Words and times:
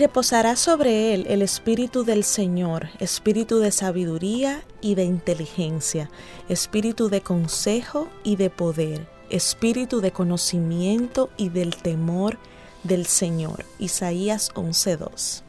Reposará 0.00 0.56
sobre 0.56 1.12
él 1.12 1.26
el 1.28 1.42
espíritu 1.42 2.04
del 2.04 2.24
Señor, 2.24 2.88
espíritu 3.00 3.58
de 3.58 3.70
sabiduría 3.70 4.62
y 4.80 4.94
de 4.94 5.04
inteligencia, 5.04 6.10
espíritu 6.48 7.10
de 7.10 7.20
consejo 7.20 8.08
y 8.24 8.36
de 8.36 8.48
poder, 8.48 9.06
espíritu 9.28 10.00
de 10.00 10.10
conocimiento 10.10 11.28
y 11.36 11.50
del 11.50 11.76
temor 11.76 12.38
del 12.82 13.04
Señor. 13.04 13.66
Isaías 13.78 14.50
11:2. 14.54 15.42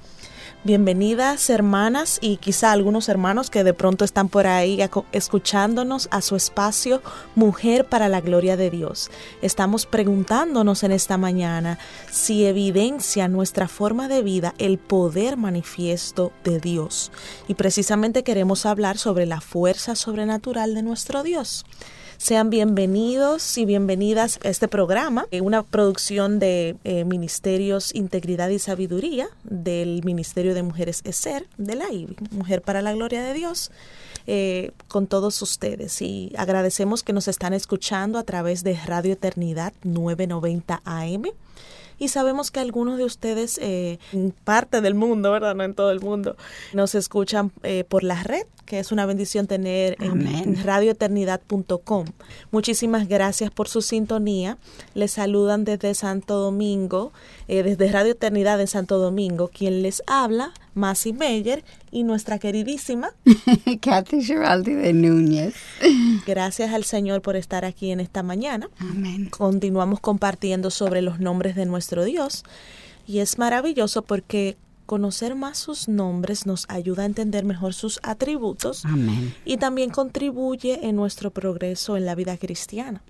Bienvenidas 0.63 1.49
hermanas 1.49 2.19
y 2.21 2.37
quizá 2.37 2.71
algunos 2.71 3.09
hermanos 3.09 3.49
que 3.49 3.63
de 3.63 3.73
pronto 3.73 4.05
están 4.05 4.29
por 4.29 4.45
ahí 4.45 4.79
escuchándonos 5.11 6.07
a 6.11 6.21
su 6.21 6.35
espacio 6.35 7.01
Mujer 7.33 7.85
para 7.85 8.09
la 8.09 8.21
Gloria 8.21 8.55
de 8.57 8.69
Dios. 8.69 9.09
Estamos 9.41 9.87
preguntándonos 9.87 10.83
en 10.83 10.91
esta 10.91 11.17
mañana 11.17 11.79
si 12.11 12.45
evidencia 12.45 13.27
nuestra 13.27 13.67
forma 13.67 14.07
de 14.07 14.21
vida 14.21 14.53
el 14.59 14.77
poder 14.77 15.35
manifiesto 15.35 16.31
de 16.43 16.59
Dios. 16.59 17.11
Y 17.47 17.55
precisamente 17.55 18.23
queremos 18.23 18.67
hablar 18.67 18.99
sobre 18.99 19.25
la 19.25 19.41
fuerza 19.41 19.95
sobrenatural 19.95 20.75
de 20.75 20.83
nuestro 20.83 21.23
Dios. 21.23 21.65
Sean 22.21 22.51
bienvenidos 22.51 23.57
y 23.57 23.65
bienvenidas 23.65 24.39
a 24.45 24.49
este 24.49 24.67
programa, 24.67 25.25
eh, 25.31 25.41
una 25.41 25.63
producción 25.63 26.37
de 26.37 26.75
eh, 26.83 27.03
Ministerios 27.03 27.95
Integridad 27.95 28.49
y 28.49 28.59
Sabiduría 28.59 29.27
del 29.43 30.03
Ministerio 30.03 30.53
de 30.53 30.61
Mujeres 30.61 31.01
ESER, 31.03 31.47
de 31.57 31.73
la 31.73 31.91
IBI, 31.91 32.15
Mujer 32.29 32.61
para 32.61 32.83
la 32.83 32.93
Gloria 32.93 33.23
de 33.23 33.33
Dios. 33.33 33.71
Eh, 34.27 34.69
con 34.87 35.07
todos 35.07 35.41
ustedes 35.41 35.99
y 36.03 36.31
agradecemos 36.37 37.01
que 37.01 37.11
nos 37.11 37.27
están 37.27 37.53
escuchando 37.53 38.19
a 38.19 38.23
través 38.23 38.63
de 38.63 38.75
Radio 38.85 39.13
Eternidad 39.13 39.73
990 39.81 40.79
AM 40.85 41.23
y 42.01 42.07
sabemos 42.07 42.49
que 42.49 42.59
algunos 42.59 42.97
de 42.97 43.05
ustedes 43.05 43.59
eh, 43.61 43.99
en 44.11 44.31
parte 44.31 44.81
del 44.81 44.95
mundo, 44.95 45.31
¿verdad? 45.31 45.53
No 45.53 45.63
en 45.63 45.75
todo 45.75 45.91
el 45.91 45.99
mundo, 45.99 46.35
nos 46.73 46.95
escuchan 46.95 47.51
eh, 47.61 47.83
por 47.87 48.03
la 48.03 48.23
red, 48.23 48.47
que 48.65 48.79
es 48.79 48.91
una 48.91 49.05
bendición 49.05 49.45
tener 49.45 49.97
en 49.99 50.63
radioeternidad.com. 50.63 52.05
Muchísimas 52.49 53.07
gracias 53.07 53.51
por 53.51 53.67
su 53.67 53.83
sintonía. 53.83 54.57
Les 54.95 55.11
saludan 55.11 55.63
desde 55.63 55.93
Santo 55.93 56.39
Domingo, 56.39 57.13
eh, 57.47 57.61
desde 57.61 57.91
Radio 57.91 58.13
Eternidad 58.13 58.59
en 58.59 58.67
Santo 58.67 58.97
Domingo, 58.97 59.49
quien 59.49 59.83
les 59.83 60.01
habla, 60.07 60.53
Masi 60.73 61.13
Meyer 61.13 61.63
y 61.91 62.03
nuestra 62.03 62.39
queridísima 62.39 63.11
Kathy 63.81 64.23
Giraldi 64.23 64.73
de 64.73 64.93
Núñez. 64.93 65.55
Gracias 66.25 66.73
al 66.73 66.83
Señor 66.83 67.21
por 67.21 67.35
estar 67.35 67.65
aquí 67.65 67.91
en 67.91 67.99
esta 67.99 68.23
mañana. 68.23 68.69
Amén. 68.79 69.29
Continuamos 69.29 69.99
compartiendo 69.99 70.69
sobre 70.69 71.01
los 71.01 71.19
nombres 71.19 71.55
de 71.55 71.65
nuestro 71.65 72.03
Dios 72.05 72.43
y 73.07 73.19
es 73.19 73.37
maravilloso 73.37 74.01
porque 74.03 74.57
conocer 74.85 75.35
más 75.35 75.57
sus 75.57 75.87
nombres 75.87 76.45
nos 76.45 76.65
ayuda 76.69 77.03
a 77.03 77.05
entender 77.05 77.45
mejor 77.45 77.73
sus 77.73 77.99
atributos 78.03 78.83
Amén. 78.85 79.33
y 79.45 79.57
también 79.57 79.89
contribuye 79.89 80.85
en 80.87 80.97
nuestro 80.97 81.31
progreso 81.31 81.95
en 81.95 82.05
la 82.05 82.15
vida 82.15 82.37
cristiana. 82.37 83.01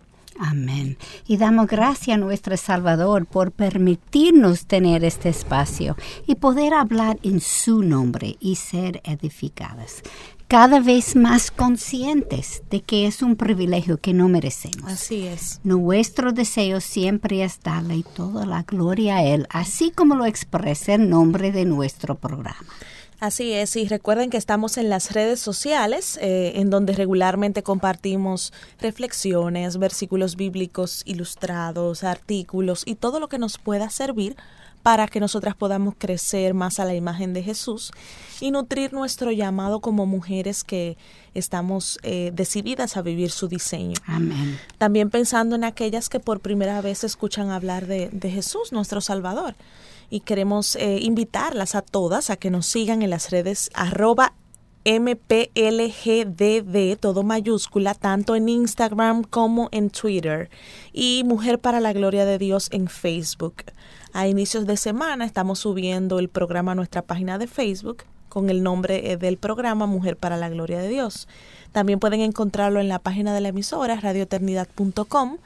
Amén. 0.43 0.97
Y 1.27 1.37
damos 1.37 1.67
gracias 1.67 2.15
a 2.15 2.19
nuestro 2.19 2.57
Salvador 2.57 3.27
por 3.27 3.51
permitirnos 3.51 4.65
tener 4.65 5.05
este 5.05 5.29
espacio 5.29 5.95
y 6.25 6.33
poder 6.33 6.73
hablar 6.73 7.19
en 7.21 7.39
su 7.39 7.83
nombre 7.83 8.37
y 8.39 8.55
ser 8.55 9.01
edificadas. 9.03 10.01
Cada 10.47 10.79
vez 10.79 11.15
más 11.15 11.51
conscientes 11.51 12.63
de 12.71 12.81
que 12.81 13.05
es 13.05 13.21
un 13.21 13.35
privilegio 13.35 13.99
que 13.99 14.13
no 14.13 14.29
merecemos. 14.29 14.91
Así 14.91 15.27
es. 15.27 15.61
Nuestro 15.63 16.31
deseo 16.33 16.81
siempre 16.81 17.43
es 17.43 17.59
darle 17.61 18.03
toda 18.15 18.47
la 18.47 18.63
gloria 18.63 19.17
a 19.17 19.23
Él, 19.23 19.45
así 19.51 19.91
como 19.91 20.15
lo 20.15 20.25
expresa 20.25 20.95
el 20.95 21.07
nombre 21.07 21.51
de 21.51 21.65
nuestro 21.65 22.15
programa. 22.15 22.65
Así 23.21 23.53
es, 23.53 23.75
y 23.75 23.87
recuerden 23.87 24.31
que 24.31 24.37
estamos 24.37 24.79
en 24.79 24.89
las 24.89 25.11
redes 25.11 25.39
sociales, 25.39 26.17
eh, 26.23 26.53
en 26.55 26.71
donde 26.71 26.93
regularmente 26.93 27.61
compartimos 27.61 28.51
reflexiones, 28.79 29.77
versículos 29.77 30.35
bíblicos 30.35 31.03
ilustrados, 31.05 32.03
artículos 32.03 32.81
y 32.83 32.95
todo 32.95 33.19
lo 33.19 33.27
que 33.27 33.37
nos 33.37 33.59
pueda 33.59 33.91
servir 33.91 34.35
para 34.81 35.07
que 35.07 35.19
nosotras 35.19 35.53
podamos 35.53 35.93
crecer 35.99 36.55
más 36.55 36.79
a 36.79 36.85
la 36.85 36.95
imagen 36.95 37.31
de 37.33 37.43
Jesús 37.43 37.91
y 38.39 38.49
nutrir 38.49 38.91
nuestro 38.91 39.31
llamado 39.31 39.81
como 39.81 40.07
mujeres 40.07 40.63
que 40.63 40.97
estamos 41.35 41.99
eh, 42.01 42.31
decididas 42.33 42.97
a 42.97 43.03
vivir 43.03 43.29
su 43.29 43.47
diseño. 43.47 43.97
Amén. 44.07 44.59
También 44.79 45.11
pensando 45.11 45.55
en 45.55 45.63
aquellas 45.63 46.09
que 46.09 46.19
por 46.19 46.39
primera 46.39 46.81
vez 46.81 47.03
escuchan 47.03 47.51
hablar 47.51 47.85
de, 47.85 48.09
de 48.11 48.31
Jesús, 48.31 48.71
nuestro 48.71 48.99
Salvador 48.99 49.53
y 50.11 50.19
queremos 50.19 50.75
eh, 50.75 50.99
invitarlas 51.01 51.73
a 51.73 51.81
todas 51.81 52.29
a 52.29 52.35
que 52.35 52.51
nos 52.51 52.67
sigan 52.67 53.01
en 53.01 53.09
las 53.09 53.31
redes 53.31 53.71
arroba 53.73 54.33
MPLGDD, 54.83 55.39
todo 56.99 57.23
mayúscula, 57.23 57.93
tanto 57.93 58.35
en 58.35 58.49
Instagram 58.49 59.23
como 59.23 59.69
en 59.71 59.89
Twitter. 59.89 60.49
Y 60.91 61.23
Mujer 61.25 61.59
para 61.59 61.79
la 61.79 61.93
Gloria 61.93 62.25
de 62.25 62.37
Dios 62.37 62.67
en 62.71 62.87
Facebook. 62.87 63.63
A 64.11 64.27
inicios 64.27 64.65
de 64.65 64.75
semana 64.77 65.23
estamos 65.25 65.59
subiendo 65.59 66.19
el 66.19 66.27
programa 66.29 66.73
a 66.73 66.75
nuestra 66.75 67.01
página 67.03 67.37
de 67.37 67.47
Facebook 67.47 68.03
con 68.27 68.49
el 68.49 68.63
nombre 68.63 69.11
eh, 69.11 69.17
del 69.17 69.37
programa 69.37 69.85
Mujer 69.85 70.17
para 70.17 70.35
la 70.35 70.49
Gloria 70.49 70.79
de 70.79 70.89
Dios. 70.89 71.29
También 71.71 71.99
pueden 71.99 72.19
encontrarlo 72.21 72.81
en 72.81 72.89
la 72.89 72.99
página 72.99 73.33
de 73.33 73.41
la 73.41 73.49
emisora 73.49 73.95
radioeternidad.com 73.95 75.37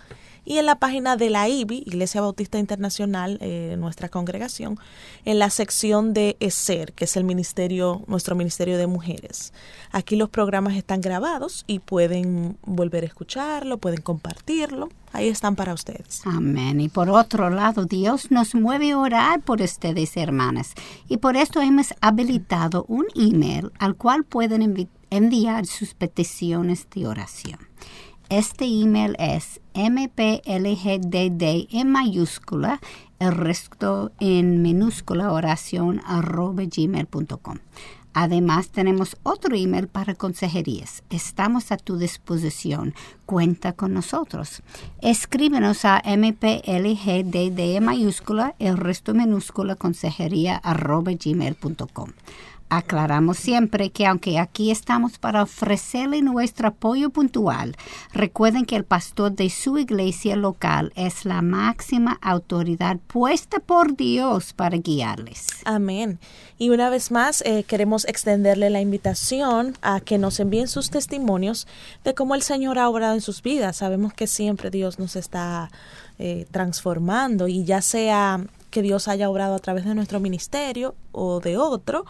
y 0.45 0.59
en 0.59 0.67
la 0.67 0.75
página 0.75 1.17
de 1.17 1.29
la 1.31 1.49
IBI, 1.49 1.83
Iglesia 1.85 2.21
Bautista 2.21 2.59
Internacional, 2.59 3.39
eh, 3.41 3.75
nuestra 3.77 4.09
congregación, 4.09 4.79
en 5.25 5.39
la 5.39 5.49
sección 5.49 6.13
de 6.13 6.37
ESER, 6.39 6.93
que 6.93 7.05
es 7.05 7.17
el 7.17 7.23
ministerio, 7.23 8.03
nuestro 8.07 8.35
ministerio 8.35 8.77
de 8.77 8.87
mujeres. 8.87 9.53
Aquí 9.91 10.15
los 10.15 10.29
programas 10.29 10.75
están 10.75 11.01
grabados 11.01 11.63
y 11.67 11.79
pueden 11.79 12.57
volver 12.63 13.03
a 13.03 13.07
escucharlo, 13.07 13.79
pueden 13.79 14.01
compartirlo. 14.01 14.89
Ahí 15.13 15.29
están 15.29 15.55
para 15.55 15.73
ustedes. 15.73 16.21
Amén. 16.25 16.81
Y 16.81 16.89
por 16.89 17.09
otro 17.09 17.49
lado, 17.49 17.85
Dios 17.85 18.31
nos 18.31 18.53
mueve 18.53 18.91
a 18.91 18.99
orar 18.99 19.41
por 19.41 19.61
ustedes, 19.61 20.15
hermanas. 20.17 20.73
Y 21.07 21.17
por 21.17 21.37
esto 21.37 21.61
hemos 21.61 21.93
habilitado 22.01 22.85
un 22.87 23.05
email 23.15 23.71
al 23.79 23.95
cual 23.95 24.25
pueden 24.25 24.89
enviar 25.09 25.65
sus 25.65 25.93
peticiones 25.93 26.87
de 26.93 27.07
oración. 27.07 27.59
Este 28.29 28.65
email 28.65 29.15
es 29.19 29.61
mplgdd 29.75 31.67
en 31.71 31.91
mayúscula, 31.91 32.79
el 33.19 33.31
resto 33.31 34.11
en 34.19 34.63
minúscula 34.63 35.31
oración 35.31 36.01
arroba 36.05 36.63
gmail.com. 36.65 37.57
Además, 38.17 38.69
tenemos 38.69 39.17
otro 39.23 39.57
email 39.57 39.89
para 39.89 40.15
consejerías. 40.15 41.03
Estamos 41.09 41.73
a 41.73 41.77
tu 41.77 41.97
disposición. 41.97 42.95
Cuenta 43.25 43.73
con 43.73 43.93
nosotros. 43.93 44.63
Escríbenos 45.01 45.83
a 45.83 46.01
mplgdd 46.05 47.81
mayúscula, 47.81 48.55
el 48.57 48.77
resto 48.77 49.13
minúscula, 49.13 49.75
consejería 49.75 50.55
arroba 50.55 51.11
gmail.com. 51.11 52.11
Aclaramos 52.69 53.37
siempre 53.37 53.91
que 53.91 54.07
aunque 54.07 54.39
aquí 54.39 54.71
estamos 54.71 55.19
para 55.19 55.43
ofrecerle 55.43 56.21
nuestro 56.21 56.69
apoyo 56.69 57.11
puntual, 57.11 57.77
recuerden 58.11 58.65
que 58.65 58.75
el 58.75 58.83
pastor 58.83 59.33
de 59.33 59.51
su 59.51 59.77
iglesia 59.77 60.35
local 60.35 60.91
es 60.95 61.25
la 61.25 61.43
máxima 61.43 62.17
autoridad 62.21 62.97
puesta 63.05 63.59
por 63.59 63.95
Dios 63.95 64.53
para 64.53 64.77
guiarles. 64.77 65.47
Amén. 65.63 66.19
Y 66.57 66.69
una 66.71 66.89
vez 66.89 67.11
más 67.11 67.43
eh, 67.45 67.65
queremos 67.67 68.05
extenderle 68.05 68.69
la 68.69 68.81
invitación 68.81 69.77
a 69.81 69.99
que 69.99 70.17
nos 70.17 70.39
envíen 70.39 70.67
sus 70.67 70.89
testimonios 70.89 71.67
de 72.03 72.15
cómo 72.15 72.33
el 72.33 72.41
Señor 72.41 72.79
ha 72.79 72.89
obrado 72.89 73.13
en 73.13 73.21
sus 73.21 73.43
vidas. 73.43 73.77
Sabemos 73.77 74.13
que 74.13 74.25
siempre 74.25 74.71
Dios 74.71 74.97
nos 74.97 75.15
está 75.15 75.69
eh, 76.17 76.47
transformando 76.49 77.47
y 77.47 77.63
ya 77.65 77.81
sea 77.81 78.39
que 78.75 78.81
Dios 78.81 79.07
haya 79.07 79.29
obrado 79.29 79.55
a 79.55 79.59
través 79.59 79.85
de 79.85 79.95
nuestro 79.95 80.19
ministerio 80.19 80.95
o 81.13 81.39
de 81.39 81.55
otro, 81.55 82.05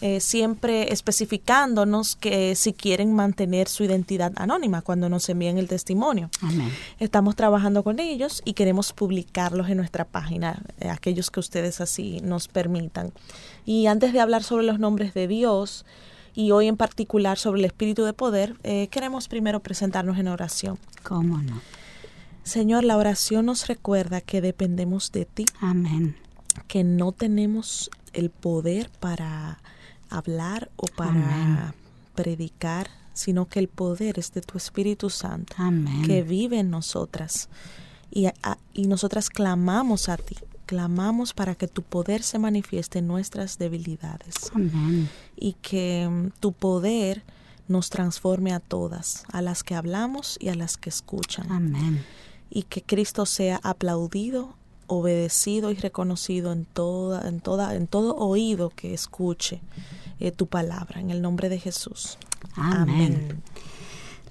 eh, 0.00 0.18
siempre 0.18 0.92
especificándonos 0.92 2.16
que 2.16 2.56
si 2.56 2.72
quieren 2.72 3.14
mantener 3.14 3.68
su 3.68 3.84
identidad 3.84 4.32
anónima 4.34 4.82
cuando 4.82 5.08
nos 5.08 5.28
envíen 5.28 5.58
el 5.58 5.68
testimonio. 5.68 6.28
Estamos 6.98 7.36
trabajando 7.36 7.84
con 7.84 8.00
ellos 8.00 8.42
y 8.44 8.54
queremos 8.54 8.92
publicarlos 8.92 9.68
en 9.68 9.76
nuestra 9.76 10.04
página, 10.04 10.60
eh, 10.80 10.88
aquellos 10.88 11.30
que 11.30 11.38
ustedes 11.38 11.80
así 11.80 12.20
nos 12.24 12.48
permitan. 12.48 13.12
Y 13.64 13.86
antes 13.86 14.12
de 14.12 14.18
hablar 14.18 14.42
sobre 14.42 14.66
los 14.66 14.80
nombres 14.80 15.14
de 15.14 15.28
Dios, 15.28 15.84
y 16.34 16.50
hoy 16.50 16.66
en 16.66 16.76
particular 16.76 17.38
sobre 17.38 17.60
el 17.60 17.64
espíritu 17.64 18.02
de 18.02 18.12
poder, 18.12 18.56
eh, 18.64 18.88
queremos 18.90 19.28
primero 19.28 19.60
presentarnos 19.60 20.18
en 20.18 20.26
oración. 20.26 20.80
¿Cómo 21.04 21.38
no? 21.38 21.60
Señor, 22.48 22.84
la 22.84 22.96
oración 22.96 23.46
nos 23.46 23.66
recuerda 23.66 24.22
que 24.22 24.40
dependemos 24.40 25.12
de 25.12 25.26
ti. 25.26 25.44
Amén. 25.60 26.16
Que 26.66 26.82
no 26.82 27.12
tenemos 27.12 27.90
el 28.14 28.30
poder 28.30 28.90
para 29.00 29.58
hablar 30.08 30.70
o 30.76 30.86
para 30.86 31.74
predicar, 32.14 32.88
sino 33.12 33.46
que 33.46 33.58
el 33.58 33.68
poder 33.68 34.18
es 34.18 34.32
de 34.32 34.40
tu 34.40 34.56
Espíritu 34.56 35.10
Santo, 35.10 35.54
Amén. 35.58 36.02
que 36.06 36.22
vive 36.22 36.58
en 36.58 36.70
nosotras. 36.70 37.50
Y, 38.10 38.28
y 38.72 38.86
nosotras 38.86 39.28
clamamos 39.28 40.08
a 40.08 40.16
ti, 40.16 40.36
clamamos 40.64 41.34
para 41.34 41.54
que 41.54 41.68
tu 41.68 41.82
poder 41.82 42.22
se 42.22 42.38
manifieste 42.38 43.00
en 43.00 43.08
nuestras 43.08 43.58
debilidades. 43.58 44.50
Amén. 44.54 45.10
Y 45.36 45.52
que 45.60 46.08
mm, 46.10 46.30
tu 46.40 46.52
poder 46.52 47.22
nos 47.68 47.90
transforme 47.90 48.54
a 48.54 48.60
todas, 48.60 49.24
a 49.30 49.42
las 49.42 49.62
que 49.62 49.74
hablamos 49.74 50.38
y 50.40 50.48
a 50.48 50.54
las 50.54 50.78
que 50.78 50.88
escuchan. 50.88 51.52
Amén 51.52 52.02
y 52.50 52.62
que 52.64 52.82
Cristo 52.82 53.26
sea 53.26 53.60
aplaudido, 53.62 54.54
obedecido 54.86 55.70
y 55.70 55.74
reconocido 55.74 56.52
en 56.52 56.64
toda, 56.64 57.28
en 57.28 57.40
toda, 57.40 57.74
en 57.74 57.86
todo 57.86 58.16
oído 58.16 58.70
que 58.70 58.94
escuche 58.94 59.60
eh, 60.20 60.32
tu 60.32 60.46
palabra. 60.46 61.00
En 61.00 61.10
el 61.10 61.22
nombre 61.22 61.48
de 61.48 61.58
Jesús. 61.58 62.18
Amén. 62.54 63.42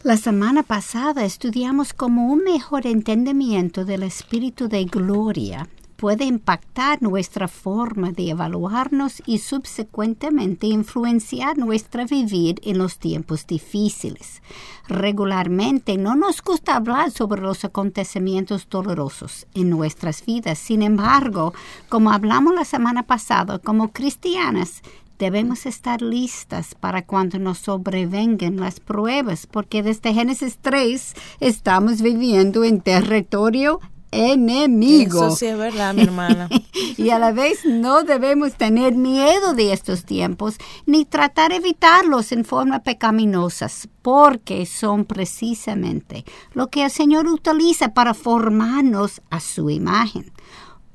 La 0.03 0.17
semana 0.17 0.63
pasada 0.63 1.25
estudiamos 1.25 1.93
como 1.93 2.31
un 2.31 2.43
mejor 2.43 2.87
entendimiento 2.87 3.83
del 3.83 4.03
espíritu 4.03 4.67
de 4.67 4.85
gloria 4.85 5.67
puede 5.97 6.25
impactar 6.25 7.01
nuestra 7.01 7.47
forma 7.47 8.11
de 8.11 8.29
evaluarnos 8.29 9.21
y 9.25 9.39
subsecuentemente 9.39 10.67
influenciar 10.67 11.57
nuestra 11.57 12.05
vivir 12.05 12.61
en 12.63 12.77
los 12.77 12.99
tiempos 12.99 13.45
difíciles. 13.47 14.41
Regularmente 14.87 15.97
no 15.97 16.15
nos 16.15 16.41
gusta 16.41 16.75
hablar 16.75 17.11
sobre 17.11 17.41
los 17.41 17.65
acontecimientos 17.65 18.69
dolorosos 18.69 19.47
en 19.55 19.71
nuestras 19.71 20.23
vidas. 20.25 20.59
Sin 20.59 20.83
embargo, 20.83 21.53
como 21.89 22.11
hablamos 22.11 22.53
la 22.53 22.63
semana 22.63 23.03
pasada, 23.03 23.57
como 23.59 23.91
cristianas, 23.91 24.83
debemos 25.17 25.65
estar 25.65 26.03
listas 26.03 26.75
para 26.75 27.05
cuando 27.05 27.39
nos 27.39 27.57
sobrevengan 27.57 28.57
las 28.57 28.79
pruebas, 28.79 29.47
porque 29.47 29.81
desde 29.81 30.13
Génesis 30.13 30.59
3 30.61 31.15
estamos 31.39 32.03
viviendo 32.03 32.63
en 32.63 32.81
territorio 32.81 33.81
enemigo. 34.11 35.27
Eso 35.27 35.35
sí 35.35 35.45
es 35.47 35.57
verdad, 35.57 35.93
mi 35.93 36.03
hermana. 36.03 36.49
y 36.97 37.09
a 37.09 37.19
la 37.19 37.31
vez 37.31 37.65
no 37.65 38.03
debemos 38.03 38.53
tener 38.55 38.95
miedo 38.95 39.53
de 39.53 39.73
estos 39.73 40.05
tiempos 40.05 40.57
ni 40.85 41.05
tratar 41.05 41.51
de 41.51 41.57
evitarlos 41.57 42.31
en 42.31 42.45
forma 42.45 42.79
pecaminosa, 42.79 43.67
porque 44.01 44.65
son 44.65 45.05
precisamente 45.05 46.25
lo 46.53 46.67
que 46.67 46.85
el 46.85 46.91
Señor 46.91 47.27
utiliza 47.27 47.93
para 47.93 48.13
formarnos 48.13 49.21
a 49.29 49.39
su 49.39 49.69
imagen. 49.69 50.31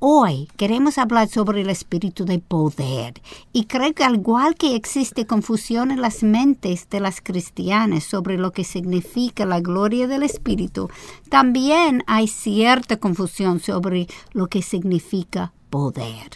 Hoy 0.04 0.48
queremos 0.56 0.98
hablar 0.98 1.28
sobre 1.28 1.60
el 1.60 1.70
espíritu 1.70 2.24
de 2.24 2.40
poder 2.40 3.22
y 3.52 3.66
creo 3.66 3.94
que 3.94 4.02
al 4.02 4.16
igual 4.16 4.56
que 4.56 4.74
existe 4.74 5.28
confusión 5.28 5.92
en 5.92 6.00
las 6.00 6.24
mentes 6.24 6.90
de 6.90 6.98
las 6.98 7.20
cristianas 7.20 8.02
sobre 8.02 8.36
lo 8.36 8.50
que 8.50 8.64
significa 8.64 9.46
la 9.46 9.60
gloria 9.60 10.08
del 10.08 10.24
espíritu, 10.24 10.90
también 11.30 12.02
hay 12.08 12.26
cierta 12.26 12.96
confusión 12.96 13.60
sobre 13.60 14.08
lo 14.32 14.48
que 14.48 14.60
significa 14.60 15.52
poder. 15.70 16.32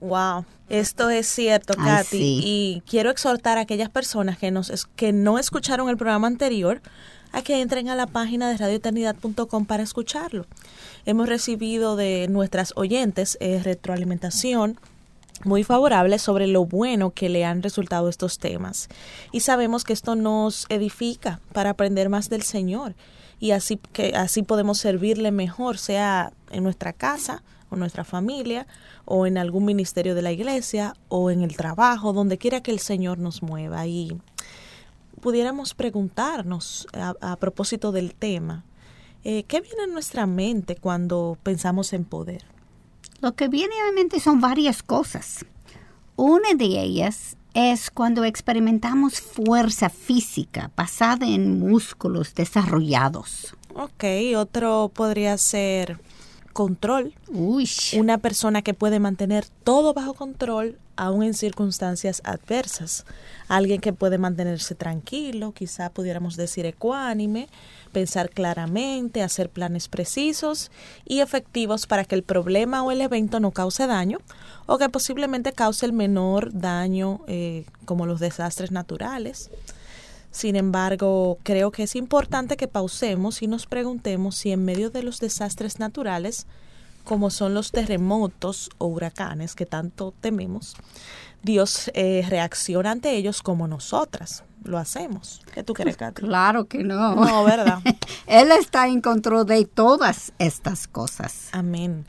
Wow, 0.00 0.44
esto 0.68 1.08
es 1.08 1.28
cierto, 1.28 1.74
Katy, 1.74 2.40
y 2.42 2.82
quiero 2.90 3.10
exhortar 3.10 3.56
a 3.56 3.60
aquellas 3.60 3.88
personas 3.88 4.36
que, 4.36 4.50
nos, 4.50 4.86
que 4.96 5.12
no 5.12 5.38
escucharon 5.38 5.88
el 5.88 5.96
programa 5.96 6.26
anterior 6.26 6.82
a 7.32 7.42
que 7.42 7.60
entren 7.60 7.88
a 7.88 7.96
la 7.96 8.06
página 8.06 8.48
de 8.48 8.56
radioeternidad.com 8.56 9.66
para 9.66 9.82
escucharlo. 9.82 10.46
Hemos 11.04 11.28
recibido 11.28 11.96
de 11.96 12.26
nuestras 12.28 12.72
oyentes 12.76 13.36
eh, 13.40 13.60
retroalimentación 13.62 14.78
muy 15.44 15.64
favorable 15.64 16.18
sobre 16.18 16.46
lo 16.46 16.64
bueno 16.64 17.10
que 17.10 17.28
le 17.28 17.44
han 17.44 17.62
resultado 17.62 18.08
estos 18.08 18.38
temas. 18.38 18.88
Y 19.32 19.40
sabemos 19.40 19.84
que 19.84 19.92
esto 19.92 20.16
nos 20.16 20.66
edifica 20.68 21.40
para 21.52 21.70
aprender 21.70 22.08
más 22.08 22.28
del 22.28 22.42
Señor 22.42 22.94
y 23.38 23.50
así 23.50 23.78
que 23.92 24.14
así 24.16 24.42
podemos 24.42 24.78
servirle 24.78 25.30
mejor, 25.30 25.78
sea 25.78 26.32
en 26.50 26.62
nuestra 26.62 26.92
casa 26.92 27.42
o 27.70 27.76
nuestra 27.76 28.04
familia 28.04 28.66
o 29.04 29.26
en 29.26 29.38
algún 29.38 29.64
ministerio 29.64 30.14
de 30.14 30.22
la 30.22 30.32
iglesia 30.32 30.94
o 31.08 31.30
en 31.30 31.42
el 31.42 31.56
trabajo, 31.56 32.12
donde 32.12 32.38
quiera 32.38 32.62
que 32.62 32.70
el 32.70 32.80
Señor 32.80 33.18
nos 33.18 33.42
mueva 33.42 33.86
y 33.86 34.16
pudiéramos 35.26 35.74
preguntarnos 35.74 36.86
a 36.94 37.34
propósito 37.34 37.90
del 37.90 38.14
tema, 38.14 38.62
eh, 39.24 39.42
¿Qué 39.48 39.60
viene 39.60 39.82
a 39.82 39.86
nuestra 39.88 40.24
mente 40.24 40.76
cuando 40.76 41.36
pensamos 41.42 41.92
en 41.94 42.04
poder? 42.04 42.44
Lo 43.20 43.34
que 43.34 43.48
viene 43.48 43.74
a 43.80 43.90
mi 43.90 43.96
mente 43.96 44.20
son 44.20 44.40
varias 44.40 44.84
cosas. 44.84 45.44
Una 46.14 46.54
de 46.54 46.66
ellas 46.66 47.36
es 47.54 47.90
cuando 47.90 48.22
experimentamos 48.22 49.20
fuerza 49.20 49.88
física 49.88 50.70
basada 50.76 51.26
en 51.26 51.58
músculos 51.58 52.32
desarrollados. 52.36 53.56
Ok, 53.74 54.04
otro 54.36 54.92
podría 54.94 55.36
ser 55.38 55.98
control. 56.52 57.14
Uy. 57.26 57.68
Una 57.98 58.18
persona 58.18 58.62
que 58.62 58.74
puede 58.74 59.00
mantener 59.00 59.44
todo 59.64 59.92
bajo 59.92 60.14
control 60.14 60.78
aún 60.96 61.22
en 61.22 61.34
circunstancias 61.34 62.22
adversas. 62.24 63.04
Alguien 63.48 63.80
que 63.80 63.92
puede 63.92 64.18
mantenerse 64.18 64.74
tranquilo, 64.74 65.52
quizá 65.52 65.90
pudiéramos 65.90 66.36
decir 66.36 66.66
ecuánime, 66.66 67.48
pensar 67.92 68.30
claramente, 68.30 69.22
hacer 69.22 69.50
planes 69.50 69.88
precisos 69.88 70.70
y 71.04 71.20
efectivos 71.20 71.86
para 71.86 72.04
que 72.04 72.14
el 72.14 72.22
problema 72.22 72.82
o 72.82 72.90
el 72.90 73.00
evento 73.00 73.40
no 73.40 73.52
cause 73.52 73.86
daño 73.86 74.18
o 74.66 74.78
que 74.78 74.88
posiblemente 74.88 75.52
cause 75.52 75.86
el 75.86 75.92
menor 75.92 76.50
daño 76.52 77.20
eh, 77.26 77.64
como 77.84 78.06
los 78.06 78.20
desastres 78.20 78.72
naturales. 78.72 79.50
Sin 80.36 80.54
embargo, 80.54 81.38
creo 81.44 81.70
que 81.70 81.84
es 81.84 81.96
importante 81.96 82.58
que 82.58 82.68
pausemos 82.68 83.40
y 83.40 83.46
nos 83.46 83.64
preguntemos 83.64 84.36
si 84.36 84.52
en 84.52 84.66
medio 84.66 84.90
de 84.90 85.02
los 85.02 85.18
desastres 85.18 85.78
naturales, 85.78 86.46
como 87.06 87.30
son 87.30 87.54
los 87.54 87.72
terremotos 87.72 88.68
o 88.76 88.86
huracanes 88.86 89.54
que 89.54 89.64
tanto 89.64 90.12
tememos, 90.20 90.76
Dios 91.42 91.90
eh, 91.94 92.26
reacciona 92.28 92.90
ante 92.90 93.16
ellos 93.16 93.40
como 93.40 93.66
nosotras 93.66 94.44
lo 94.64 94.78
hacemos. 94.78 95.42
¿Qué 95.54 95.62
tú 95.62 95.72
crees, 95.72 95.96
Katy? 95.96 96.22
Claro 96.22 96.66
que 96.66 96.82
no. 96.82 97.14
No, 97.14 97.44
¿verdad? 97.44 97.78
Él 98.26 98.50
está 98.52 98.88
en 98.88 99.00
control 99.00 99.46
de 99.46 99.64
todas 99.64 100.32
estas 100.38 100.86
cosas. 100.88 101.48
Amén. 101.52 102.04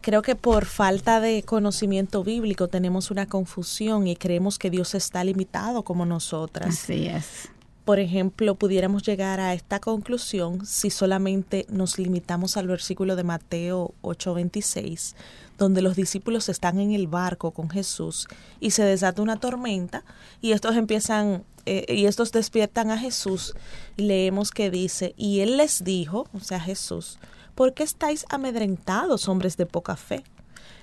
Creo 0.00 0.22
que 0.22 0.34
por 0.34 0.64
falta 0.64 1.20
de 1.20 1.42
conocimiento 1.42 2.24
bíblico 2.24 2.68
tenemos 2.68 3.10
una 3.10 3.26
confusión 3.26 4.06
y 4.06 4.16
creemos 4.16 4.58
que 4.58 4.70
Dios 4.70 4.94
está 4.94 5.22
limitado 5.22 5.82
como 5.82 6.06
nosotras. 6.06 6.68
Así 6.68 7.06
es. 7.06 7.50
Por 7.88 8.00
ejemplo, 8.00 8.54
pudiéramos 8.54 9.02
llegar 9.02 9.40
a 9.40 9.54
esta 9.54 9.80
conclusión 9.80 10.66
si 10.66 10.90
solamente 10.90 11.64
nos 11.70 11.98
limitamos 11.98 12.58
al 12.58 12.66
versículo 12.66 13.16
de 13.16 13.24
Mateo 13.24 13.94
8:26, 14.02 15.14
donde 15.56 15.80
los 15.80 15.96
discípulos 15.96 16.50
están 16.50 16.80
en 16.80 16.92
el 16.92 17.06
barco 17.06 17.52
con 17.52 17.70
Jesús 17.70 18.28
y 18.60 18.72
se 18.72 18.84
desata 18.84 19.22
una 19.22 19.40
tormenta 19.40 20.04
y 20.42 20.52
estos 20.52 20.76
empiezan 20.76 21.44
eh, 21.64 21.86
y 21.88 22.04
estos 22.04 22.30
despiertan 22.30 22.90
a 22.90 22.98
Jesús. 22.98 23.54
Leemos 23.96 24.50
que 24.50 24.70
dice, 24.70 25.14
y 25.16 25.40
él 25.40 25.56
les 25.56 25.82
dijo, 25.82 26.26
o 26.34 26.40
sea 26.40 26.60
Jesús, 26.60 27.18
¿por 27.54 27.72
qué 27.72 27.84
estáis 27.84 28.26
amedrentados, 28.28 29.30
hombres 29.30 29.56
de 29.56 29.64
poca 29.64 29.96
fe? 29.96 30.24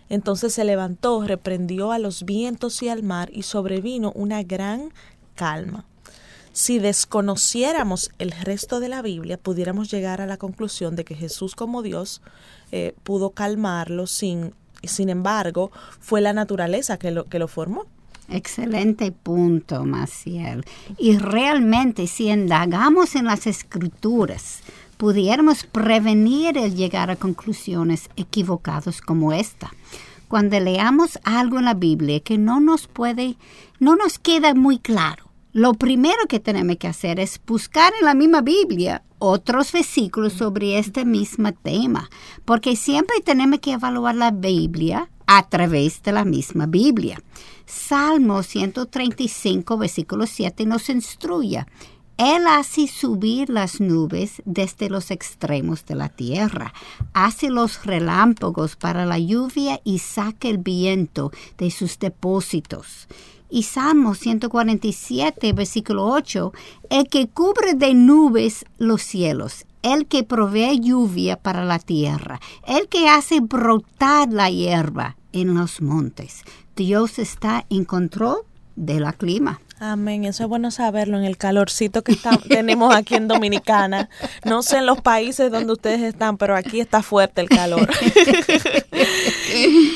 Entonces 0.09 0.55
se 0.55 0.65
levantó, 0.65 1.21
reprendió 1.21 1.91
a 1.91 1.99
los 1.99 2.23
vientos 2.23 2.81
y 2.81 2.89
al 2.89 3.03
mar 3.03 3.29
y 3.31 3.43
sobrevino 3.43 4.11
una 4.15 4.41
gran 4.41 4.91
calma. 5.35 5.85
Si 6.55 6.79
desconociéramos 6.79 8.11
el 8.17 8.31
resto 8.31 8.79
de 8.79 8.87
la 8.87 9.01
Biblia, 9.01 9.37
pudiéramos 9.37 9.91
llegar 9.91 10.21
a 10.21 10.25
la 10.25 10.37
conclusión 10.37 10.95
de 10.95 11.03
que 11.03 11.13
Jesús 11.13 11.53
como 11.53 11.81
Dios 11.81 12.21
eh, 12.71 12.95
pudo 13.03 13.31
calmarlo 13.31 14.07
sin 14.07 14.53
sin 14.87 15.09
embargo, 15.09 15.71
fue 15.99 16.21
la 16.21 16.33
naturaleza 16.33 16.97
que 16.97 17.11
lo, 17.11 17.25
que 17.25 17.39
lo 17.39 17.47
formó. 17.47 17.85
Excelente 18.29 19.11
punto, 19.11 19.83
Maciel. 19.83 20.65
Y 20.97 21.17
realmente, 21.17 22.07
si 22.07 22.29
indagamos 22.29 23.15
en 23.15 23.25
las 23.25 23.47
escrituras, 23.47 24.61
pudiéramos 24.97 25.65
prevenir 25.65 26.57
el 26.57 26.75
llegar 26.75 27.11
a 27.11 27.15
conclusiones 27.15 28.09
equivocadas 28.15 29.01
como 29.01 29.33
esta. 29.33 29.71
cuando 30.27 30.59
leamos 30.59 31.19
algo 31.23 31.59
en 31.59 31.65
la 31.65 31.75
Biblia 31.75 32.19
que 32.19 32.37
no 32.37 32.59
nos 32.59 32.87
puede, 32.87 33.35
no 33.79 33.95
nos 33.95 34.17
queda 34.17 34.55
muy 34.55 34.79
claro, 34.79 35.24
lo 35.55 35.73
primero 35.73 36.25
que 36.27 36.41
tenemos 36.41 36.75
que 36.75 36.89
hacer 36.89 37.17
es 37.17 37.39
buscar 37.47 37.93
en 37.97 38.03
la 38.05 38.13
misma 38.13 38.41
Biblia 38.41 39.03
otros 39.19 39.71
versículos 39.71 40.33
sobre 40.33 40.77
este 40.77 41.05
mismo 41.05 41.53
tema, 41.53 42.09
porque 42.43 42.75
siempre 42.75 43.21
tenemos 43.23 43.59
que 43.59 43.71
evaluar 43.71 44.15
la 44.15 44.31
Biblia 44.31 45.09
a 45.27 45.47
través 45.47 46.03
de 46.03 46.11
la 46.11 46.25
misma 46.25 46.65
Biblia. 46.65 47.23
Salmo 47.65 48.43
135, 48.43 49.77
versículo 49.77 50.25
7 50.25 50.65
nos 50.65 50.89
instruye. 50.89 51.65
Él 52.17 52.47
hace 52.47 52.87
subir 52.87 53.49
las 53.49 53.79
nubes 53.79 54.41
desde 54.43 54.89
los 54.89 55.09
extremos 55.09 55.85
de 55.85 55.95
la 55.95 56.09
tierra, 56.09 56.73
hace 57.13 57.49
los 57.49 57.85
relámpagos 57.85 58.75
para 58.75 59.05
la 59.05 59.19
lluvia 59.19 59.79
y 59.85 59.99
saca 59.99 60.49
el 60.49 60.57
viento 60.57 61.31
de 61.57 61.71
sus 61.71 61.97
depósitos. 61.97 63.07
Y 63.49 63.63
Salmo 63.63 64.15
147, 64.15 65.53
versículo 65.53 66.07
8, 66.07 66.51
el 66.89 67.07
que 67.07 67.27
cubre 67.27 67.73
de 67.73 67.93
nubes 67.93 68.65
los 68.77 69.01
cielos, 69.01 69.65
el 69.81 70.07
que 70.07 70.23
provee 70.23 70.79
lluvia 70.79 71.37
para 71.37 71.63
la 71.63 71.79
tierra, 71.79 72.39
el 72.67 72.87
que 72.87 73.07
hace 73.07 73.39
brotar 73.39 74.31
la 74.31 74.49
hierba 74.49 75.15
en 75.31 75.53
los 75.53 75.81
montes. 75.81 76.41
Dios 76.75 77.19
está 77.19 77.65
en 77.69 77.85
control 77.85 78.37
de 78.75 78.99
la 78.99 79.13
clima. 79.13 79.61
Amén, 79.77 80.23
eso 80.23 80.43
es 80.43 80.49
bueno 80.49 80.71
saberlo 80.71 81.17
en 81.17 81.25
el 81.25 81.35
calorcito 81.37 82.01
que 82.01 82.15
tenemos 82.47 82.95
aquí 82.95 83.15
en 83.15 83.27
Dominicana. 83.27 84.09
No 84.45 84.63
sé 84.63 84.77
en 84.77 84.85
los 84.85 85.01
países 85.01 85.51
donde 85.51 85.73
ustedes 85.73 86.01
están, 86.01 86.37
pero 86.37 86.55
aquí 86.55 86.79
está 86.79 87.01
fuerte 87.01 87.41
el 87.41 87.49
calor. 87.49 87.89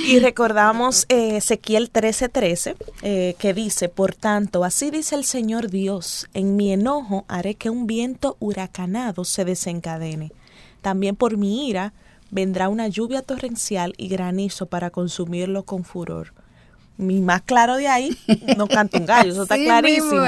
y 0.07 0.19
recordamos 0.19 1.05
eh, 1.07 1.37
Ezequiel 1.37 1.93
13:13, 1.93 2.75
eh, 3.03 3.35
que 3.39 3.53
dice, 3.53 3.87
por 3.87 4.15
tanto, 4.15 4.65
así 4.65 4.91
dice 4.91 5.15
el 5.15 5.23
Señor 5.23 5.69
Dios, 5.69 6.27
en 6.33 6.57
mi 6.57 6.73
enojo 6.73 7.23
haré 7.29 7.55
que 7.55 7.69
un 7.69 7.87
viento 7.87 8.35
huracanado 8.39 9.23
se 9.23 9.45
desencadene. 9.45 10.33
También 10.81 11.15
por 11.15 11.37
mi 11.37 11.69
ira 11.69 11.93
vendrá 12.31 12.67
una 12.67 12.89
lluvia 12.89 13.21
torrencial 13.21 13.93
y 13.97 14.09
granizo 14.09 14.65
para 14.65 14.89
consumirlo 14.89 15.63
con 15.63 15.85
furor 15.85 16.33
mi 16.99 17.21
más 17.21 17.41
claro 17.41 17.77
de 17.77 17.87
ahí 17.87 18.15
no 18.57 18.67
canta 18.67 18.97
un 18.99 19.05
gallo, 19.05 19.31
eso 19.31 19.43
está 19.43 19.55
clarísimo. 19.55 20.21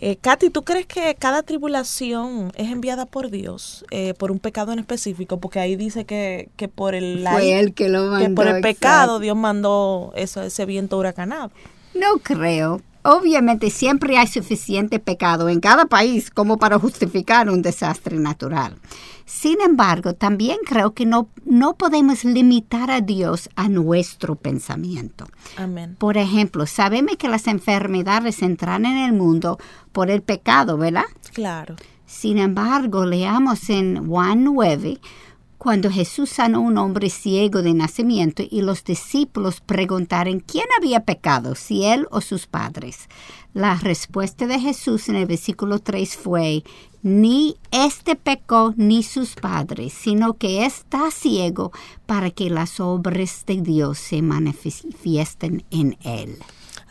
Eh, 0.00 0.16
Katy, 0.20 0.50
¿tú 0.50 0.62
crees 0.62 0.86
que 0.86 1.16
cada 1.16 1.42
tribulación 1.42 2.52
es 2.54 2.70
enviada 2.70 3.04
por 3.04 3.30
Dios 3.30 3.84
eh, 3.90 4.14
por 4.14 4.30
un 4.30 4.38
pecado 4.38 4.72
en 4.72 4.78
específico? 4.78 5.40
Porque 5.40 5.58
ahí 5.58 5.74
dice 5.74 6.04
que, 6.04 6.48
que 6.56 6.68
por 6.68 6.94
el 6.94 7.26
Fue 7.28 7.72
que, 7.74 7.88
lo 7.88 8.06
mandó, 8.06 8.34
por 8.34 8.46
el 8.46 8.60
pecado 8.62 9.18
Dios 9.18 9.36
mandó 9.36 10.12
eso, 10.14 10.42
ese 10.42 10.66
viento 10.66 10.98
huracanado. 10.98 11.50
No 11.94 12.18
creo. 12.22 12.80
Obviamente 13.04 13.70
siempre 13.70 14.16
hay 14.16 14.28
suficiente 14.28 14.98
pecado 14.98 15.48
en 15.48 15.60
cada 15.60 15.86
país 15.86 16.30
como 16.30 16.58
para 16.58 16.78
justificar 16.78 17.50
un 17.50 17.62
desastre 17.62 18.16
natural. 18.18 18.76
Sin 19.24 19.60
embargo, 19.60 20.14
también 20.14 20.58
creo 20.64 20.94
que 20.94 21.06
no, 21.06 21.28
no 21.44 21.74
podemos 21.74 22.24
limitar 22.24 22.90
a 22.90 23.00
Dios 23.00 23.48
a 23.56 23.68
nuestro 23.68 24.36
pensamiento. 24.36 25.26
Amén. 25.56 25.96
Por 25.98 26.16
ejemplo, 26.16 26.66
sabemos 26.66 27.16
que 27.16 27.28
las 27.28 27.46
enfermedades 27.46 28.42
entran 28.42 28.84
en 28.84 28.98
el 28.98 29.12
mundo 29.12 29.58
por 29.92 30.10
el 30.10 30.22
pecado, 30.22 30.76
¿verdad? 30.76 31.04
Claro. 31.32 31.76
Sin 32.06 32.38
embargo, 32.38 33.06
leamos 33.06 33.70
en 33.70 34.06
Juan 34.06 34.44
9, 34.44 35.00
cuando 35.62 35.92
Jesús 35.92 36.28
sanó 36.28 36.58
a 36.58 36.62
un 36.62 36.76
hombre 36.76 37.08
ciego 37.08 37.62
de 37.62 37.72
nacimiento 37.72 38.42
y 38.50 38.62
los 38.62 38.82
discípulos 38.82 39.60
preguntaron 39.60 40.40
quién 40.40 40.64
había 40.76 41.04
pecado, 41.04 41.54
si 41.54 41.84
él 41.84 42.08
o 42.10 42.20
sus 42.20 42.48
padres. 42.48 43.08
La 43.54 43.76
respuesta 43.76 44.48
de 44.48 44.58
Jesús 44.58 45.08
en 45.08 45.14
el 45.14 45.26
versículo 45.26 45.78
3 45.78 46.16
fue, 46.16 46.64
ni 47.04 47.54
este 47.70 48.16
pecó 48.16 48.74
ni 48.76 49.04
sus 49.04 49.36
padres, 49.36 49.92
sino 49.92 50.34
que 50.34 50.66
está 50.66 51.12
ciego 51.12 51.70
para 52.06 52.32
que 52.32 52.50
las 52.50 52.80
obras 52.80 53.44
de 53.46 53.62
Dios 53.62 53.98
se 53.98 54.20
manifiesten 54.20 55.64
en 55.70 55.96
él. 56.02 56.38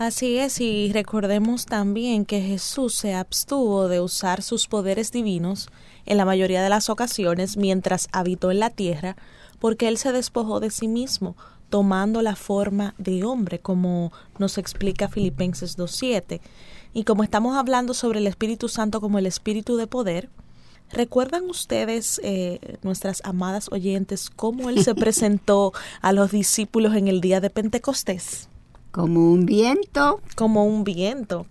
Así 0.01 0.39
es, 0.39 0.59
y 0.59 0.91
recordemos 0.91 1.67
también 1.67 2.25
que 2.25 2.41
Jesús 2.41 2.95
se 2.95 3.13
abstuvo 3.13 3.87
de 3.87 3.99
usar 3.99 4.41
sus 4.41 4.65
poderes 4.65 5.11
divinos 5.11 5.69
en 6.07 6.17
la 6.17 6.25
mayoría 6.25 6.63
de 6.63 6.69
las 6.69 6.89
ocasiones 6.89 7.55
mientras 7.55 8.07
habitó 8.11 8.49
en 8.49 8.61
la 8.61 8.71
tierra, 8.71 9.15
porque 9.59 9.87
él 9.87 9.99
se 9.99 10.11
despojó 10.11 10.59
de 10.59 10.71
sí 10.71 10.87
mismo, 10.87 11.35
tomando 11.69 12.23
la 12.23 12.35
forma 12.35 12.95
de 12.97 13.23
hombre, 13.23 13.59
como 13.59 14.11
nos 14.39 14.57
explica 14.57 15.07
Filipenses 15.07 15.77
2.7. 15.77 16.41
Y 16.95 17.03
como 17.03 17.23
estamos 17.23 17.55
hablando 17.55 17.93
sobre 17.93 18.21
el 18.21 18.25
Espíritu 18.25 18.69
Santo 18.69 19.01
como 19.01 19.19
el 19.19 19.27
Espíritu 19.27 19.77
de 19.77 19.85
poder, 19.85 20.29
¿recuerdan 20.89 21.47
ustedes, 21.47 22.19
eh, 22.23 22.79
nuestras 22.81 23.21
amadas 23.23 23.71
oyentes, 23.71 24.31
cómo 24.31 24.71
Él 24.71 24.83
se 24.83 24.95
presentó 25.05 25.73
a 26.01 26.11
los 26.11 26.31
discípulos 26.31 26.95
en 26.95 27.07
el 27.07 27.21
día 27.21 27.39
de 27.39 27.51
Pentecostés? 27.51 28.49
Como 28.91 29.31
un 29.31 29.45
viento. 29.45 30.19
Como 30.35 30.65
un 30.65 30.83
viento. 30.83 31.45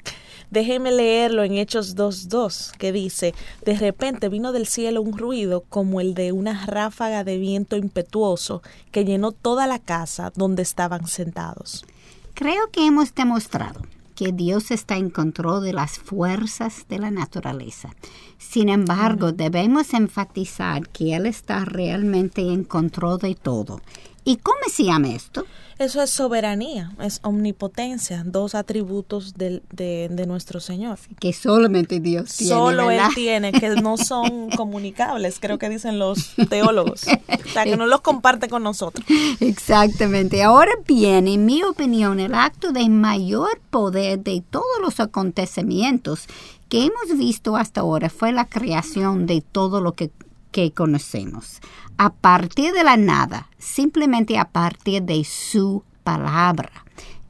Déjenme 0.51 0.91
leerlo 0.91 1.45
en 1.45 1.55
Hechos 1.55 1.97
2.2, 1.97 2.73
que 2.77 2.91
dice, 2.93 3.35
de 3.65 3.77
repente 3.77 4.29
vino 4.29 4.51
del 4.53 4.67
cielo 4.67 5.01
un 5.01 5.17
ruido 5.17 5.63
como 5.69 6.01
el 6.01 6.15
de 6.15 6.33
una 6.33 6.67
ráfaga 6.67 7.23
de 7.23 7.39
viento 7.39 7.77
impetuoso 7.77 8.61
que 8.91 9.05
llenó 9.05 9.31
toda 9.31 9.69
la 9.69 9.79
casa 9.79 10.33
donde 10.35 10.63
estaban 10.63 11.07
sentados. 11.07 11.87
Creo 12.35 12.69
que 12.73 12.85
hemos 12.85 13.15
demostrado 13.15 13.81
que 14.17 14.33
Dios 14.33 14.71
está 14.71 14.97
en 14.97 15.09
control 15.09 15.63
de 15.63 15.73
las 15.73 15.99
fuerzas 15.99 16.85
de 16.91 16.99
la 16.99 17.11
naturaleza. 17.11 17.95
Sin 18.37 18.69
embargo, 18.69 19.33
debemos 19.33 19.95
enfatizar 19.95 20.89
que 20.91 21.15
Él 21.15 21.25
está 21.25 21.65
realmente 21.65 22.43
en 22.43 22.65
control 22.65 23.19
de 23.19 23.35
todo. 23.35 23.81
¿Y 24.25 24.37
cómo 24.37 24.61
se 24.71 24.85
llama 24.85 25.09
esto? 25.09 25.47
Eso 25.81 26.03
es 26.03 26.11
soberanía, 26.11 26.93
es 27.01 27.21
omnipotencia, 27.23 28.23
dos 28.27 28.55
atributos 28.55 29.33
de, 29.39 29.63
de, 29.71 30.27
nuestro 30.27 30.61
Señor. 30.61 30.99
Que 31.19 31.33
solamente 31.33 32.01
Dios 32.01 32.37
tiene. 32.37 32.53
Solo 32.53 32.91
Él 32.91 33.01
tiene, 33.15 33.51
que 33.51 33.71
no 33.71 33.97
son 33.97 34.51
comunicables, 34.57 35.39
creo 35.41 35.59
que 35.59 35.71
dicen 35.71 35.99
los 35.99 36.35
teólogos. 36.51 37.05
O 37.05 37.49
sea, 37.49 37.65
que 37.65 37.79
no 37.79 37.87
los 37.87 38.03
comparte 38.03 38.51
con 38.51 38.63
nosotros. 38.63 39.07
Exactamente. 39.41 40.43
Ahora 40.43 40.73
bien, 40.87 41.27
en 41.27 41.47
mi 41.47 41.63
opinión, 41.63 42.21
el 42.21 42.35
acto 42.35 42.73
de 42.73 42.87
mayor 42.91 43.59
poder 43.71 44.19
de 44.19 44.43
todos 44.51 44.67
los 44.83 45.01
acontecimientos 45.01 46.27
que 46.69 46.85
hemos 46.85 47.19
visto 47.19 47.57
hasta 47.57 47.81
ahora 47.81 48.11
fue 48.11 48.33
la 48.33 48.45
creación 48.45 49.27
de 49.27 49.41
todo 49.41 49.81
lo 49.81 49.93
que 49.93 50.11
que 50.51 50.73
conocemos, 50.73 51.61
a 51.97 52.13
partir 52.13 52.73
de 52.73 52.85
la 52.85 52.97
nada, 52.97 53.49
simplemente 53.59 54.39
a 54.39 54.47
partir 54.51 55.03
de 55.03 55.25
su 55.25 55.85
palabra. 56.05 56.71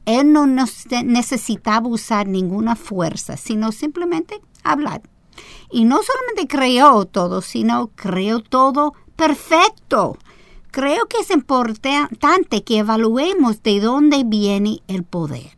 Él 0.05 0.33
no 0.33 0.47
necesitaba 0.47 1.87
usar 1.87 2.27
ninguna 2.27 2.75
fuerza, 2.75 3.37
sino 3.37 3.71
simplemente 3.71 4.41
hablar. 4.63 5.01
Y 5.69 5.85
no 5.85 5.99
solamente 6.03 6.47
creó 6.47 7.05
todo, 7.05 7.41
sino 7.41 7.91
creó 7.95 8.41
todo 8.41 8.93
perfecto. 9.15 10.17
Creo 10.71 11.05
que 11.07 11.17
es 11.19 11.29
importante 11.31 12.63
que 12.63 12.79
evaluemos 12.79 13.61
de 13.61 13.79
dónde 13.79 14.23
viene 14.25 14.79
el 14.87 15.03
poder. 15.03 15.51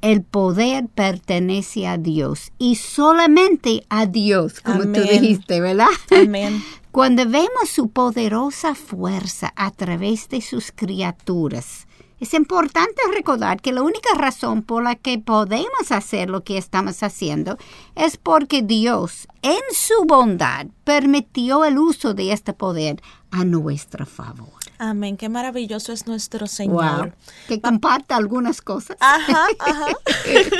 El 0.00 0.22
poder 0.22 0.86
pertenece 0.88 1.86
a 1.86 1.98
Dios 1.98 2.52
y 2.58 2.76
solamente 2.76 3.84
a 3.88 4.06
Dios, 4.06 4.60
como 4.60 4.84
tú 4.84 5.00
dijiste, 5.00 5.60
¿verdad? 5.60 5.88
Amén. 6.10 6.62
Cuando 6.98 7.28
vemos 7.28 7.68
su 7.68 7.90
poderosa 7.90 8.74
fuerza 8.74 9.52
a 9.54 9.70
través 9.70 10.28
de 10.30 10.40
sus 10.40 10.72
criaturas, 10.72 11.86
es 12.18 12.34
importante 12.34 13.00
recordar 13.14 13.60
que 13.60 13.70
la 13.70 13.82
única 13.82 14.14
razón 14.16 14.64
por 14.64 14.82
la 14.82 14.96
que 14.96 15.16
podemos 15.20 15.92
hacer 15.92 16.28
lo 16.28 16.42
que 16.42 16.58
estamos 16.58 17.04
haciendo 17.04 17.56
es 17.94 18.16
porque 18.16 18.62
Dios, 18.62 19.28
en 19.42 19.60
su 19.72 20.06
bondad, 20.06 20.66
permitió 20.82 21.64
el 21.64 21.78
uso 21.78 22.14
de 22.14 22.32
este 22.32 22.52
poder 22.52 23.00
a 23.30 23.44
nuestro 23.44 24.04
favor. 24.04 24.48
Amén, 24.78 25.16
qué 25.16 25.28
maravilloso 25.28 25.92
es 25.92 26.08
nuestro 26.08 26.48
Señor. 26.48 27.14
Que 27.46 27.60
comparta 27.60 28.16
algunas 28.16 28.60
cosas. 28.60 28.96
Ajá, 28.98 29.46
ajá. 29.60 29.86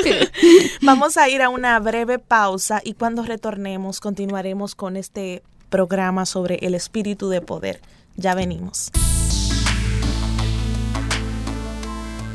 Vamos 0.83 1.17
a 1.17 1.29
ir 1.29 1.43
a 1.43 1.49
una 1.49 1.81
breve 1.81 2.21
pausa 2.21 2.81
y 2.85 2.95
cuando 2.95 3.25
retornemos 3.25 3.99
continuaremos 3.99 4.77
con 4.77 4.97
este 4.97 5.43
programa 5.69 6.27
sobre 6.27 6.57
el 6.57 6.75
espíritu 6.75 7.29
de 7.29 7.41
poder. 7.41 7.81
Ya 8.17 8.35
venimos. 8.35 8.91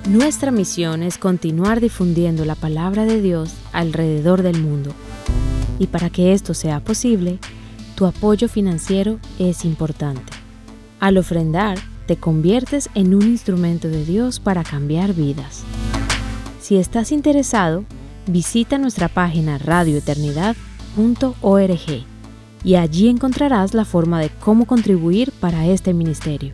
Nuestra 0.07 0.51
misión 0.51 1.01
es 1.01 1.17
continuar 1.17 1.79
difundiendo 1.79 2.45
la 2.45 2.55
palabra 2.55 3.05
de 3.05 3.21
Dios 3.21 3.53
alrededor 3.71 4.43
del 4.43 4.61
mundo. 4.61 4.91
Y 5.79 5.87
para 5.87 6.09
que 6.09 6.33
esto 6.33 6.53
sea 6.53 6.81
posible, 6.81 7.39
tu 7.95 8.05
apoyo 8.05 8.49
financiero 8.49 9.19
es 9.39 9.65
importante. 9.65 10.33
Al 10.99 11.17
ofrendar, 11.17 11.79
te 12.05 12.17
conviertes 12.17 12.89
en 12.95 13.15
un 13.15 13.23
instrumento 13.23 13.87
de 13.87 14.03
Dios 14.03 14.41
para 14.41 14.63
cambiar 14.63 15.13
vidas. 15.13 15.63
Si 16.59 16.77
estás 16.77 17.11
interesado, 17.11 17.85
visita 18.27 18.77
nuestra 18.77 19.07
página 19.07 19.57
radioeternidad.org 19.57 22.12
y 22.63 22.75
allí 22.75 23.10
encontrarás 23.10 23.74
la 23.74 23.86
forma 23.86 24.20
de 24.22 24.29
cómo 24.29 24.65
contribuir 24.65 25.32
para 25.39 25.65
este 25.67 25.93
ministerio. 25.93 26.53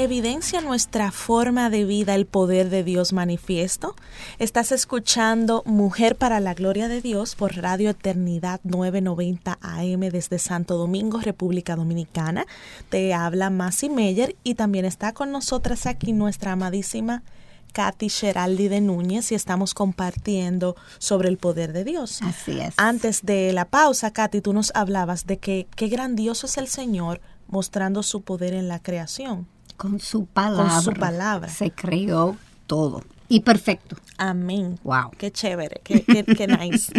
¿Evidencia 0.00 0.60
nuestra 0.60 1.10
forma 1.10 1.70
de 1.70 1.84
vida 1.84 2.14
el 2.14 2.24
poder 2.24 2.70
de 2.70 2.84
Dios 2.84 3.12
manifiesto? 3.12 3.96
Estás 4.38 4.70
escuchando 4.70 5.64
Mujer 5.66 6.14
para 6.14 6.38
la 6.38 6.54
Gloria 6.54 6.86
de 6.86 7.02
Dios 7.02 7.34
por 7.34 7.56
Radio 7.56 7.90
Eternidad 7.90 8.60
990 8.62 9.58
AM 9.60 10.00
desde 10.12 10.38
Santo 10.38 10.76
Domingo, 10.76 11.18
República 11.18 11.74
Dominicana. 11.74 12.46
Te 12.90 13.12
habla 13.12 13.50
Masi 13.50 13.90
Meyer 13.90 14.36
y 14.44 14.54
también 14.54 14.84
está 14.84 15.12
con 15.12 15.32
nosotras 15.32 15.84
aquí 15.86 16.12
nuestra 16.12 16.52
amadísima 16.52 17.24
Katy 17.72 18.08
Geraldi 18.08 18.68
de 18.68 18.80
Núñez 18.80 19.32
y 19.32 19.34
estamos 19.34 19.74
compartiendo 19.74 20.76
sobre 20.98 21.28
el 21.28 21.38
poder 21.38 21.72
de 21.72 21.84
Dios. 21.84 22.20
Así 22.22 22.58
es. 22.60 22.74
Antes 22.76 23.24
de 23.24 23.52
la 23.52 23.64
pausa, 23.66 24.12
Katy, 24.12 24.40
tú 24.40 24.52
nos 24.52 24.72
hablabas 24.74 25.26
de 25.26 25.38
que 25.38 25.66
qué 25.76 25.88
grandioso 25.88 26.46
es 26.46 26.58
el 26.58 26.68
Señor 26.68 27.20
mostrando 27.46 28.02
su 28.02 28.22
poder 28.22 28.54
en 28.54 28.68
la 28.68 28.80
creación. 28.80 29.46
Con 29.76 30.00
su 30.00 30.26
palabra. 30.26 30.72
Con 30.72 30.82
su 30.82 30.92
palabra. 30.92 31.48
Se 31.48 31.70
creó 31.70 32.36
todo. 32.66 33.02
Y 33.28 33.40
perfecto. 33.40 33.96
Amén. 34.16 34.78
Wow. 34.82 35.10
Qué 35.16 35.30
chévere, 35.30 35.80
qué, 35.84 36.02
qué, 36.02 36.46
nice. 36.46 36.92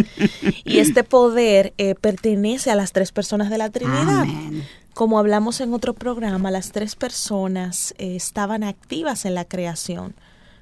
y 0.64 0.78
este 0.78 1.02
poder 1.02 1.74
eh, 1.76 1.94
pertenece 1.96 2.70
a 2.70 2.76
las 2.76 2.92
tres 2.92 3.10
personas 3.10 3.50
de 3.50 3.58
la 3.58 3.70
Trinidad. 3.70 4.20
Amén. 4.20 4.64
Como 4.94 5.18
hablamos 5.18 5.60
en 5.60 5.74
otro 5.74 5.94
programa, 5.94 6.50
las 6.50 6.72
tres 6.72 6.94
personas 6.94 7.94
eh, 7.98 8.16
estaban 8.16 8.62
activas 8.62 9.24
en 9.24 9.34
la 9.34 9.44
creación. 9.44 10.14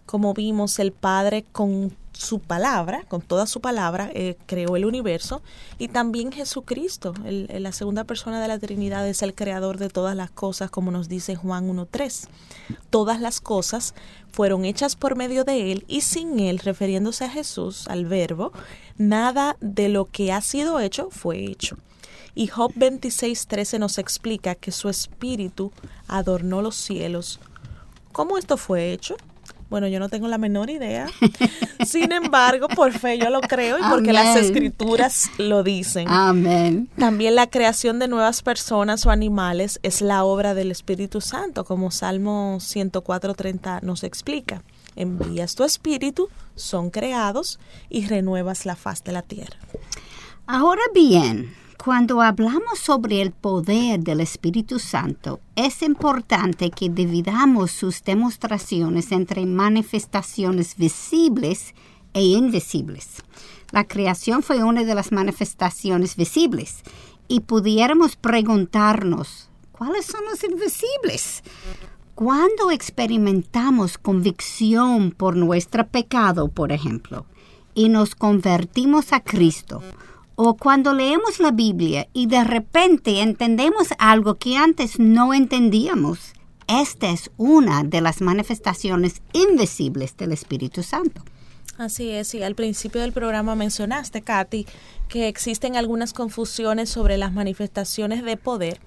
Como 0.08 0.32
vimos, 0.32 0.78
el 0.78 0.92
Padre 0.92 1.44
con 1.52 1.94
su 2.12 2.38
palabra, 2.38 3.04
con 3.08 3.20
toda 3.20 3.46
su 3.46 3.60
palabra, 3.60 4.10
eh, 4.14 4.38
creó 4.46 4.74
el 4.76 4.86
universo 4.86 5.42
y 5.76 5.88
también 5.88 6.32
Jesucristo, 6.32 7.12
la 7.26 7.72
segunda 7.72 8.04
persona 8.04 8.40
de 8.40 8.48
la 8.48 8.58
Trinidad, 8.58 9.06
es 9.06 9.20
el 9.22 9.34
creador 9.34 9.76
de 9.76 9.90
todas 9.90 10.16
las 10.16 10.30
cosas, 10.30 10.70
como 10.70 10.90
nos 10.90 11.10
dice 11.10 11.36
Juan 11.36 11.68
1.3. 11.68 12.26
Todas 12.88 13.20
las 13.20 13.42
cosas 13.42 13.94
fueron 14.32 14.64
hechas 14.64 14.96
por 14.96 15.14
medio 15.14 15.44
de 15.44 15.72
Él 15.72 15.84
y 15.88 16.00
sin 16.00 16.40
Él, 16.40 16.58
refiriéndose 16.58 17.26
a 17.26 17.30
Jesús, 17.30 17.86
al 17.86 18.06
Verbo, 18.06 18.52
nada 18.96 19.58
de 19.60 19.90
lo 19.90 20.06
que 20.06 20.32
ha 20.32 20.40
sido 20.40 20.80
hecho 20.80 21.10
fue 21.10 21.44
hecho. 21.44 21.76
Y 22.34 22.46
Job 22.46 22.72
26.13 22.76 23.78
nos 23.78 23.98
explica 23.98 24.54
que 24.54 24.72
su 24.72 24.88
espíritu 24.88 25.70
adornó 26.06 26.62
los 26.62 26.76
cielos. 26.76 27.40
¿Cómo 28.12 28.38
esto 28.38 28.56
fue 28.56 28.92
hecho? 28.94 29.18
Bueno, 29.70 29.86
yo 29.86 29.98
no 30.00 30.08
tengo 30.08 30.28
la 30.28 30.38
menor 30.38 30.70
idea. 30.70 31.06
Sin 31.86 32.12
embargo, 32.12 32.68
por 32.68 32.92
fe 32.92 33.18
yo 33.18 33.28
lo 33.30 33.40
creo 33.40 33.78
y 33.78 33.82
porque 33.90 34.12
las 34.12 34.36
escrituras 34.36 35.30
lo 35.36 35.62
dicen. 35.62 36.08
Amén. 36.08 36.88
También 36.96 37.34
la 37.34 37.48
creación 37.48 37.98
de 37.98 38.08
nuevas 38.08 38.42
personas 38.42 39.04
o 39.04 39.10
animales 39.10 39.78
es 39.82 40.00
la 40.00 40.24
obra 40.24 40.54
del 40.54 40.70
Espíritu 40.70 41.20
Santo, 41.20 41.64
como 41.64 41.90
Salmo 41.90 42.56
104.30 42.60 43.82
nos 43.82 44.04
explica. 44.04 44.62
Envías 44.96 45.54
tu 45.54 45.64
espíritu, 45.64 46.28
son 46.56 46.90
creados 46.90 47.60
y 47.88 48.06
renuevas 48.06 48.66
la 48.66 48.74
faz 48.74 49.04
de 49.04 49.12
la 49.12 49.22
tierra. 49.22 49.58
Ahora 50.46 50.82
bien, 50.94 51.54
cuando 51.82 52.20
hablamos 52.20 52.80
sobre 52.80 53.22
el 53.22 53.30
poder 53.30 54.00
del 54.00 54.20
Espíritu 54.20 54.80
Santo, 54.80 55.40
es 55.54 55.80
importante 55.82 56.70
que 56.70 56.88
dividamos 56.88 57.70
sus 57.70 58.02
demostraciones 58.02 59.12
entre 59.12 59.46
manifestaciones 59.46 60.76
visibles 60.76 61.74
e 62.14 62.22
invisibles. 62.22 63.22
La 63.70 63.84
creación 63.84 64.42
fue 64.42 64.64
una 64.64 64.82
de 64.82 64.94
las 64.94 65.12
manifestaciones 65.12 66.16
visibles 66.16 66.82
y 67.28 67.40
pudiéramos 67.40 68.16
preguntarnos, 68.16 69.48
¿cuáles 69.70 70.04
son 70.04 70.24
los 70.24 70.42
invisibles? 70.42 71.44
Cuando 72.16 72.72
experimentamos 72.72 73.98
convicción 73.98 75.12
por 75.12 75.36
nuestro 75.36 75.86
pecado, 75.86 76.48
por 76.48 76.72
ejemplo, 76.72 77.24
y 77.74 77.88
nos 77.88 78.16
convertimos 78.16 79.12
a 79.12 79.20
Cristo, 79.20 79.80
o 80.40 80.54
cuando 80.54 80.94
leemos 80.94 81.40
la 81.40 81.50
Biblia 81.50 82.06
y 82.12 82.28
de 82.28 82.44
repente 82.44 83.22
entendemos 83.22 83.88
algo 83.98 84.36
que 84.36 84.56
antes 84.56 85.00
no 85.00 85.34
entendíamos. 85.34 86.32
Esta 86.68 87.10
es 87.10 87.32
una 87.36 87.82
de 87.82 88.00
las 88.00 88.20
manifestaciones 88.20 89.20
invisibles 89.32 90.16
del 90.16 90.30
Espíritu 90.30 90.84
Santo. 90.84 91.24
Así 91.76 92.10
es, 92.10 92.34
y 92.34 92.42
al 92.44 92.54
principio 92.54 93.00
del 93.00 93.12
programa 93.12 93.56
mencionaste, 93.56 94.22
Katy, 94.22 94.66
que 95.08 95.26
existen 95.26 95.74
algunas 95.74 96.12
confusiones 96.12 96.88
sobre 96.88 97.18
las 97.18 97.32
manifestaciones 97.32 98.22
de 98.22 98.36
poder. 98.36 98.80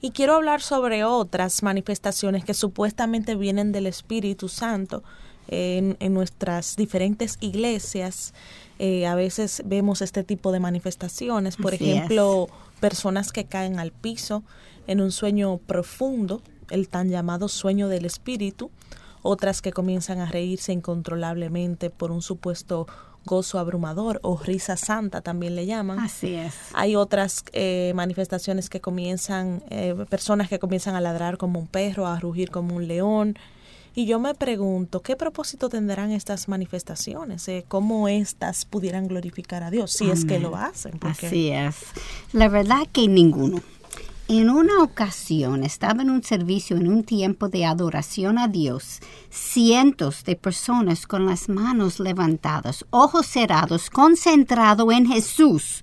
Y 0.00 0.12
quiero 0.12 0.32
hablar 0.34 0.62
sobre 0.62 1.04
otras 1.04 1.62
manifestaciones 1.62 2.46
que 2.46 2.54
supuestamente 2.54 3.34
vienen 3.34 3.72
del 3.72 3.86
Espíritu 3.86 4.48
Santo 4.48 5.02
en, 5.48 5.98
en 6.00 6.14
nuestras 6.14 6.76
diferentes 6.76 7.36
iglesias. 7.40 8.32
Eh, 8.78 9.06
a 9.06 9.14
veces 9.14 9.62
vemos 9.64 10.02
este 10.02 10.24
tipo 10.24 10.52
de 10.52 10.60
manifestaciones, 10.60 11.56
por 11.56 11.74
Así 11.74 11.90
ejemplo, 11.90 12.48
personas 12.80 13.32
que 13.32 13.44
caen 13.44 13.78
al 13.78 13.92
piso 13.92 14.42
en 14.86 15.00
un 15.00 15.12
sueño 15.12 15.58
profundo, 15.58 16.42
el 16.70 16.88
tan 16.88 17.08
llamado 17.08 17.48
sueño 17.48 17.88
del 17.88 18.04
espíritu, 18.04 18.70
otras 19.22 19.62
que 19.62 19.72
comienzan 19.72 20.18
a 20.18 20.26
reírse 20.26 20.72
incontrolablemente 20.72 21.90
por 21.90 22.10
un 22.10 22.20
supuesto 22.20 22.86
gozo 23.24 23.58
abrumador 23.58 24.20
o 24.22 24.36
risa 24.36 24.76
santa 24.76 25.22
también 25.22 25.56
le 25.56 25.66
llaman. 25.66 25.98
Así 25.98 26.34
es. 26.34 26.54
Hay 26.74 26.94
otras 26.96 27.44
eh, 27.52 27.92
manifestaciones 27.94 28.68
que 28.68 28.80
comienzan, 28.80 29.62
eh, 29.70 29.94
personas 30.08 30.48
que 30.48 30.58
comienzan 30.58 30.94
a 30.94 31.00
ladrar 31.00 31.38
como 31.38 31.58
un 31.58 31.66
perro, 31.66 32.06
a 32.06 32.20
rugir 32.20 32.50
como 32.50 32.76
un 32.76 32.86
león, 32.86 33.38
y 33.94 34.06
yo 34.06 34.18
me 34.18 34.34
pregunto, 34.34 35.02
¿qué 35.02 35.16
propósito 35.16 35.68
tendrán 35.68 36.10
estas 36.10 36.48
manifestaciones? 36.48 37.46
Eh, 37.48 37.64
¿Cómo 37.68 38.08
estas 38.08 38.64
pudieran 38.64 39.06
glorificar 39.08 39.62
a 39.62 39.70
Dios? 39.70 39.92
Si 39.92 40.10
es 40.10 40.24
que 40.24 40.38
lo 40.40 40.56
hacen. 40.56 40.98
porque- 40.98 41.26
Así 41.26 41.48
es. 41.50 41.76
La 42.32 42.48
verdad 42.48 42.86
que 42.92 43.06
ninguno. 43.08 43.60
En 44.26 44.48
una 44.48 44.82
ocasión 44.82 45.64
estaba 45.64 46.00
en 46.02 46.08
un 46.08 46.22
servicio 46.22 46.78
en 46.78 46.88
un 46.88 47.04
tiempo 47.04 47.48
de 47.50 47.66
adoración 47.66 48.38
a 48.38 48.48
Dios, 48.48 49.00
cientos 49.28 50.24
de 50.24 50.34
personas 50.34 51.06
con 51.06 51.26
las 51.26 51.48
manos 51.50 52.00
levantadas, 52.00 52.86
ojos 52.88 53.26
cerrados, 53.26 53.90
concentrado 53.90 54.90
en 54.92 55.06
Jesús, 55.06 55.82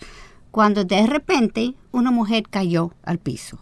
cuando 0.49 0.83
de 0.83 1.05
repente 1.05 1.75
una 1.91 2.09
mujer 2.09 2.43
cayó 2.49 2.93
al 3.03 3.19
piso. 3.19 3.59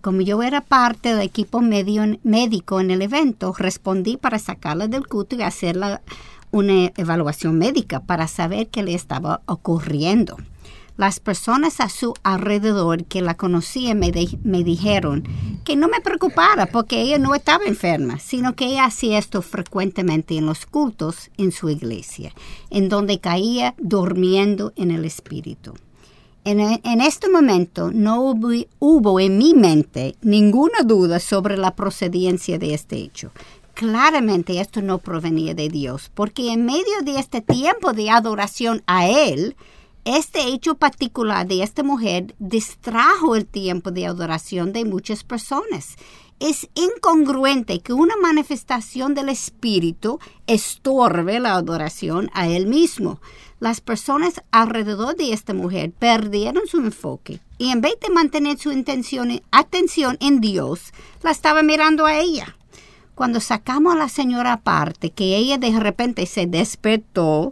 Como 0.00 0.22
yo 0.22 0.42
era 0.42 0.62
parte 0.62 1.10
del 1.10 1.20
equipo 1.20 1.60
médico 1.60 2.80
en 2.80 2.90
el 2.90 3.02
evento, 3.02 3.54
respondí 3.56 4.16
para 4.16 4.38
sacarla 4.38 4.88
del 4.88 5.06
culto 5.06 5.36
y 5.36 5.42
hacerla 5.42 6.00
una 6.50 6.90
evaluación 6.96 7.58
médica 7.58 8.00
para 8.00 8.26
saber 8.26 8.68
qué 8.68 8.82
le 8.82 8.94
estaba 8.94 9.42
ocurriendo. 9.46 10.36
Las 10.96 11.20
personas 11.20 11.80
a 11.80 11.88
su 11.88 12.14
alrededor 12.22 13.04
que 13.04 13.22
la 13.22 13.34
conocían 13.34 13.98
me, 13.98 14.12
me 14.42 14.64
dijeron 14.64 15.24
que 15.64 15.76
no 15.76 15.88
me 15.88 16.00
preocupara 16.00 16.66
porque 16.66 17.00
ella 17.00 17.18
no 17.18 17.34
estaba 17.34 17.64
enferma, 17.64 18.18
sino 18.18 18.54
que 18.54 18.66
ella 18.66 18.84
hacía 18.84 19.18
esto 19.18 19.40
frecuentemente 19.40 20.36
en 20.36 20.46
los 20.46 20.66
cultos 20.66 21.30
en 21.38 21.52
su 21.52 21.70
iglesia, 21.70 22.32
en 22.70 22.88
donde 22.88 23.20
caía 23.20 23.74
durmiendo 23.78 24.72
en 24.76 24.90
el 24.90 25.04
espíritu. 25.04 25.74
En, 26.44 26.60
en 26.60 27.00
este 27.00 27.28
momento 27.28 27.90
no 27.92 28.22
hubo, 28.22 28.48
hubo 28.78 29.20
en 29.20 29.38
mi 29.38 29.54
mente 29.54 30.16
ninguna 30.22 30.82
duda 30.84 31.20
sobre 31.20 31.56
la 31.56 31.74
procedencia 31.74 32.58
de 32.58 32.74
este 32.74 32.96
hecho. 32.96 33.30
Claramente 33.74 34.60
esto 34.60 34.82
no 34.82 34.98
provenía 34.98 35.54
de 35.54 35.68
Dios, 35.68 36.10
porque 36.14 36.52
en 36.52 36.64
medio 36.66 37.02
de 37.02 37.18
este 37.18 37.40
tiempo 37.40 37.92
de 37.92 38.10
adoración 38.10 38.82
a 38.86 39.08
Él, 39.08 39.56
este 40.04 40.48
hecho 40.48 40.76
particular 40.76 41.46
de 41.46 41.62
esta 41.62 41.82
mujer 41.82 42.34
distrajo 42.38 43.36
el 43.36 43.46
tiempo 43.46 43.90
de 43.90 44.06
adoración 44.06 44.72
de 44.72 44.84
muchas 44.84 45.24
personas. 45.24 45.96
Es 46.40 46.70
incongruente 46.74 47.80
que 47.80 47.92
una 47.92 48.16
manifestación 48.16 49.12
del 49.14 49.28
Espíritu 49.28 50.18
estorbe 50.46 51.38
la 51.38 51.54
adoración 51.54 52.30
a 52.32 52.48
Él 52.48 52.66
mismo. 52.66 53.20
Las 53.60 53.82
personas 53.82 54.42
alrededor 54.50 55.16
de 55.16 55.34
esta 55.34 55.52
mujer 55.52 55.92
perdieron 55.92 56.66
su 56.66 56.78
enfoque 56.78 57.40
y 57.58 57.68
en 57.68 57.82
vez 57.82 57.92
de 58.00 58.08
mantener 58.08 58.58
su 58.58 58.72
intención, 58.72 59.42
atención 59.50 60.16
en 60.20 60.40
Dios, 60.40 60.94
la 61.22 61.30
estaba 61.30 61.62
mirando 61.62 62.06
a 62.06 62.18
ella. 62.18 62.56
Cuando 63.14 63.38
sacamos 63.40 63.94
a 63.94 63.98
la 63.98 64.08
señora 64.08 64.54
aparte, 64.54 65.10
que 65.10 65.36
ella 65.36 65.58
de 65.58 65.78
repente 65.78 66.24
se 66.24 66.46
despertó, 66.46 67.50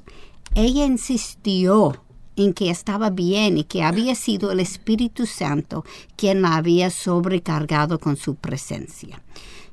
ella 0.54 0.86
insistió 0.86 2.02
en 2.38 2.54
que 2.54 2.70
estaba 2.70 3.10
bien 3.10 3.58
y 3.58 3.64
que 3.64 3.82
había 3.82 4.14
sido 4.14 4.50
el 4.50 4.60
Espíritu 4.60 5.26
Santo 5.26 5.84
quien 6.16 6.42
la 6.42 6.56
había 6.56 6.90
sobrecargado 6.90 7.98
con 7.98 8.16
su 8.16 8.36
presencia. 8.36 9.20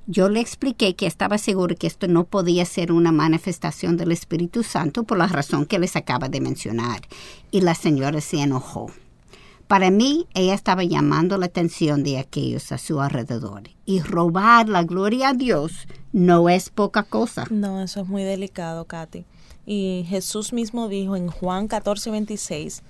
Yo 0.08 0.30
le 0.30 0.40
expliqué 0.40 0.96
que 0.96 1.08
estaba 1.08 1.38
seguro 1.38 1.76
que 1.76 1.88
esto 1.88 2.08
no 2.08 2.26
podía 2.26 2.66
ser 2.66 2.92
una 2.92 3.12
manifestación 3.12 3.98
del 3.98 4.12
Espíritu 4.12 4.64
Santo 4.64 5.04
por 5.04 5.18
la 5.18 5.28
razón 5.28 5.66
que 5.66 5.80
les 5.80 5.96
acaba 5.96 6.30
de 6.30 6.42
mencionar, 6.42 7.02
y 7.50 7.62
la 7.62 7.74
señora 7.74 8.22
se 8.22 8.42
enojó. 8.42 8.92
Para 9.68 9.90
mí, 9.90 10.28
ella 10.36 10.54
estaba 10.54 10.84
llamando 10.84 11.40
la 11.40 11.48
atención 11.48 12.04
de 12.04 12.20
aquellos 12.20 12.72
a 12.72 12.78
su 12.78 13.02
alrededor. 13.02 13.64
Y 13.86 14.00
robar 14.02 14.70
la 14.70 14.84
gloria 14.84 15.30
a 15.30 15.34
Dios 15.34 15.88
no 16.14 16.50
es 16.50 16.70
poca 16.70 17.02
cosa. 17.02 17.48
No, 17.50 17.82
eso 17.82 18.02
es 18.02 18.08
muy 18.08 18.24
delicado, 18.24 18.86
Katy. 18.86 19.26
Y 19.66 20.06
Jesús 20.08 20.54
mismo 20.54 20.88
dijo 20.88 21.16
en 21.16 21.28
Juan 21.28 21.68
14, 21.68 22.12
26, 22.12 22.84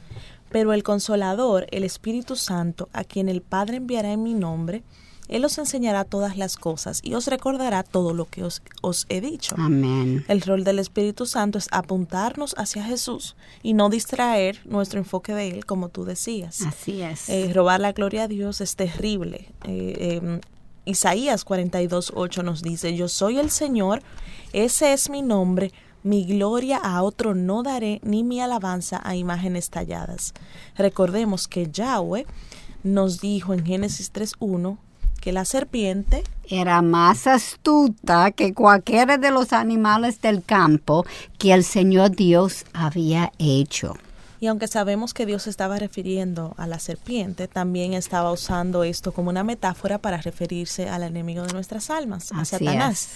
pero 0.49 0.73
el 0.73 0.83
consolador, 0.83 1.67
el 1.71 1.83
Espíritu 1.83 2.35
Santo, 2.35 2.89
a 2.93 3.03
quien 3.03 3.29
el 3.29 3.41
Padre 3.41 3.77
enviará 3.77 4.11
en 4.11 4.23
mi 4.23 4.33
nombre, 4.33 4.83
él 5.27 5.43
os 5.43 5.57
enseñará 5.57 6.03
todas 6.03 6.37
las 6.37 6.55
cosas 6.55 6.99
y 7.03 7.15
os 7.15 7.27
recordará 7.27 7.83
todo 7.83 8.13
lo 8.13 8.25
que 8.25 8.43
os, 8.43 8.61
he 9.09 9.21
dicho. 9.21 9.55
Amén. 9.57 10.23
El 10.27 10.41
rol 10.41 10.63
del 10.63 10.79
Espíritu 10.79 11.25
Santo 11.25 11.57
es 11.57 11.67
apuntarnos 11.71 12.53
hacia 12.57 12.83
Jesús 12.83 13.35
y 13.63 13.73
no 13.73 13.89
distraer 13.89 14.59
nuestro 14.65 14.99
enfoque 14.99 15.33
de 15.33 15.49
Él, 15.49 15.65
como 15.65 15.89
tú 15.89 16.05
decías. 16.05 16.61
Así 16.61 17.01
es. 17.01 17.29
Eh, 17.29 17.51
robar 17.53 17.79
la 17.79 17.91
gloria 17.93 18.23
a 18.23 18.27
Dios 18.27 18.61
es 18.61 18.75
terrible. 18.75 19.51
Eh, 19.63 20.19
em, 20.21 20.41
Isaías 20.85 21.43
42, 21.43 22.13
8 22.15 22.43
nos 22.43 22.61
dice, 22.61 22.95
yo 22.95 23.07
soy 23.07 23.39
el 23.39 23.49
Señor, 23.49 24.03
ese 24.53 24.93
es 24.93 25.09
mi 25.09 25.23
nombre, 25.23 25.71
mi 26.05 26.23
gloria 26.23 26.77
a 26.77 27.01
otro 27.01 27.33
no 27.33 27.63
daré, 27.63 27.99
ni 28.03 28.23
mi 28.23 28.39
alabanza 28.39 29.01
a 29.03 29.15
imágenes 29.15 29.71
talladas. 29.71 30.35
Recordemos 30.77 31.47
que 31.47 31.71
Yahweh 31.71 32.27
nos 32.83 33.19
dijo 33.19 33.55
en 33.55 33.65
Génesis 33.65 34.13
3.1 34.13 34.77
que 35.19 35.31
la 35.31 35.45
serpiente 35.45 36.23
era 36.47 36.83
más 36.83 37.25
astuta 37.25 38.29
que 38.29 38.53
cualquiera 38.53 39.17
de 39.17 39.31
los 39.31 39.51
animales 39.51 40.21
del 40.21 40.43
campo 40.43 41.07
que 41.39 41.53
el 41.53 41.63
Señor 41.63 42.11
Dios 42.11 42.65
había 42.73 43.31
hecho. 43.39 43.95
Y 44.39 44.47
aunque 44.47 44.67
sabemos 44.67 45.13
que 45.13 45.25
Dios 45.25 45.47
estaba 45.47 45.79
refiriendo 45.79 46.53
a 46.57 46.67
la 46.67 46.79
serpiente, 46.79 47.47
también 47.47 47.93
estaba 47.93 48.31
usando 48.31 48.83
esto 48.83 49.13
como 49.13 49.29
una 49.29 49.43
metáfora 49.43 49.97
para 49.97 50.17
referirse 50.17 50.89
al 50.89 51.03
enemigo 51.03 51.43
de 51.43 51.53
nuestras 51.53 51.89
almas, 51.89 52.31
a 52.31 52.43
Satanás. 52.45 53.09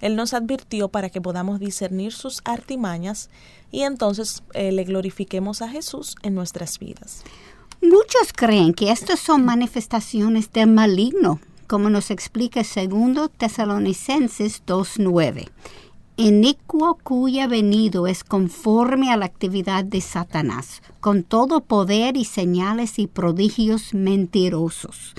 Él 0.00 0.16
nos 0.16 0.34
advirtió 0.34 0.88
para 0.88 1.08
que 1.08 1.20
podamos 1.20 1.58
discernir 1.58 2.12
sus 2.12 2.42
artimañas 2.44 3.30
y 3.70 3.82
entonces 3.82 4.42
eh, 4.52 4.72
le 4.72 4.84
glorifiquemos 4.84 5.62
a 5.62 5.68
Jesús 5.68 6.16
en 6.22 6.34
nuestras 6.34 6.78
vidas. 6.78 7.22
Muchos 7.82 8.32
creen 8.34 8.74
que 8.74 8.90
estas 8.90 9.20
son 9.20 9.44
manifestaciones 9.44 10.50
del 10.52 10.70
maligno, 10.70 11.40
como 11.66 11.90
nos 11.90 12.10
explica 12.10 12.64
segundo 12.64 13.28
Tesalonicenses 13.28 14.64
2.9. 14.66 15.48
Inicuo 16.18 16.96
cuya 17.02 17.46
venido 17.46 18.06
es 18.06 18.24
conforme 18.24 19.12
a 19.12 19.18
la 19.18 19.26
actividad 19.26 19.84
de 19.84 20.00
Satanás, 20.00 20.80
con 21.00 21.22
todo 21.22 21.60
poder 21.60 22.16
y 22.16 22.24
señales 22.24 22.98
y 22.98 23.06
prodigios 23.06 23.92
mentirosos. 23.92 25.12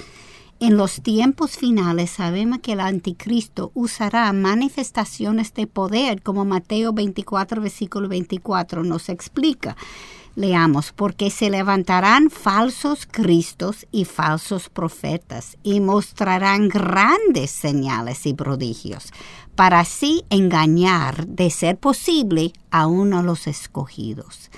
En 0.60 0.76
los 0.76 1.04
tiempos 1.04 1.52
finales 1.52 2.10
sabemos 2.10 2.62
que 2.64 2.74
el 2.74 2.80
anticristo 2.80 3.70
usará 3.76 4.34
manifestaciones 4.34 5.54
de 5.54 5.68
poder, 5.68 6.24
como 6.24 6.46
Mateo 6.46 6.94
24, 6.94 7.62
versículo 7.62 8.08
24 8.08 8.84
nos 8.84 9.10
explica. 9.10 9.78
Leamos, 10.38 10.94
porque 10.96 11.32
se 11.32 11.50
levantarán 11.50 12.30
falsos 12.30 13.08
cristos 13.10 13.88
y 13.92 14.06
falsos 14.06 14.70
profetas 14.70 15.58
y 15.64 15.80
mostrarán 15.80 16.70
grandes 16.70 17.50
señales 17.50 18.24
y 18.28 18.36
prodigios, 18.36 19.12
para 19.56 19.80
así 19.80 20.26
engañar, 20.30 21.26
de 21.26 21.50
ser 21.50 21.78
posible, 21.78 22.54
a 22.70 22.86
uno 22.86 23.18
de 23.18 23.24
los 23.24 23.48
escogidos. 23.48 24.52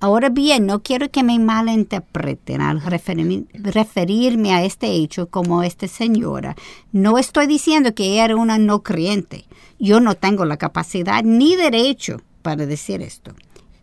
Ahora 0.00 0.28
bien, 0.28 0.66
no 0.66 0.82
quiero 0.82 1.10
que 1.10 1.22
me 1.22 1.38
malinterpreten 1.38 2.60
al 2.60 2.82
referirme 2.82 4.52
a 4.52 4.64
este 4.64 4.88
hecho 4.88 5.30
como 5.30 5.62
esta 5.62 5.88
señora. 5.88 6.56
No 6.92 7.16
estoy 7.16 7.46
diciendo 7.46 7.94
que 7.94 8.04
ella 8.04 8.26
era 8.26 8.36
una 8.36 8.58
no 8.58 8.82
creyente. 8.82 9.46
Yo 9.78 9.98
no 9.98 10.14
tengo 10.14 10.44
la 10.44 10.58
capacidad 10.58 11.24
ni 11.24 11.56
derecho 11.56 12.20
para 12.42 12.66
decir 12.66 13.00
esto 13.00 13.32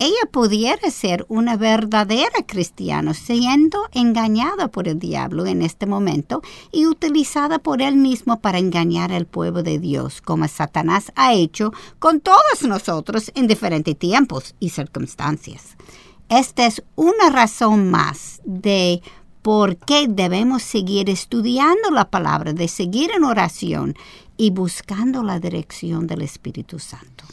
ella 0.01 0.31
pudiera 0.31 0.89
ser 0.91 1.25
una 1.27 1.57
verdadera 1.57 2.45
cristiana 2.47 3.13
siendo 3.13 3.89
engañada 3.91 4.69
por 4.69 4.87
el 4.87 4.97
diablo 4.97 5.45
en 5.45 5.61
este 5.61 5.85
momento 5.85 6.41
y 6.71 6.85
utilizada 6.85 7.59
por 7.59 7.81
él 7.81 7.97
mismo 7.97 8.39
para 8.39 8.59
engañar 8.59 9.11
al 9.11 9.25
pueblo 9.25 9.61
de 9.61 9.77
Dios, 9.77 10.21
como 10.21 10.47
Satanás 10.47 11.11
ha 11.15 11.33
hecho 11.33 11.73
con 11.99 12.21
todos 12.21 12.63
nosotros 12.63 13.29
en 13.35 13.47
diferentes 13.47 13.99
tiempos 13.99 14.55
y 14.61 14.69
circunstancias. 14.69 15.75
Esta 16.29 16.65
es 16.65 16.81
una 16.95 17.29
razón 17.29 17.91
más 17.91 18.39
de 18.45 19.01
por 19.41 19.75
qué 19.75 20.07
debemos 20.07 20.63
seguir 20.63 21.09
estudiando 21.09 21.91
la 21.91 22.09
palabra, 22.09 22.53
de 22.53 22.69
seguir 22.69 23.11
en 23.11 23.25
oración 23.25 23.95
y 24.37 24.51
buscando 24.51 25.23
la 25.23 25.41
dirección 25.41 26.07
del 26.07 26.21
Espíritu 26.21 26.79
Santo 26.79 27.25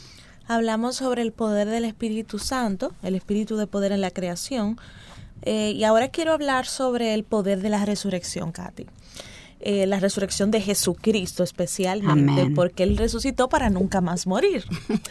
hablamos 0.47 0.95
sobre 0.95 1.21
el 1.21 1.31
poder 1.31 1.67
del 1.67 1.85
Espíritu 1.85 2.39
Santo, 2.39 2.93
el 3.03 3.15
Espíritu 3.15 3.57
de 3.57 3.67
poder 3.67 3.91
en 3.91 4.01
la 4.01 4.11
creación. 4.11 4.77
Eh, 5.43 5.71
y 5.75 5.83
ahora 5.83 6.09
quiero 6.09 6.33
hablar 6.33 6.65
sobre 6.65 7.13
el 7.13 7.23
poder 7.23 7.61
de 7.61 7.69
la 7.69 7.85
resurrección, 7.85 8.51
Katy. 8.51 8.87
Eh, 9.59 9.87
la 9.87 9.99
resurrección 9.99 10.51
de 10.51 10.61
Jesucristo 10.61 11.43
especialmente, 11.43 12.51
porque 12.53 12.83
Él 12.83 12.95
resucitó 12.95 13.49
para 13.49 13.71
nunca 13.71 14.01
más 14.01 14.27
morir. 14.27 14.63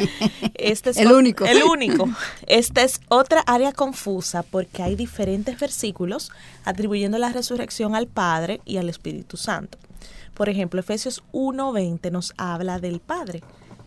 Este 0.55 0.91
es 0.91 0.97
el 0.99 1.11
único. 1.11 1.45
El 1.45 1.65
único. 1.65 2.09
Esta 2.47 2.83
es 2.83 3.01
otra 3.09 3.41
área 3.41 3.73
confusa 3.73 4.45
porque 4.45 4.85
hay 4.85 4.95
diferentes 4.95 5.59
versículos 5.59 6.31
atribuyendo 6.65 7.19
la 7.19 7.31
resurrección 7.31 7.97
al 7.97 8.07
Padre 8.07 8.61
y 8.65 8.77
al 8.77 8.89
Espíritu 8.89 9.37
Santo. 9.37 9.79
Por 10.35 10.49
ejemplo, 10.49 10.79
Efesios 10.79 11.25
1.20 11.33 12.13
nos 12.13 12.33
habla 12.37 12.79
del 12.79 13.01
Padre. 13.01 13.43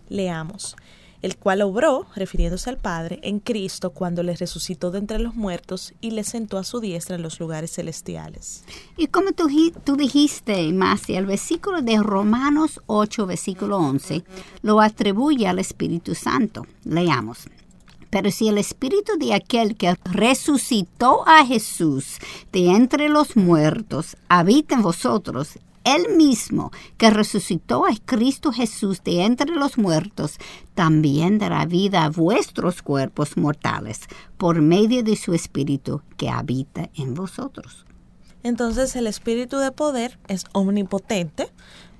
Leamos 0.09 0.75
el 1.21 1.37
cual 1.37 1.61
obró, 1.61 2.05
refiriéndose 2.15 2.69
al 2.69 2.77
Padre, 2.77 3.19
en 3.23 3.39
Cristo 3.39 3.91
cuando 3.91 4.23
le 4.23 4.35
resucitó 4.35 4.91
de 4.91 4.99
entre 4.99 5.19
los 5.19 5.35
muertos 5.35 5.93
y 6.01 6.11
le 6.11 6.23
sentó 6.23 6.57
a 6.57 6.63
su 6.63 6.79
diestra 6.79 7.15
en 7.15 7.21
los 7.21 7.39
lugares 7.39 7.71
celestiales. 7.71 8.63
Y 8.97 9.07
como 9.07 9.31
tú, 9.33 9.47
tú 9.83 9.95
dijiste, 9.95 10.71
Marcia, 10.71 11.19
el 11.19 11.25
versículo 11.25 11.81
de 11.81 11.97
Romanos 11.97 12.81
8, 12.87 13.25
versículo 13.25 13.77
11, 13.77 14.23
lo 14.61 14.79
atribuye 14.79 15.47
al 15.47 15.59
Espíritu 15.59 16.15
Santo. 16.15 16.65
Leamos. 16.83 17.47
Pero 18.09 18.31
si 18.31 18.47
el 18.47 18.57
espíritu 18.57 19.17
de 19.19 19.35
aquel 19.35 19.75
que 19.75 19.95
resucitó 20.03 21.27
a 21.27 21.45
Jesús 21.45 22.17
de 22.51 22.71
entre 22.71 23.07
los 23.07 23.35
muertos 23.35 24.17
habita 24.29 24.75
en 24.75 24.81
vosotros, 24.81 25.59
él 25.83 26.15
mismo 26.15 26.71
que 26.97 27.09
resucitó 27.09 27.85
a 27.85 27.95
Cristo 28.05 28.51
Jesús 28.51 29.03
de 29.03 29.23
entre 29.23 29.51
los 29.51 29.77
muertos, 29.77 30.37
también 30.75 31.39
dará 31.39 31.65
vida 31.65 32.03
a 32.03 32.09
vuestros 32.09 32.81
cuerpos 32.81 33.37
mortales 33.37 34.01
por 34.37 34.61
medio 34.61 35.03
de 35.03 35.15
su 35.15 35.33
Espíritu 35.33 36.01
que 36.17 36.29
habita 36.29 36.89
en 36.95 37.13
vosotros. 37.13 37.85
Entonces 38.43 38.95
el 38.95 39.07
Espíritu 39.07 39.57
de 39.57 39.71
poder 39.71 40.17
es 40.27 40.45
omnipotente, 40.53 41.51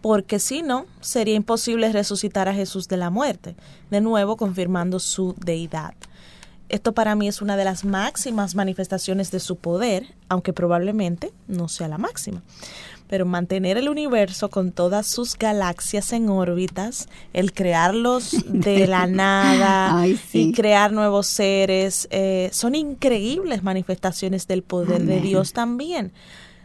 porque 0.01 0.39
si 0.39 0.61
no, 0.61 0.85
sería 1.01 1.35
imposible 1.35 1.91
resucitar 1.91 2.47
a 2.47 2.53
Jesús 2.53 2.87
de 2.87 2.95
la 2.97 3.09
muerte, 3.09 3.55
de 3.91 3.99
nuevo 3.99 4.37
confirmando 4.37 4.99
su 4.99 5.35
deidad. 5.37 5.93
Esto 6.69 6.93
para 6.93 7.15
mí 7.15 7.27
es 7.27 7.41
una 7.41 7.57
de 7.57 7.65
las 7.65 7.83
máximas 7.83 8.55
manifestaciones 8.55 9.31
de 9.31 9.39
su 9.39 9.57
poder, 9.57 10.15
aunque 10.29 10.53
probablemente 10.53 11.33
no 11.47 11.67
sea 11.67 11.87
la 11.87 11.97
máxima 11.97 12.43
pero 13.09 13.25
mantener 13.25 13.77
el 13.77 13.89
universo 13.89 14.49
con 14.49 14.71
todas 14.71 15.07
sus 15.07 15.35
galaxias 15.35 16.13
en 16.13 16.29
órbitas, 16.29 17.09
el 17.33 17.53
crearlos 17.53 18.45
de 18.47 18.85
la 18.85 19.07
nada 19.07 20.05
y 20.31 20.51
crear 20.53 20.93
nuevos 20.93 21.25
seres, 21.25 22.07
eh, 22.11 22.49
son 22.53 22.75
increíbles 22.75 23.63
manifestaciones 23.63 24.47
del 24.47 24.61
poder 24.61 25.01
de 25.01 25.21
Dios 25.21 25.53
también. 25.53 26.11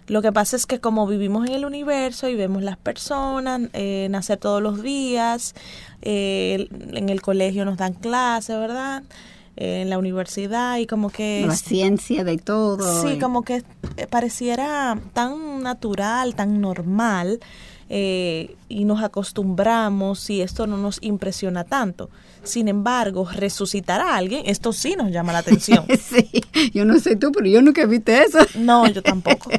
Lo 0.06 0.20
que 0.20 0.32
pasa 0.32 0.56
es 0.56 0.66
que 0.66 0.80
como 0.80 1.06
vivimos 1.06 1.48
en 1.48 1.54
el 1.54 1.64
universo 1.64 2.28
y 2.28 2.34
vemos 2.34 2.62
las 2.62 2.76
personas 2.76 3.62
eh, 3.72 4.08
nacer 4.10 4.36
todos 4.36 4.60
los 4.60 4.82
días, 4.82 5.54
eh, 6.02 6.68
en 6.92 7.08
el 7.08 7.22
colegio 7.22 7.64
nos 7.64 7.78
dan 7.78 7.94
clases, 7.94 8.58
¿verdad? 8.58 9.02
En 9.56 9.90
la 9.90 9.98
universidad 9.98 10.78
y 10.78 10.86
como 10.86 11.10
que... 11.10 11.44
La 11.46 11.56
ciencia 11.56 12.24
de 12.24 12.38
todo. 12.38 13.02
Sí, 13.02 13.18
como 13.18 13.42
que 13.42 13.62
pareciera 14.10 14.98
tan 15.12 15.62
natural, 15.62 16.34
tan 16.34 16.60
normal, 16.60 17.40
eh, 17.90 18.56
y 18.68 18.84
nos 18.84 19.02
acostumbramos 19.02 20.28
y 20.30 20.40
esto 20.40 20.66
no 20.66 20.76
nos 20.76 20.98
impresiona 21.02 21.64
tanto. 21.64 22.10
Sin 22.42 22.68
embargo, 22.68 23.28
resucitar 23.30 24.00
a 24.00 24.16
alguien, 24.16 24.42
esto 24.46 24.72
sí 24.72 24.96
nos 24.96 25.10
llama 25.10 25.32
la 25.32 25.38
atención. 25.38 25.84
sí, 26.00 26.28
yo 26.72 26.84
no 26.84 26.98
sé 26.98 27.16
tú, 27.16 27.30
pero 27.32 27.46
yo 27.46 27.62
nunca 27.62 27.82
he 27.82 27.86
visto 27.86 28.12
eso. 28.12 28.38
No, 28.58 28.88
yo 28.88 29.02
tampoco. 29.02 29.50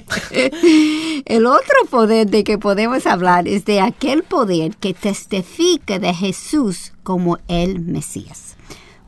El 1.25 1.45
otro 1.45 1.75
poder 1.89 2.27
de 2.27 2.43
que 2.43 2.57
podemos 2.57 3.05
hablar 3.05 3.47
es 3.47 3.65
de 3.65 3.79
aquel 3.79 4.23
poder 4.23 4.75
que 4.75 4.93
testifica 4.93 5.99
de 5.99 6.13
Jesús 6.13 6.93
como 7.03 7.37
el 7.47 7.79
Mesías. 7.79 8.54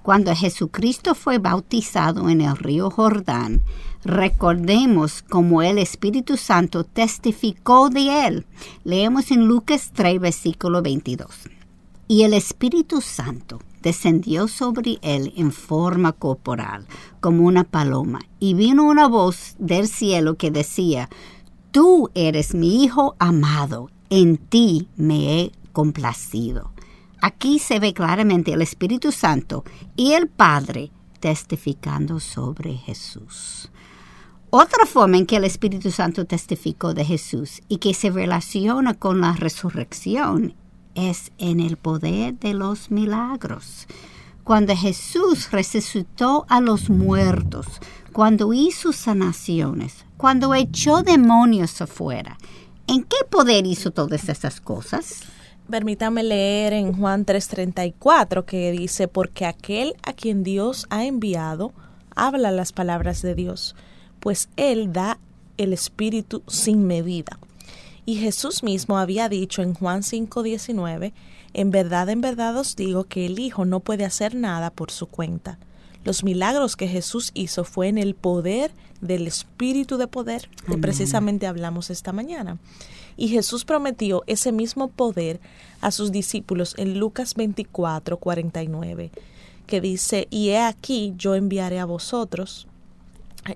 Cuando 0.08 0.34
Jesucristo 0.34 1.15
fue 1.15 1.38
bautizado 1.38 2.30
en 2.30 2.39
el 2.39 2.56
río 2.56 2.89
Jordán, 2.89 3.62
recordemos 4.06 5.22
cómo 5.22 5.62
el 5.62 5.78
Espíritu 5.78 6.38
Santo 6.38 6.86
testificó 6.86 7.89
de 7.89 8.26
él. 8.26 8.46
Leemos 8.86 9.32
en 9.32 9.48
Lucas 9.48 9.91
3, 9.93 10.22
versículo 10.22 10.82
22. 10.82 11.50
Y 12.08 12.24
el 12.24 12.34
Espíritu 12.34 13.02
Santo 13.02 13.60
descendió 13.82 14.48
sobre 14.48 14.98
él 15.02 15.34
en 15.36 15.52
forma 15.52 16.13
corporal, 16.13 16.88
como 17.20 17.43
una 17.43 17.65
paloma, 17.65 18.22
y 18.39 18.54
vino 18.54 18.86
una 18.86 19.10
voz 19.10 19.58
del 19.60 19.89
cielo 19.89 20.38
que 20.38 20.52
decía, 20.52 21.10
Tú 21.72 22.12
eres 22.15 22.56
mi 22.56 22.82
Hijo 22.82 23.17
amado, 23.20 23.89
en 24.10 24.38
ti 24.38 24.88
me 24.96 25.41
he 25.41 25.52
complacido. 25.74 26.72
Aquí 27.22 27.60
se 27.60 27.80
ve 27.80 27.94
claramente 27.94 28.54
el 28.54 28.62
Espíritu 28.62 29.12
Santo 29.12 29.64
y 29.96 30.14
el 30.14 30.28
Padre 30.28 30.92
testificando 31.20 32.20
sobre 32.20 32.76
Jesús. 32.76 33.70
Otra 34.50 34.86
forma 34.86 35.18
en 35.18 35.26
que 35.26 35.38
el 35.38 35.44
Espíritu 35.44 35.92
Santo 35.92 36.26
testificó 36.26 36.94
de 36.94 37.04
Jesús 37.04 37.62
y 37.68 37.78
que 37.78 37.94
se 37.94 38.12
relaciona 38.12 38.94
con 38.94 39.20
la 39.20 39.34
resurrección 39.34 40.56
es 40.96 41.32
en 41.38 41.60
el 41.60 41.78
poder 41.78 42.36
de 42.40 42.54
los 42.54 42.90
milagros. 42.90 43.88
Cuando 44.44 44.76
Jesús 44.76 45.52
resucitó 45.52 46.46
a 46.48 46.62
los 46.62 46.90
muertos, 46.90 47.68
cuando 48.14 48.54
hizo 48.54 48.94
sanaciones, 48.94 50.06
cuando 50.16 50.56
echó 50.56 51.04
demonios 51.04 51.82
afuera, 51.82 52.38
¿en 52.88 53.04
qué 53.04 53.18
poder 53.30 53.66
hizo 53.68 53.92
todas 53.92 54.30
esas 54.30 54.62
cosas? 54.62 55.24
Permítame 55.70 56.24
leer 56.24 56.72
en 56.72 56.94
Juan 56.94 57.26
3:34 57.26 58.46
que 58.46 58.72
dice, 58.72 59.10
porque 59.10 59.46
aquel 59.46 59.96
a 60.02 60.14
quien 60.14 60.44
Dios 60.44 60.88
ha 60.90 61.04
enviado 61.06 61.74
habla 62.16 62.52
las 62.52 62.72
palabras 62.72 63.22
de 63.22 63.36
Dios, 63.36 63.76
pues 64.22 64.48
Él 64.56 64.94
da 64.94 65.20
el 65.58 65.74
Espíritu 65.74 66.42
sin 66.48 66.88
medida. 66.88 67.38
Y 68.06 68.16
Jesús 68.16 68.64
mismo 68.64 68.98
había 68.98 69.28
dicho 69.28 69.62
en 69.62 69.74
Juan 69.74 70.04
5:19, 70.04 71.14
en 71.54 71.72
verdad, 71.72 72.10
en 72.10 72.22
verdad 72.22 72.56
os 72.58 72.78
digo 72.78 73.04
que 73.04 73.26
el 73.26 73.38
Hijo 73.38 73.66
no 73.66 73.82
puede 73.82 74.06
hacer 74.06 74.36
nada 74.36 74.70
por 74.70 74.90
su 74.90 75.08
cuenta. 75.08 75.60
Los 76.08 76.24
milagros 76.24 76.78
que 76.78 76.88
Jesús 76.88 77.32
hizo 77.34 77.65
fue 77.65 77.89
en 77.89 77.98
el 77.98 78.15
poder 78.15 78.72
del 79.02 79.28
Espíritu 79.28 79.98
de 79.98 80.08
poder, 80.08 80.50
que 80.65 80.78
precisamente 80.78 81.48
hablamos 81.48 81.89
esta 81.89 82.13
mañana. 82.13 82.60
Y 83.17 83.28
Jesús 83.28 83.65
prometió 83.65 84.24
ese 84.26 84.54
mismo 84.54 84.88
poder 84.88 85.41
a 85.82 85.91
sus 85.91 86.13
discípulos 86.13 86.76
en 86.78 86.98
Lucas 86.98 87.36
24, 87.36 88.15
49, 88.15 89.12
que 89.65 89.82
dice, 89.82 90.30
y 90.30 90.52
he 90.52 90.60
aquí 90.60 91.13
yo 91.17 91.36
enviaré 91.36 91.78
a 91.78 91.84
vosotros, 91.84 92.67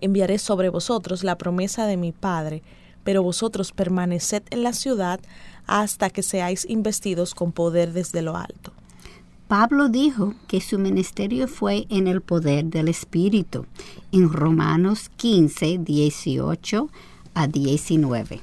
enviaré 0.02 0.38
sobre 0.38 0.68
vosotros 0.68 1.24
la 1.24 1.38
promesa 1.38 1.86
de 1.86 1.96
mi 1.96 2.12
Padre, 2.12 2.64
pero 3.06 3.24
vosotros 3.24 3.72
permaneced 3.72 4.44
en 4.50 4.64
la 4.64 4.74
ciudad 4.74 5.22
hasta 5.68 6.10
que 6.10 6.22
seáis 6.22 6.70
investidos 6.70 7.34
con 7.34 7.54
poder 7.54 7.94
desde 7.94 8.22
lo 8.22 8.36
alto. 8.36 8.74
Pablo 9.52 9.90
dijo 9.90 10.34
que 10.48 10.62
su 10.62 10.80
ministerio 10.80 11.46
fue 11.46 11.86
en 11.90 12.08
el 12.08 12.22
poder 12.22 12.68
del 12.68 12.88
Espíritu, 12.88 13.66
en 14.14 14.32
Romanos 14.32 15.12
15, 15.18 15.80
18 15.80 16.90
a 17.34 17.48
19. 17.48 18.40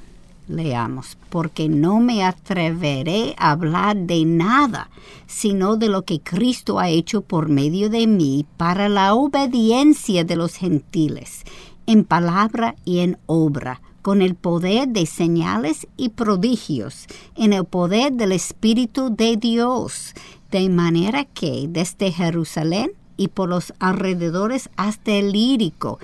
Leamos, 0.47 1.17
porque 1.31 1.67
no 1.67 1.99
me 1.99 2.23
atreveré 2.23 3.33
a 3.39 3.49
hablar 3.49 3.97
de 3.97 4.23
nada, 4.23 4.91
sino 5.25 5.77
de 5.77 5.89
lo 5.89 6.03
que 6.03 6.19
Cristo 6.19 6.77
ha 6.77 6.89
hecho 6.89 7.21
por 7.21 7.49
medio 7.49 7.89
de 7.89 8.05
mí 8.05 8.45
para 8.57 8.87
la 8.87 9.15
obediencia 9.15 10.23
de 10.23 10.35
los 10.35 10.53
gentiles, 10.57 11.41
en 11.87 12.03
palabra 12.03 12.75
y 12.85 12.99
en 12.99 13.17
obra, 13.25 13.81
con 14.03 14.21
el 14.21 14.35
poder 14.35 14.89
de 14.89 15.05
señales 15.05 15.87
y 15.97 16.09
prodigios, 16.09 17.07
en 17.35 17.51
el 17.51 17.65
poder 17.65 18.13
del 18.13 18.31
Espíritu 18.31 19.13
de 19.13 19.37
Dios, 19.37 20.13
de 20.51 20.69
manera 20.69 21.25
que 21.25 21.67
desde 21.69 22.11
Jerusalén 22.11 22.91
y 23.17 23.27
por 23.27 23.49
los 23.49 23.73
alrededores 23.79 24.69
hasta 24.77 25.11
el 25.11 25.31
lírico, 25.31 25.99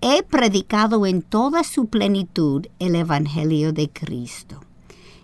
he 0.00 0.22
predicado 0.22 1.04
en 1.06 1.22
toda 1.22 1.64
su 1.64 1.86
plenitud 1.86 2.66
el 2.78 2.94
Evangelio 2.94 3.72
de 3.72 3.90
Cristo. 3.90 4.60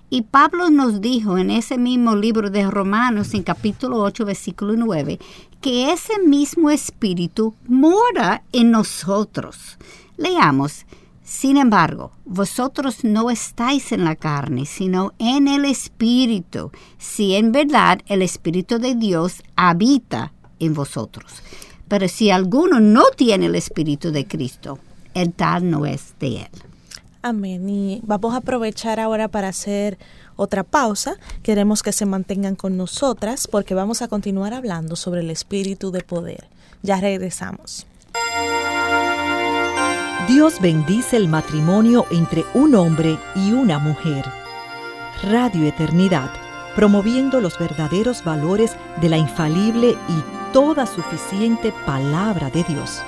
Y 0.09 0.23
Pablo 0.23 0.71
nos 0.71 1.01
dijo 1.01 1.37
en 1.37 1.51
ese 1.51 1.79
mismo 1.79 2.15
libro 2.15 2.51
de 2.51 2.71
Romanos, 2.71 3.35
en 3.35 3.43
capítulo 3.43 4.03
8, 4.03 4.25
versículo 4.25 4.75
9, 4.77 5.19
que 5.61 5.93
ese 5.93 6.21
mismo 6.21 6.71
Espíritu 6.71 7.55
mora 7.67 8.45
en 8.53 8.71
nosotros. 8.71 9.79
Leamos, 10.17 10.87
sin 11.27 11.57
embargo, 11.57 12.13
vosotros 12.25 13.03
no 13.03 13.31
estáis 13.31 13.91
en 13.91 14.05
la 14.05 14.15
carne, 14.15 14.65
sino 14.65 15.13
en 15.19 15.49
el 15.49 15.65
Espíritu, 15.65 16.71
si 16.99 17.35
en 17.35 17.51
verdad 17.51 17.99
el 18.07 18.23
Espíritu 18.23 18.79
de 18.79 18.95
Dios 18.95 19.43
habita 19.57 20.33
en 20.61 20.73
vosotros. 20.73 21.43
Pero 21.89 22.07
si 22.07 22.31
alguno 22.31 22.79
no 22.79 23.07
tiene 23.17 23.47
el 23.47 23.57
Espíritu 23.57 24.13
de 24.13 24.25
Cristo, 24.25 24.79
el 25.15 25.33
tal 25.33 25.69
no 25.69 25.85
es 25.85 26.15
de 26.21 26.43
él. 26.43 26.49
Amén. 27.23 27.69
Y 27.69 28.01
vamos 28.05 28.33
a 28.33 28.37
aprovechar 28.37 29.01
ahora 29.01 29.27
para 29.27 29.49
hacer 29.49 29.99
otra 30.37 30.63
pausa. 30.63 31.17
Queremos 31.43 31.83
que 31.83 31.91
se 31.91 32.07
mantengan 32.07 32.55
con 32.55 32.77
nosotras 32.77 33.49
porque 33.49 33.75
vamos 33.75 34.01
a 34.01 34.07
continuar 34.07 34.55
hablando 34.55 34.95
sobre 34.95 35.23
el 35.23 35.31
Espíritu 35.31 35.91
de 35.91 36.03
poder. 36.03 36.47
Ya 36.85 37.01
regresamos. 37.01 37.85
Dios 40.29 40.61
bendice 40.61 41.17
el 41.17 41.29
matrimonio 41.29 42.05
entre 42.11 42.45
un 42.53 42.75
hombre 42.75 43.17
y 43.37 43.53
una 43.53 43.79
mujer. 43.79 44.25
Radio 45.23 45.65
Eternidad, 45.65 46.31
promoviendo 46.75 47.41
los 47.41 47.57
verdaderos 47.61 48.25
valores 48.25 48.77
de 49.01 49.09
la 49.09 49.19
infalible 49.19 49.91
y 49.91 50.53
toda 50.53 50.85
suficiente 50.85 51.73
palabra 51.87 52.51
de 52.51 52.65
Dios. 52.65 53.03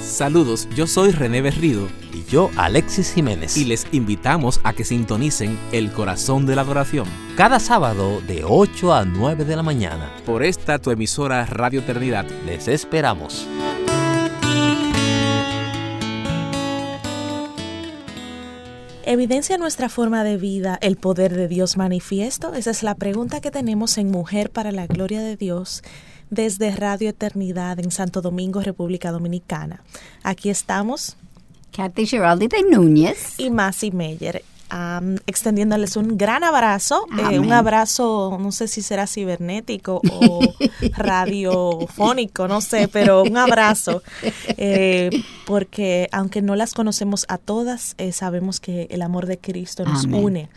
Saludos, 0.00 0.68
yo 0.74 0.86
soy 0.86 1.10
René 1.10 1.42
Berrido. 1.42 1.86
Y 2.28 2.32
yo, 2.32 2.50
Alexis 2.56 3.12
Jiménez. 3.12 3.56
Y 3.56 3.64
les 3.64 3.86
invitamos 3.92 4.60
a 4.62 4.72
que 4.72 4.84
sintonicen 4.84 5.58
El 5.72 5.90
Corazón 5.92 6.46
de 6.46 6.56
la 6.56 6.62
Adoración. 6.62 7.06
Cada 7.36 7.58
sábado 7.58 8.20
de 8.26 8.44
8 8.44 8.92
a 8.92 9.04
9 9.04 9.44
de 9.44 9.56
la 9.56 9.62
mañana. 9.62 10.10
Por 10.26 10.42
esta 10.42 10.78
tu 10.78 10.90
emisora 10.90 11.44
Radio 11.46 11.80
Eternidad. 11.80 12.26
Les 12.44 12.68
esperamos. 12.68 13.46
¿Evidencia 19.04 19.56
nuestra 19.56 19.88
forma 19.88 20.22
de 20.22 20.36
vida 20.36 20.78
el 20.82 20.96
poder 20.96 21.34
de 21.34 21.48
Dios 21.48 21.78
manifiesto? 21.78 22.52
Esa 22.52 22.70
es 22.70 22.82
la 22.82 22.94
pregunta 22.94 23.40
que 23.40 23.50
tenemos 23.50 23.96
en 23.96 24.10
Mujer 24.10 24.50
para 24.50 24.70
la 24.70 24.86
Gloria 24.86 25.22
de 25.22 25.36
Dios 25.36 25.82
desde 26.28 26.76
Radio 26.76 27.08
Eternidad 27.08 27.78
en 27.80 27.90
Santo 27.90 28.20
Domingo, 28.20 28.60
República 28.60 29.12
Dominicana. 29.12 29.82
Aquí 30.22 30.50
estamos. 30.50 31.16
Kathy 31.72 32.06
Geraldi 32.06 32.48
de 32.48 32.62
Núñez. 32.62 33.34
Y 33.38 33.50
Masi 33.50 33.90
Meyer 33.90 34.42
extendiéndoles 35.26 35.96
un 35.96 36.18
gran 36.18 36.44
abrazo, 36.44 37.06
eh, 37.30 37.38
un 37.38 37.52
abrazo, 37.52 38.36
no 38.38 38.52
sé 38.52 38.68
si 38.68 38.82
será 38.82 39.06
cibernético 39.06 40.02
o 40.10 40.40
radiofónico, 40.96 42.48
no 42.48 42.60
sé, 42.60 42.88
pero 42.88 43.22
un 43.22 43.36
abrazo, 43.38 44.02
eh, 44.58 45.10
porque 45.46 46.08
aunque 46.12 46.42
no 46.42 46.54
las 46.54 46.74
conocemos 46.74 47.24
a 47.28 47.38
todas, 47.38 47.94
eh, 47.96 48.12
sabemos 48.12 48.60
que 48.60 48.88
el 48.90 49.00
amor 49.00 49.26
de 49.26 49.38
Cristo 49.38 49.84
nos 49.84 50.04
une 50.04 50.50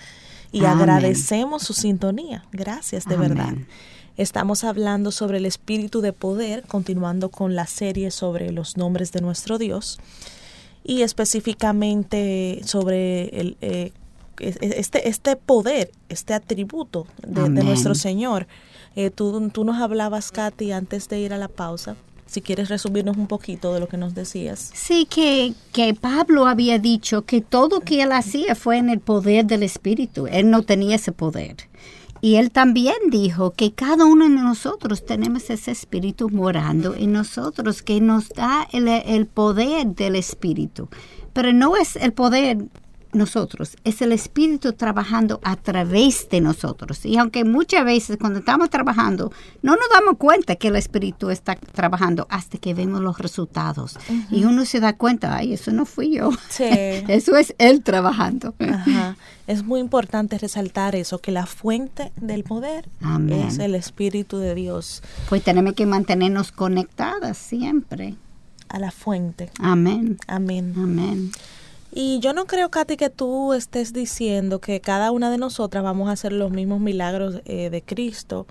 y 0.52 0.66
agradecemos 0.66 1.64
su 1.64 1.74
sintonía. 1.74 2.44
Gracias, 2.52 3.06
de 3.06 3.16
verdad. 3.16 3.54
Estamos 4.18 4.66
hablando 4.66 5.12
sobre 5.12 5.38
el 5.38 5.46
espíritu 5.46 6.02
de 6.02 6.12
poder, 6.12 6.64
continuando 6.68 7.30
con 7.30 7.56
la 7.56 7.66
serie 7.66 8.12
sobre 8.12 8.52
los 8.52 8.76
nombres 8.76 9.14
de 9.14 9.22
nuestro 9.22 9.58
Dios 9.58 10.00
y 10.84 11.02
específicamente 11.02 12.62
sobre 12.64 13.26
el, 13.40 13.58
este, 14.42 15.08
este 15.08 15.36
poder, 15.36 15.92
este 16.10 16.34
atributo 16.34 17.08
de, 17.26 17.50
nuestro 17.50 17.96
Señor. 17.96 18.48
Eh, 18.96 19.10
tú, 19.10 19.50
tú 19.50 19.64
nos 19.64 19.82
hablabas, 19.82 20.32
Katy, 20.32 20.72
antes 20.72 21.08
de 21.08 21.20
ir 21.20 21.34
a 21.34 21.38
la 21.38 21.48
pausa, 21.48 21.96
si 22.26 22.42
quieres 22.42 22.70
resumirnos 22.70 23.18
un 23.18 23.28
poquito 23.28 23.74
de 23.74 23.80
lo 23.80 23.88
que 23.88 23.98
nos 23.98 24.16
decías. 24.16 24.72
Sí, 24.74 25.06
que, 25.06 25.54
que 25.74 25.94
Pablo 25.94 26.48
había 26.48 26.80
dicho 26.80 27.24
que 27.24 27.42
todo 27.42 27.82
que 27.82 28.02
él 28.02 28.12
hacía 28.12 28.56
fue 28.56 28.78
en 28.78 28.90
el 28.90 29.00
poder 29.00 29.46
del 29.46 29.64
Espíritu. 29.64 30.28
Él 30.28 30.50
no 30.50 30.64
tenía 30.64 30.96
ese 30.96 31.12
poder. 31.12 31.58
Y 32.22 32.36
él 32.36 32.52
también 32.52 32.96
dijo 33.10 33.52
que 33.52 33.74
cada 33.74 34.06
uno 34.06 34.26
de 34.26 34.36
nosotros 34.36 35.06
tenemos 35.06 35.50
ese 35.50 35.72
espíritu 35.72 36.30
morando 36.30 36.94
en 36.94 37.14
nosotros, 37.14 37.82
que 37.82 38.00
nos 38.00 38.30
da 38.30 38.68
el, 38.72 38.88
el 38.88 39.26
poder 39.26 39.88
del 39.88 40.16
espíritu. 40.16 40.88
Pero 41.34 41.52
no 41.52 41.76
es 41.76 41.96
el 41.96 42.14
poder 42.14 42.60
nosotros, 43.14 43.78
es 43.84 44.02
el 44.02 44.12
Espíritu 44.12 44.74
trabajando 44.74 45.40
a 45.44 45.56
través 45.56 46.30
de 46.30 46.42
nosotros. 46.42 47.06
Y 47.06 47.18
aunque 47.18 47.44
muchas 47.44 47.86
veces 47.86 48.18
cuando 48.20 48.40
estamos 48.40 48.70
trabajando 48.70 49.32
no 49.62 49.76
nos 49.76 49.90
damos 49.92 50.18
cuenta 50.18 50.56
que 50.56 50.70
el 50.70 50.76
Espíritu 50.76 51.30
está 51.30 51.56
trabajando 51.56 52.28
hasta 52.30 52.58
que 52.58 52.74
vemos 52.74 53.02
los 53.02 53.18
resultados. 53.18 53.98
Y 54.30 54.46
uno 54.46 54.66
se 54.66 54.80
da 54.80 54.94
cuenta, 54.94 55.36
ay, 55.36 55.54
eso 55.54 55.72
no 55.72 55.86
fui 55.86 56.16
yo. 56.16 56.32
eso 56.60 57.36
es 57.36 57.56
Él 57.58 57.84
trabajando. 57.84 58.56
Es 59.48 59.66
muy 59.66 59.82
importante 59.82 60.38
resaltar 60.38 60.96
eso, 60.96 61.20
que 61.20 61.32
la 61.32 61.46
fuente 61.46 62.14
del 62.16 62.46
poder 62.46 62.88
es 63.30 63.60
el 63.60 63.76
Espíritu 63.76 64.38
de 64.38 64.56
Dios. 64.56 65.04
Pues 65.28 65.44
tenemos 65.44 65.74
que 65.74 65.86
mantenernos 65.86 66.54
conectadas 66.54 67.38
siempre. 67.38 68.16
A 68.70 68.80
la 68.80 68.92
fuente. 68.92 69.50
Amén. 69.60 70.18
Amén. 70.28 70.74
Amén. 70.78 71.32
Y 71.92 72.20
yo 72.20 72.34
no 72.34 72.46
creo, 72.46 72.72
Katy, 72.72 72.96
que 72.96 73.10
tú 73.10 73.54
estés 73.54 73.92
diciendo 73.92 74.60
que 74.60 74.80
cada 74.80 75.12
una 75.12 75.30
de 75.30 75.38
nosotras 75.38 75.84
vamos 75.84 76.10
a 76.10 76.14
hacer 76.14 76.32
los 76.32 76.52
mismos 76.52 76.80
milagros 76.80 77.42
eh, 77.46 77.70
de 77.70 77.82
Cristo. 77.82 78.48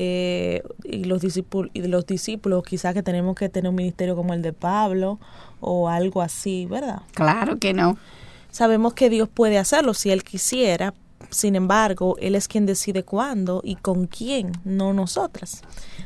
Eh, 0.00 0.62
y 0.84 1.04
los 1.04 1.20
discípulos 1.20 1.72
y 1.74 1.82
los 1.82 2.06
discípulos 2.06 2.62
quizás 2.62 2.94
que 2.94 3.02
tenemos 3.02 3.34
que 3.34 3.48
tener 3.48 3.68
un 3.68 3.74
ministerio 3.74 4.14
como 4.14 4.32
el 4.32 4.42
de 4.42 4.52
Pablo 4.52 5.18
o 5.60 5.88
algo 5.88 6.22
así, 6.22 6.66
¿verdad? 6.66 7.02
Claro 7.14 7.58
que 7.58 7.74
no. 7.74 7.98
Sabemos 8.52 8.94
que 8.94 9.10
Dios 9.10 9.28
puede 9.28 9.58
hacerlo 9.58 9.94
si 9.94 10.10
él 10.10 10.22
quisiera, 10.22 10.94
sin 11.30 11.56
embargo, 11.56 12.16
Él 12.20 12.34
es 12.34 12.48
quien 12.48 12.64
decide 12.64 13.02
cuándo 13.02 13.60
y 13.62 13.76
con 13.76 14.06
quién, 14.06 14.52
no 14.64 14.92
nosotras. 14.92 15.62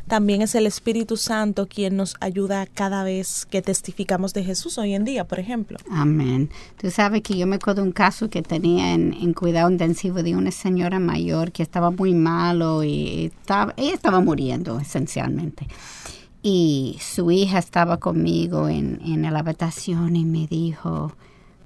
También 0.08 0.42
es 0.42 0.54
el 0.54 0.66
Espíritu 0.66 1.16
Santo 1.16 1.68
quien 1.68 1.96
nos 1.96 2.16
ayuda 2.20 2.66
cada 2.66 3.04
vez 3.04 3.46
que 3.46 3.62
testificamos 3.62 4.34
de 4.34 4.42
Jesús 4.42 4.78
hoy 4.78 4.94
en 4.94 5.04
día, 5.04 5.26
por 5.26 5.38
ejemplo. 5.38 5.78
Amén. 5.90 6.50
Tú 6.80 6.90
sabes 6.90 7.22
que 7.22 7.36
yo 7.36 7.46
me 7.46 7.56
acuerdo 7.56 7.82
un 7.82 7.92
caso 7.92 8.28
que 8.28 8.42
tenía 8.42 8.94
en, 8.94 9.32
cuidado 9.32 9.70
intensivo 9.70 10.22
de 10.22 10.36
una 10.36 10.50
señora 10.50 10.98
mayor 10.98 11.52
que 11.52 11.62
estaba 11.62 11.90
muy 11.90 12.14
malo 12.14 12.82
y 12.82 13.26
estaba, 13.26 13.74
ella 13.76 13.94
estaba 13.94 14.20
muriendo 14.20 14.80
esencialmente. 14.80 15.68
Y 16.42 16.98
su 17.00 17.30
hija 17.30 17.58
estaba 17.58 17.98
conmigo 17.98 18.68
en, 18.68 19.00
en 19.04 19.22
la 19.22 19.38
habitación 19.38 20.16
y 20.16 20.24
me 20.24 20.48
dijo, 20.48 21.12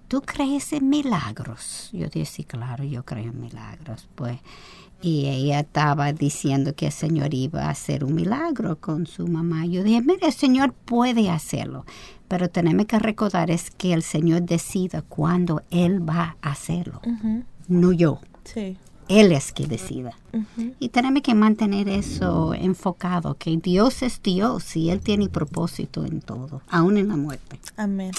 ¿tú 0.08 0.22
crees 0.22 0.72
en 0.72 0.88
milagros? 0.88 1.90
Yo 1.92 2.08
dije, 2.08 2.26
sí, 2.26 2.44
claro, 2.44 2.84
yo 2.84 3.04
creo 3.04 3.24
en 3.24 3.40
milagros. 3.40 4.08
Pues, 4.14 4.38
y 5.02 5.26
ella 5.26 5.60
estaba 5.60 6.12
diciendo 6.12 6.74
que 6.74 6.86
el 6.86 6.92
Señor 6.92 7.34
iba 7.34 7.64
a 7.64 7.70
hacer 7.70 8.04
un 8.04 8.14
milagro 8.14 8.80
con 8.80 9.06
su 9.06 9.26
mamá. 9.26 9.66
Yo 9.66 9.82
dije, 9.82 10.00
mire, 10.00 10.26
el 10.26 10.32
Señor 10.32 10.72
puede 10.72 11.30
hacerlo, 11.30 11.84
pero 12.28 12.48
tenemos 12.48 12.86
que 12.86 12.98
recordar 12.98 13.50
es 13.50 13.70
que 13.70 13.92
el 13.92 14.02
Señor 14.02 14.42
decida 14.42 15.02
cuándo 15.02 15.62
Él 15.70 16.08
va 16.08 16.36
a 16.40 16.52
hacerlo, 16.52 17.00
no 17.68 17.92
yo. 17.92 18.20
Sí. 18.44 18.78
Él 19.08 19.32
es 19.32 19.52
quien 19.52 19.68
decida. 19.68 20.12
Y 20.80 20.88
tenemos 20.90 21.22
que 21.22 21.34
mantener 21.34 21.88
eso 21.88 22.52
enfocado, 22.52 23.36
que 23.38 23.56
Dios 23.56 24.02
es 24.02 24.20
Dios 24.22 24.76
y 24.76 24.90
Él 24.90 25.00
tiene 25.00 25.28
propósito 25.28 26.04
en 26.04 26.20
todo, 26.20 26.60
aún 26.68 26.98
en 26.98 27.08
la 27.08 27.16
muerte. 27.16 27.58
Amén. 27.76 28.10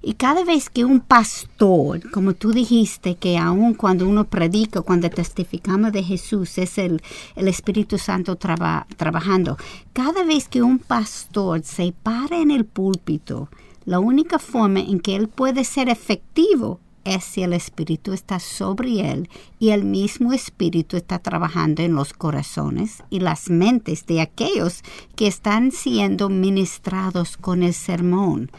Y 0.00 0.14
cada 0.14 0.44
vez 0.44 0.70
que 0.70 0.84
un 0.84 1.00
pastor, 1.00 2.10
como 2.10 2.34
tú 2.34 2.52
dijiste, 2.52 3.16
que 3.16 3.36
aún 3.36 3.74
cuando 3.74 4.08
uno 4.08 4.24
predica, 4.24 4.80
cuando 4.80 5.10
testificamos 5.10 5.92
de 5.92 6.02
Jesús, 6.02 6.56
es 6.58 6.78
el, 6.78 7.02
el 7.36 7.48
Espíritu 7.48 7.98
Santo 7.98 8.36
trabajando, 8.36 9.56
cada 9.92 10.24
vez 10.24 10.48
que 10.48 10.62
un 10.62 10.78
pastor 10.78 11.62
se 11.64 11.92
para 12.02 12.38
en 12.38 12.50
el 12.50 12.64
púlpito, 12.64 13.48
la 13.84 13.98
única 13.98 14.38
forma 14.38 14.80
en 14.80 15.00
que 15.00 15.16
él 15.16 15.28
puede 15.28 15.64
ser 15.64 15.88
efectivo 15.88 16.80
es 17.14 17.24
si 17.24 17.42
el 17.42 17.52
Espíritu 17.52 18.12
está 18.12 18.38
sobre 18.40 19.10
él 19.10 19.28
y 19.58 19.70
el 19.70 19.84
mismo 19.84 20.32
Espíritu 20.32 20.96
está 20.96 21.18
trabajando 21.18 21.82
en 21.82 21.94
los 21.94 22.12
corazones 22.12 23.02
y 23.10 23.20
las 23.20 23.50
mentes 23.50 24.06
de 24.06 24.20
aquellos 24.20 24.82
que 25.16 25.26
están 25.26 25.72
siendo 25.72 26.28
ministrados 26.28 27.36
con 27.36 27.62
el 27.62 27.74
sermón. 27.74 28.50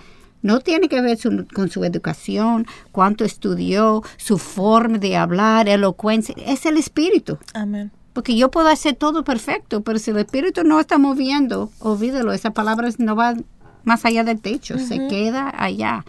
No 0.41 0.59
tiene 0.61 0.87
que 0.87 1.01
ver 1.01 1.17
con 1.53 1.69
su 1.69 1.83
educación, 1.83 2.65
cuánto 2.91 3.25
estudió, 3.25 4.03
su 4.17 4.37
forma 4.37 4.97
de 4.97 5.17
hablar, 5.17 5.67
elocuencia. 5.67 6.33
Es 6.37 6.65
el 6.65 6.77
Espíritu. 6.77 7.37
Amén. 7.53 7.91
Porque 8.13 8.35
yo 8.35 8.49
puedo 8.49 8.69
hacer 8.69 8.95
todo 8.95 9.23
perfecto, 9.23 9.81
pero 9.81 9.99
si 9.99 10.11
el 10.11 10.17
Espíritu 10.17 10.63
no 10.63 10.79
está 10.79 10.97
moviendo, 10.97 11.71
olvídelo, 11.79 12.33
esa 12.33 12.51
palabra 12.51 12.89
no 12.97 13.15
va 13.15 13.35
más 13.83 14.05
allá 14.05 14.23
del 14.23 14.39
techo, 14.39 14.77
se 14.77 15.07
queda 15.07 15.53
allá. 15.55 16.05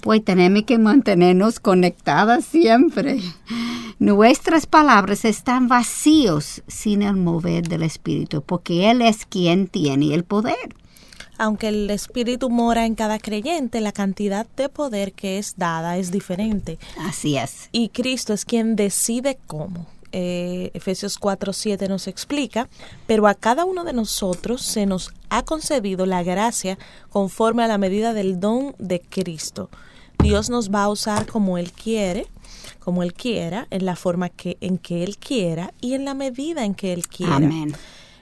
Pues 0.00 0.24
tenemos 0.24 0.62
que 0.64 0.78
mantenernos 0.78 1.60
conectadas 1.60 2.44
siempre. 2.44 3.20
Nuestras 3.98 4.66
palabras 4.66 5.24
están 5.24 5.68
vacíos 5.68 6.62
sin 6.68 7.02
el 7.02 7.16
mover 7.16 7.66
del 7.66 7.82
Espíritu, 7.82 8.42
porque 8.42 8.90
Él 8.90 9.02
es 9.02 9.26
quien 9.26 9.66
tiene 9.66 10.14
el 10.14 10.24
poder. 10.24 10.76
Aunque 11.36 11.68
el 11.68 11.90
Espíritu 11.90 12.50
mora 12.50 12.84
en 12.84 12.94
cada 12.94 13.18
creyente, 13.18 13.80
la 13.80 13.92
cantidad 13.92 14.46
de 14.56 14.68
poder 14.68 15.12
que 15.12 15.38
es 15.38 15.56
dada 15.56 15.96
es 15.96 16.10
diferente. 16.10 16.78
Así 17.00 17.36
es. 17.36 17.68
Y 17.70 17.90
Cristo 17.90 18.32
es 18.32 18.44
quien 18.44 18.74
decide 18.74 19.38
cómo 19.46 19.86
eh, 20.12 20.70
Efesios 20.74 21.18
4, 21.18 21.52
7 21.52 21.88
nos 21.88 22.06
explica, 22.06 22.68
pero 23.06 23.26
a 23.26 23.34
cada 23.34 23.64
uno 23.64 23.84
de 23.84 23.92
nosotros 23.92 24.62
se 24.62 24.86
nos 24.86 25.12
ha 25.30 25.42
concedido 25.44 26.06
la 26.06 26.22
gracia 26.22 26.78
conforme 27.10 27.64
a 27.64 27.68
la 27.68 27.78
medida 27.78 28.12
del 28.12 28.40
don 28.40 28.74
de 28.78 29.00
Cristo. 29.00 29.70
Dios 30.22 30.50
nos 30.50 30.70
va 30.70 30.84
a 30.84 30.88
usar 30.88 31.26
como 31.26 31.58
Él 31.58 31.72
quiere, 31.72 32.26
como 32.80 33.02
Él 33.02 33.14
quiera, 33.14 33.66
en 33.70 33.84
la 33.84 33.96
forma 33.96 34.28
que, 34.28 34.56
en 34.60 34.78
que 34.78 35.04
Él 35.04 35.16
quiera 35.18 35.72
y 35.80 35.94
en 35.94 36.04
la 36.04 36.14
medida 36.14 36.64
en 36.64 36.74
que 36.74 36.92
Él 36.92 37.06
quiera. 37.06 37.36
Amén. 37.36 37.74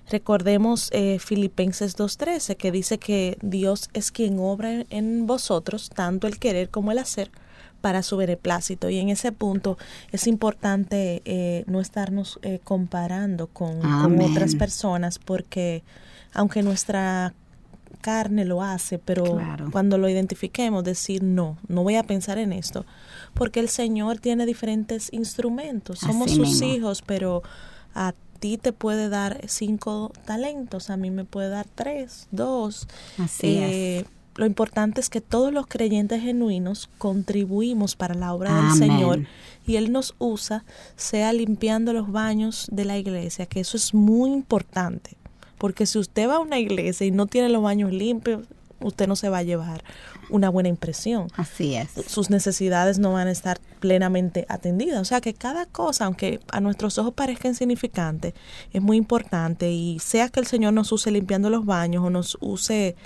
Recordemos 0.08 0.88
eh, 0.92 1.18
Filipenses 1.18 1.96
2.13 1.96 2.56
que 2.56 2.70
dice 2.70 2.98
que 2.98 3.38
Dios 3.42 3.90
es 3.92 4.12
quien 4.12 4.38
obra 4.38 4.84
en 4.90 5.26
vosotros 5.26 5.90
tanto 5.90 6.28
el 6.28 6.38
querer 6.38 6.70
como 6.70 6.92
el 6.92 6.98
hacer 6.98 7.30
para 7.80 8.02
su 8.02 8.16
beneplácito. 8.16 8.90
Y 8.90 8.98
en 8.98 9.08
ese 9.08 9.32
punto 9.32 9.78
es 10.12 10.26
importante 10.26 11.22
eh, 11.24 11.64
no 11.66 11.80
estarnos 11.80 12.38
eh, 12.42 12.60
comparando 12.62 13.46
con, 13.46 13.80
otras 14.20 14.54
personas 14.54 15.18
porque 15.18 15.82
aunque 16.32 16.62
nuestra 16.62 17.32
carne 18.00 18.44
lo 18.44 18.62
hace, 18.62 18.98
pero 18.98 19.40
cuando 19.72 19.98
lo 19.98 20.08
identifiquemos, 20.08 20.84
decir 20.84 21.22
no, 21.22 21.56
no 21.68 21.82
voy 21.82 21.96
a 21.96 22.04
pensar 22.04 22.38
en 22.38 22.52
esto, 22.52 22.84
porque 23.34 23.60
el 23.60 23.68
Señor 23.68 24.18
tiene 24.18 24.46
diferentes 24.46 25.12
instrumentos, 25.12 26.00
somos 26.00 26.30
sus 26.30 26.62
hijos, 26.62 27.02
pero 27.04 27.42
a 27.94 28.14
ti 28.38 28.58
te 28.58 28.72
puede 28.72 29.08
dar 29.08 29.40
cinco 29.48 30.12
talentos, 30.24 30.90
a 30.90 30.96
mí 30.96 31.10
me 31.10 31.24
puede 31.24 31.48
dar 31.48 31.66
tres, 31.74 32.28
dos. 32.30 32.86
Así 33.18 33.58
es. 33.58 33.72
Eh, 33.72 34.04
lo 34.36 34.46
importante 34.46 35.00
es 35.00 35.08
que 35.08 35.20
todos 35.20 35.52
los 35.52 35.66
creyentes 35.66 36.22
genuinos 36.22 36.90
contribuimos 36.98 37.96
para 37.96 38.14
la 38.14 38.34
obra 38.34 38.54
del 38.54 38.72
Señor 38.72 39.26
y 39.66 39.76
Él 39.76 39.92
nos 39.92 40.14
usa, 40.18 40.64
sea 40.96 41.32
limpiando 41.32 41.92
los 41.92 42.12
baños 42.12 42.68
de 42.70 42.84
la 42.84 42.98
iglesia, 42.98 43.46
que 43.46 43.60
eso 43.60 43.76
es 43.76 43.94
muy 43.94 44.30
importante, 44.30 45.16
porque 45.58 45.86
si 45.86 45.98
usted 45.98 46.28
va 46.28 46.36
a 46.36 46.40
una 46.40 46.58
iglesia 46.58 47.06
y 47.06 47.10
no 47.10 47.26
tiene 47.26 47.48
los 47.48 47.62
baños 47.62 47.92
limpios, 47.92 48.46
usted 48.80 49.08
no 49.08 49.16
se 49.16 49.28
va 49.28 49.38
a 49.38 49.42
llevar 49.42 49.82
una 50.28 50.48
buena 50.48 50.68
impresión. 50.68 51.28
Así 51.36 51.74
es. 51.74 51.90
Sus 52.06 52.30
necesidades 52.30 52.98
no 52.98 53.12
van 53.12 53.28
a 53.28 53.30
estar 53.30 53.58
plenamente 53.80 54.44
atendidas. 54.48 55.00
O 55.00 55.04
sea 55.04 55.20
que 55.20 55.34
cada 55.34 55.66
cosa, 55.66 56.04
aunque 56.04 56.40
a 56.50 56.60
nuestros 56.60 56.98
ojos 56.98 57.14
parezca 57.14 57.48
insignificante, 57.48 58.34
es 58.72 58.82
muy 58.82 58.96
importante 58.96 59.70
y 59.70 59.98
sea 59.98 60.28
que 60.28 60.40
el 60.40 60.46
Señor 60.46 60.72
nos 60.72 60.92
use 60.92 61.10
limpiando 61.10 61.48
los 61.48 61.64
baños 61.64 62.04
o 62.04 62.10
nos 62.10 62.36
use 62.40 62.96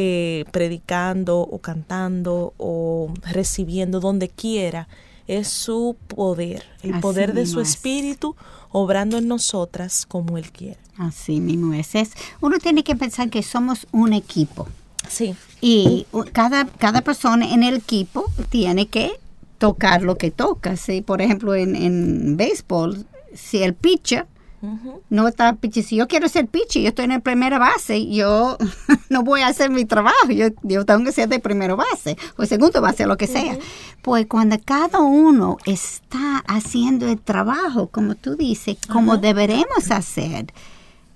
eh, 0.00 0.44
predicando 0.52 1.40
o 1.40 1.58
cantando 1.58 2.54
o 2.56 3.12
recibiendo 3.32 3.98
donde 3.98 4.28
quiera, 4.28 4.86
es 5.26 5.48
su 5.48 5.96
poder, 6.06 6.62
el 6.84 7.00
poder 7.00 7.34
de 7.34 7.46
su 7.46 7.60
espíritu 7.60 8.36
obrando 8.70 9.18
en 9.18 9.26
nosotras 9.26 10.06
como 10.06 10.38
Él 10.38 10.52
quiere. 10.52 10.78
Así 10.98 11.40
mismo 11.40 11.74
es. 11.74 11.96
es. 11.96 12.12
Uno 12.40 12.60
tiene 12.60 12.84
que 12.84 12.94
pensar 12.94 13.28
que 13.28 13.42
somos 13.42 13.88
un 13.90 14.12
equipo. 14.12 14.68
Sí. 15.08 15.34
Y 15.60 16.06
cada, 16.30 16.66
cada 16.66 17.00
persona 17.00 17.52
en 17.52 17.64
el 17.64 17.78
equipo 17.78 18.24
tiene 18.50 18.86
que 18.86 19.10
tocar 19.58 20.02
lo 20.02 20.16
que 20.16 20.30
toca. 20.30 20.76
¿sí? 20.76 21.00
Por 21.00 21.22
ejemplo, 21.22 21.56
en, 21.56 21.74
en 21.74 22.36
béisbol, 22.36 23.04
si 23.34 23.64
el 23.64 23.74
pitcher 23.74 24.28
no 25.08 25.28
está 25.28 25.54
pitcher, 25.54 25.84
si 25.84 25.96
yo 25.96 26.08
quiero 26.08 26.28
ser 26.28 26.46
pitcher, 26.48 26.82
yo 26.82 26.88
estoy 26.88 27.04
en 27.04 27.12
la 27.12 27.20
primera 27.20 27.58
base, 27.58 28.06
yo 28.08 28.58
no 29.08 29.22
voy 29.22 29.42
a 29.42 29.48
hacer 29.48 29.70
mi 29.70 29.84
trabajo, 29.84 30.30
yo, 30.30 30.48
yo 30.62 30.84
tengo 30.84 31.04
que 31.04 31.12
ser 31.12 31.28
de 31.28 31.38
primera 31.38 31.74
base 31.74 32.16
o 32.36 32.44
segundo 32.44 32.80
base, 32.80 33.06
lo 33.06 33.16
que 33.16 33.26
sea. 33.26 33.56
Pues 34.02 34.26
cuando 34.26 34.56
cada 34.64 35.00
uno 35.00 35.58
está 35.64 36.38
haciendo 36.46 37.08
el 37.08 37.20
trabajo, 37.20 37.88
como 37.88 38.14
tú 38.14 38.36
dices, 38.36 38.76
como 38.90 39.16
deberemos 39.16 39.90
hacer, 39.90 40.46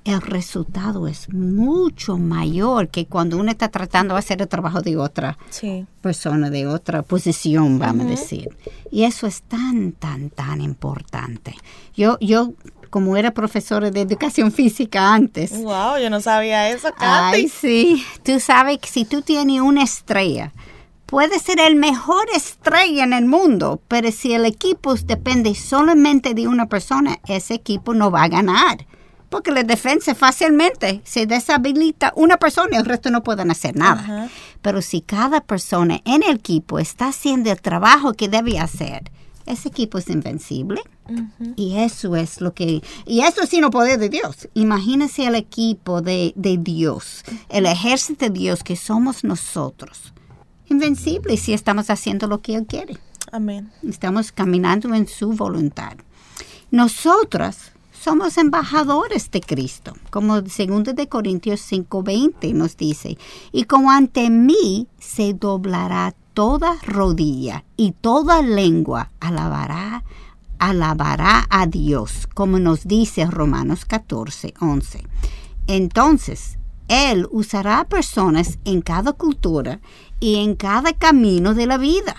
el 0.04 0.20
resultado 0.20 1.06
es 1.06 1.32
mucho 1.32 2.18
mayor 2.18 2.88
que 2.88 3.06
cuando 3.06 3.38
uno 3.38 3.50
está 3.50 3.68
tratando 3.68 4.14
de 4.14 4.18
hacer 4.18 4.42
el 4.42 4.48
trabajo 4.48 4.80
de 4.80 4.96
otra 4.96 5.38
persona, 6.00 6.50
de 6.50 6.66
otra 6.66 7.02
posición, 7.02 7.78
vamos 7.78 8.06
a 8.06 8.08
decir. 8.08 8.48
Y 8.90 9.04
eso 9.04 9.26
es 9.26 9.42
tan, 9.42 9.92
tan, 9.92 10.30
tan 10.30 10.60
importante. 10.60 11.54
Yo, 11.94 12.18
yo 12.20 12.52
como 12.90 13.16
era 13.16 13.30
profesora 13.30 13.90
de 13.90 14.00
educación 14.00 14.52
física 14.52 15.14
antes. 15.14 15.52
Wow, 15.52 15.98
yo 16.02 16.10
no 16.10 16.20
sabía 16.20 16.68
eso. 16.68 16.88
Ay, 16.98 17.48
sí. 17.48 18.04
Tú 18.22 18.40
sabes 18.40 18.78
que 18.78 18.88
si 18.88 19.04
tú 19.04 19.22
tienes 19.22 19.60
una 19.60 19.84
estrella, 19.84 20.52
puede 21.06 21.38
ser 21.38 21.60
el 21.60 21.76
mejor 21.76 22.26
estrella 22.34 23.04
en 23.04 23.12
el 23.12 23.26
mundo, 23.26 23.80
pero 23.86 24.10
si 24.10 24.34
el 24.34 24.44
equipo 24.46 24.94
depende 24.94 25.54
solamente 25.54 26.34
de 26.34 26.48
una 26.48 26.66
persona, 26.66 27.18
ese 27.28 27.54
equipo 27.54 27.94
no 27.94 28.10
va 28.10 28.24
a 28.24 28.28
ganar. 28.28 28.86
Porque 29.32 29.50
la 29.50 29.62
defensa 29.62 30.14
fácilmente 30.14 31.00
se 31.04 31.24
deshabilita 31.26 32.12
una 32.16 32.36
persona 32.36 32.68
y 32.72 32.76
el 32.76 32.84
resto 32.84 33.10
no 33.10 33.22
pueden 33.22 33.50
hacer 33.50 33.74
nada. 33.74 34.28
Pero 34.60 34.82
si 34.82 35.00
cada 35.00 35.40
persona 35.40 36.02
en 36.04 36.22
el 36.22 36.36
equipo 36.36 36.78
está 36.78 37.08
haciendo 37.08 37.50
el 37.50 37.58
trabajo 37.58 38.12
que 38.12 38.28
debe 38.28 38.58
hacer, 38.58 39.10
ese 39.46 39.70
equipo 39.70 39.96
es 39.96 40.10
invencible. 40.10 40.82
Y 41.56 41.78
eso 41.78 42.14
es 42.14 42.42
lo 42.42 42.52
que... 42.52 42.82
Y 43.06 43.20
eso 43.20 43.42
es 43.42 43.48
sin 43.48 43.68
poder 43.70 43.98
de 43.98 44.10
Dios. 44.10 44.50
Imagínese 44.52 45.24
el 45.26 45.34
equipo 45.34 46.02
de, 46.02 46.34
de 46.36 46.58
Dios, 46.58 47.24
el 47.48 47.64
ejército 47.64 48.26
de 48.26 48.32
Dios 48.32 48.62
que 48.62 48.76
somos 48.76 49.24
nosotros. 49.24 50.12
Invencible 50.68 51.38
si 51.38 51.54
estamos 51.54 51.88
haciendo 51.88 52.26
lo 52.26 52.42
que 52.42 52.56
Él 52.56 52.66
quiere. 52.66 52.98
Amén. 53.32 53.72
Estamos 53.82 54.30
caminando 54.30 54.94
en 54.94 55.08
su 55.08 55.32
voluntad. 55.32 55.94
Nosotras 56.70 57.71
somos 58.02 58.36
embajadores 58.36 59.30
de 59.30 59.40
Cristo, 59.40 59.92
como 60.10 60.42
2 60.42 60.94
de 60.94 61.08
Corintios 61.08 61.60
5:20 61.60 62.52
nos 62.52 62.76
dice, 62.76 63.16
y 63.52 63.64
como 63.64 63.92
ante 63.92 64.28
mí 64.28 64.88
se 64.98 65.34
doblará 65.34 66.12
toda 66.34 66.78
rodilla 66.84 67.64
y 67.76 67.92
toda 67.92 68.42
lengua 68.42 69.12
alabará, 69.20 70.02
alabará 70.58 71.46
a 71.48 71.66
Dios, 71.66 72.26
como 72.34 72.58
nos 72.58 72.88
dice 72.88 73.24
Romanos 73.26 73.84
14, 73.84 74.54
11. 74.58 75.04
Entonces, 75.68 76.58
Él 76.88 77.28
usará 77.30 77.84
personas 77.84 78.58
en 78.64 78.82
cada 78.82 79.12
cultura 79.12 79.80
y 80.18 80.42
en 80.42 80.56
cada 80.56 80.92
camino 80.92 81.54
de 81.54 81.66
la 81.66 81.78
vida. 81.78 82.16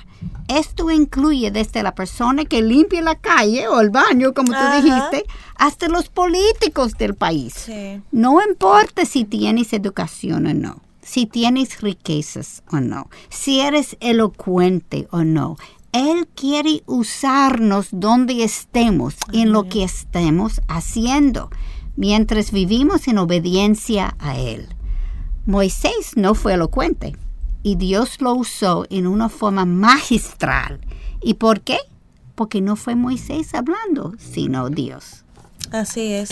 Esto 0.47 0.91
incluye 0.91 1.51
desde 1.51 1.83
la 1.83 1.95
persona 1.95 2.45
que 2.45 2.61
limpia 2.61 3.01
la 3.01 3.15
calle 3.15 3.67
o 3.67 3.79
el 3.79 3.89
baño, 3.89 4.33
como 4.33 4.51
tú 4.51 4.81
dijiste, 4.81 5.25
hasta 5.55 5.87
los 5.87 6.09
políticos 6.09 6.93
del 6.93 7.15
país. 7.15 7.69
No 8.11 8.41
importa 8.41 9.05
si 9.05 9.25
tienes 9.25 9.73
educación 9.73 10.47
o 10.47 10.53
no 10.53 10.81
si 11.03 11.25
tienes 11.25 11.81
riquezas 11.81 12.63
o 12.71 12.79
no, 12.79 13.09
si 13.29 13.59
eres 13.59 13.97
elocuente 13.99 15.07
o 15.11 15.23
no. 15.23 15.57
Él 15.91 16.27
quiere 16.33 16.81
usarnos 16.87 17.89
donde 17.91 18.43
estemos, 18.43 19.15
en 19.31 19.51
lo 19.51 19.69
que 19.69 19.83
estemos 19.83 20.61
haciendo, 20.67 21.51
mientras 21.95 22.51
vivimos 22.51 23.07
en 23.07 23.19
obediencia 23.19 24.15
a 24.17 24.37
Él. 24.37 24.69
Moisés 25.45 26.13
no 26.15 26.33
fue 26.33 26.53
elocuente 26.53 27.15
y 27.63 27.75
Dios 27.75 28.21
lo 28.21 28.35
usó 28.35 28.85
en 28.89 29.07
una 29.07 29.29
forma 29.29 29.65
magistral. 29.65 30.79
¿Y 31.21 31.35
por 31.35 31.61
qué? 31.61 31.77
Porque 32.35 32.61
no 32.61 32.75
fue 32.75 32.95
Moisés 32.95 33.53
hablando, 33.55 34.13
sino 34.17 34.69
Dios. 34.69 35.23
Así 35.71 36.13
es. 36.13 36.29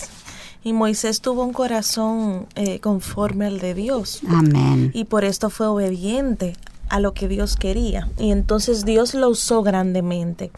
Y 0.64 0.74
Moisés 0.74 1.22
tuvo 1.22 1.44
un 1.44 1.54
corazón 1.54 2.46
eh, 2.56 2.80
conforme 2.80 3.48
al 3.48 3.60
de 3.60 3.74
Dios. 3.74 4.22
Amén. 4.28 4.92
Y 4.94 5.06
por 5.06 5.24
esto 5.24 5.50
fue 5.50 5.68
obediente 5.68 6.56
a 6.90 7.00
lo 7.00 7.14
que 7.14 7.28
Dios 7.28 7.56
quería. 7.56 8.10
Y 8.20 8.32
entonces 8.32 8.86
Dios 8.86 9.14
lo 9.16 9.30
usó 9.30 9.64
grandemente. 9.64 10.52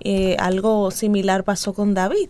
Eh, 0.00 0.36
algo 0.38 0.90
similar 0.90 1.44
pasó 1.44 1.72
con 1.72 1.94
David. 1.94 2.28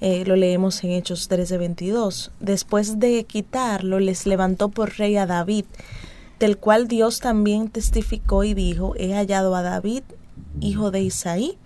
Eh, 0.00 0.24
lo 0.26 0.36
leemos 0.36 0.82
en 0.84 0.92
Hechos 0.92 1.28
13:22. 1.28 2.30
Después 2.40 2.98
de 2.98 3.24
quitarlo, 3.24 4.00
les 4.00 4.26
levantó 4.26 4.68
por 4.68 4.96
rey 4.96 5.16
a 5.16 5.26
David, 5.26 5.64
del 6.38 6.58
cual 6.58 6.88
Dios 6.88 7.20
también 7.20 7.68
testificó 7.68 8.44
y 8.44 8.54
dijo, 8.54 8.94
he 8.96 9.14
hallado 9.14 9.54
a 9.54 9.62
David, 9.62 10.02
hijo 10.60 10.90
de 10.90 11.00
Isaí, 11.00 11.58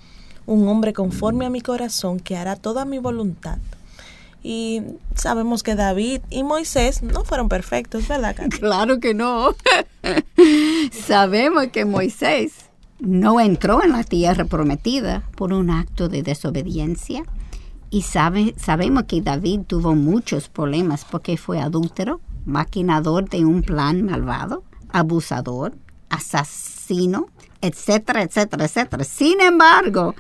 un 0.47 0.67
hombre 0.69 0.93
conforme 0.93 1.47
a 1.47 1.51
mi 1.51 1.61
corazón, 1.61 2.21
que 2.21 2.37
hará 2.37 2.57
toda 2.57 2.85
mi 2.85 2.99
voluntad. 2.99 3.59
Y 4.43 4.83
sabemos 5.15 5.63
que 5.63 5.75
David 5.75 6.21
y 6.31 6.43
Moisés 6.45 7.03
no 7.03 7.25
fueron 7.25 7.49
perfectos, 7.49 8.07
¿verdad, 8.09 8.37
Claro 8.59 9.01
que 9.01 9.15
no. 9.15 9.55
sabemos 10.93 11.67
que 11.69 11.85
Moisés 11.85 12.69
no 13.01 13.41
entró 13.41 13.83
en 13.83 13.93
la 13.93 14.05
tierra 14.05 14.45
prometida 14.45 15.23
por 15.37 15.53
un 15.53 15.71
acto 15.71 16.09
de 16.09 16.23
desobediencia. 16.23 17.25
Y 17.91 18.03
sabe, 18.03 18.55
sabemos 18.59 19.05
que 19.05 19.23
David 19.23 19.61
tuvo 19.67 19.95
muchos 19.95 20.49
problemas 20.49 21.07
porque 21.07 21.37
fue 21.39 21.59
adúltero, 21.59 22.21
maquinador 22.49 23.29
de 23.29 23.45
un 23.45 23.63
plan 23.63 24.05
malvado, 24.05 24.65
abusador, 24.91 25.77
asesino, 26.09 27.29
etcétera, 27.61 28.23
etcétera, 28.23 28.65
etcétera. 28.65 29.05
Sin 29.05 29.41
embargo, 29.41 30.15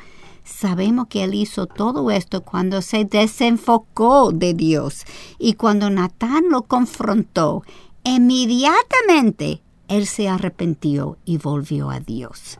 Sabemos 0.48 1.08
que 1.08 1.24
él 1.24 1.34
hizo 1.34 1.66
todo 1.66 2.10
esto 2.10 2.42
cuando 2.42 2.80
se 2.80 3.04
desenfocó 3.04 4.32
de 4.32 4.54
Dios 4.54 5.04
y 5.38 5.52
cuando 5.52 5.90
Natán 5.90 6.44
lo 6.48 6.62
confrontó, 6.62 7.62
inmediatamente 8.02 9.60
él 9.88 10.06
se 10.06 10.26
arrepintió 10.28 11.18
y 11.26 11.36
volvió 11.36 11.90
a 11.90 12.00
Dios. 12.00 12.58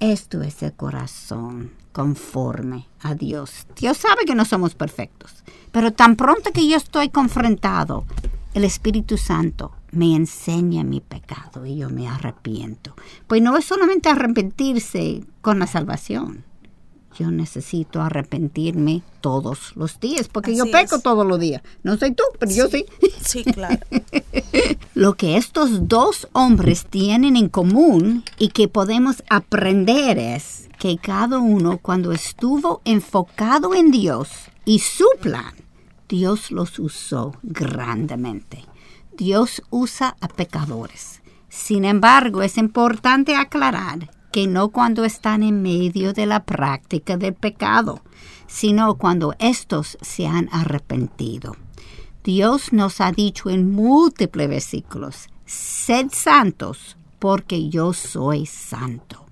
Esto 0.00 0.40
es 0.40 0.62
el 0.62 0.72
corazón 0.72 1.72
conforme 1.92 2.88
a 3.02 3.14
Dios. 3.14 3.66
Dios 3.76 3.98
sabe 3.98 4.24
que 4.24 4.34
no 4.34 4.46
somos 4.46 4.74
perfectos, 4.74 5.44
pero 5.72 5.92
tan 5.92 6.16
pronto 6.16 6.52
que 6.52 6.66
yo 6.66 6.76
estoy 6.78 7.10
confrontado, 7.10 8.06
el 8.54 8.64
Espíritu 8.64 9.16
Santo 9.16 9.72
me 9.92 10.14
enseña 10.14 10.84
mi 10.84 11.00
pecado 11.00 11.66
y 11.66 11.76
yo 11.76 11.90
me 11.90 12.08
arrepiento. 12.08 12.94
Pues 13.26 13.42
no 13.42 13.56
es 13.56 13.64
solamente 13.64 14.08
arrepentirse 14.08 15.24
con 15.40 15.58
la 15.58 15.66
salvación 15.66 16.44
yo 17.18 17.30
necesito 17.30 18.00
arrepentirme 18.00 19.02
todos 19.20 19.76
los 19.76 20.00
días, 20.00 20.28
porque 20.28 20.56
yo 20.56 20.70
peco 20.70 21.00
todos 21.00 21.26
los 21.26 21.38
días. 21.38 21.62
No 21.82 21.96
soy 21.96 22.12
tú, 22.12 22.22
pero 22.38 22.50
yo 22.52 22.68
sí. 22.68 22.86
Sí, 23.22 23.44
claro. 23.44 23.78
Lo 24.94 25.14
que 25.14 25.36
estos 25.36 25.88
dos 25.88 26.28
hombres 26.32 26.86
tienen 26.86 27.36
en 27.36 27.48
común 27.48 28.24
y 28.38 28.48
que 28.48 28.68
podemos 28.68 29.22
aprender 29.28 30.18
es 30.18 30.68
que 30.78 30.96
cada 30.96 31.38
uno 31.38 31.78
cuando 31.78 32.12
estuvo 32.12 32.80
enfocado 32.84 33.74
en 33.74 33.90
Dios 33.90 34.30
y 34.64 34.78
su 34.78 35.06
plan, 35.20 35.52
Dios 36.10 36.50
los 36.50 36.80
usó 36.80 37.36
grandemente. 37.44 38.64
Dios 39.16 39.62
usa 39.70 40.16
a 40.20 40.26
pecadores. 40.26 41.22
Sin 41.48 41.84
embargo, 41.84 42.42
es 42.42 42.58
importante 42.58 43.36
aclarar 43.36 44.10
que 44.32 44.48
no 44.48 44.70
cuando 44.70 45.04
están 45.04 45.44
en 45.44 45.62
medio 45.62 46.12
de 46.12 46.26
la 46.26 46.42
práctica 46.42 47.16
del 47.16 47.34
pecado, 47.34 48.02
sino 48.48 48.96
cuando 48.96 49.36
éstos 49.38 49.98
se 50.00 50.26
han 50.26 50.48
arrepentido. 50.50 51.56
Dios 52.24 52.72
nos 52.72 53.00
ha 53.00 53.12
dicho 53.12 53.48
en 53.48 53.70
múltiples 53.70 54.48
versículos, 54.48 55.28
sed 55.46 56.08
santos 56.10 56.96
porque 57.20 57.68
yo 57.68 57.92
soy 57.92 58.46
santo. 58.46 59.26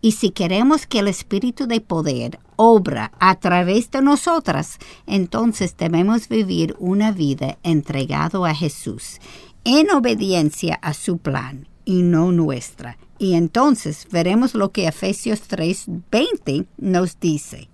Y 0.00 0.12
si 0.12 0.30
queremos 0.30 0.86
que 0.86 1.00
el 1.00 1.08
Espíritu 1.08 1.66
de 1.66 1.80
poder 1.80 2.38
obra 2.56 3.12
a 3.18 3.34
través 3.36 3.90
de 3.90 4.00
nosotras, 4.00 4.78
entonces 5.06 5.76
debemos 5.76 6.28
vivir 6.28 6.76
una 6.78 7.10
vida 7.10 7.58
entregado 7.62 8.44
a 8.44 8.54
Jesús, 8.54 9.20
en 9.64 9.90
obediencia 9.90 10.78
a 10.82 10.94
su 10.94 11.18
plan 11.18 11.66
y 11.84 12.02
no 12.02 12.30
nuestra, 12.32 12.96
y 13.18 13.34
entonces 13.34 14.06
veremos 14.10 14.54
lo 14.54 14.70
que 14.70 14.86
Efesios 14.86 15.42
3:20 15.48 16.66
nos 16.76 17.18
dice. 17.18 17.68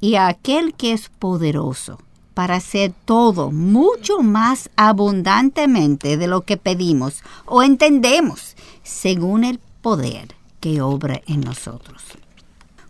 Y 0.00 0.16
a 0.16 0.28
aquel 0.28 0.74
que 0.74 0.92
es 0.92 1.08
poderoso 1.08 1.98
para 2.34 2.56
hacer 2.56 2.92
todo 3.04 3.50
mucho 3.50 4.22
más 4.22 4.70
abundantemente 4.76 6.16
de 6.16 6.26
lo 6.28 6.42
que 6.42 6.56
pedimos 6.56 7.22
o 7.46 7.62
entendemos, 7.62 8.56
según 8.82 9.44
el 9.44 9.58
poder 9.82 10.37
que 10.60 10.80
obra 10.80 11.20
en 11.26 11.40
nosotros. 11.40 12.02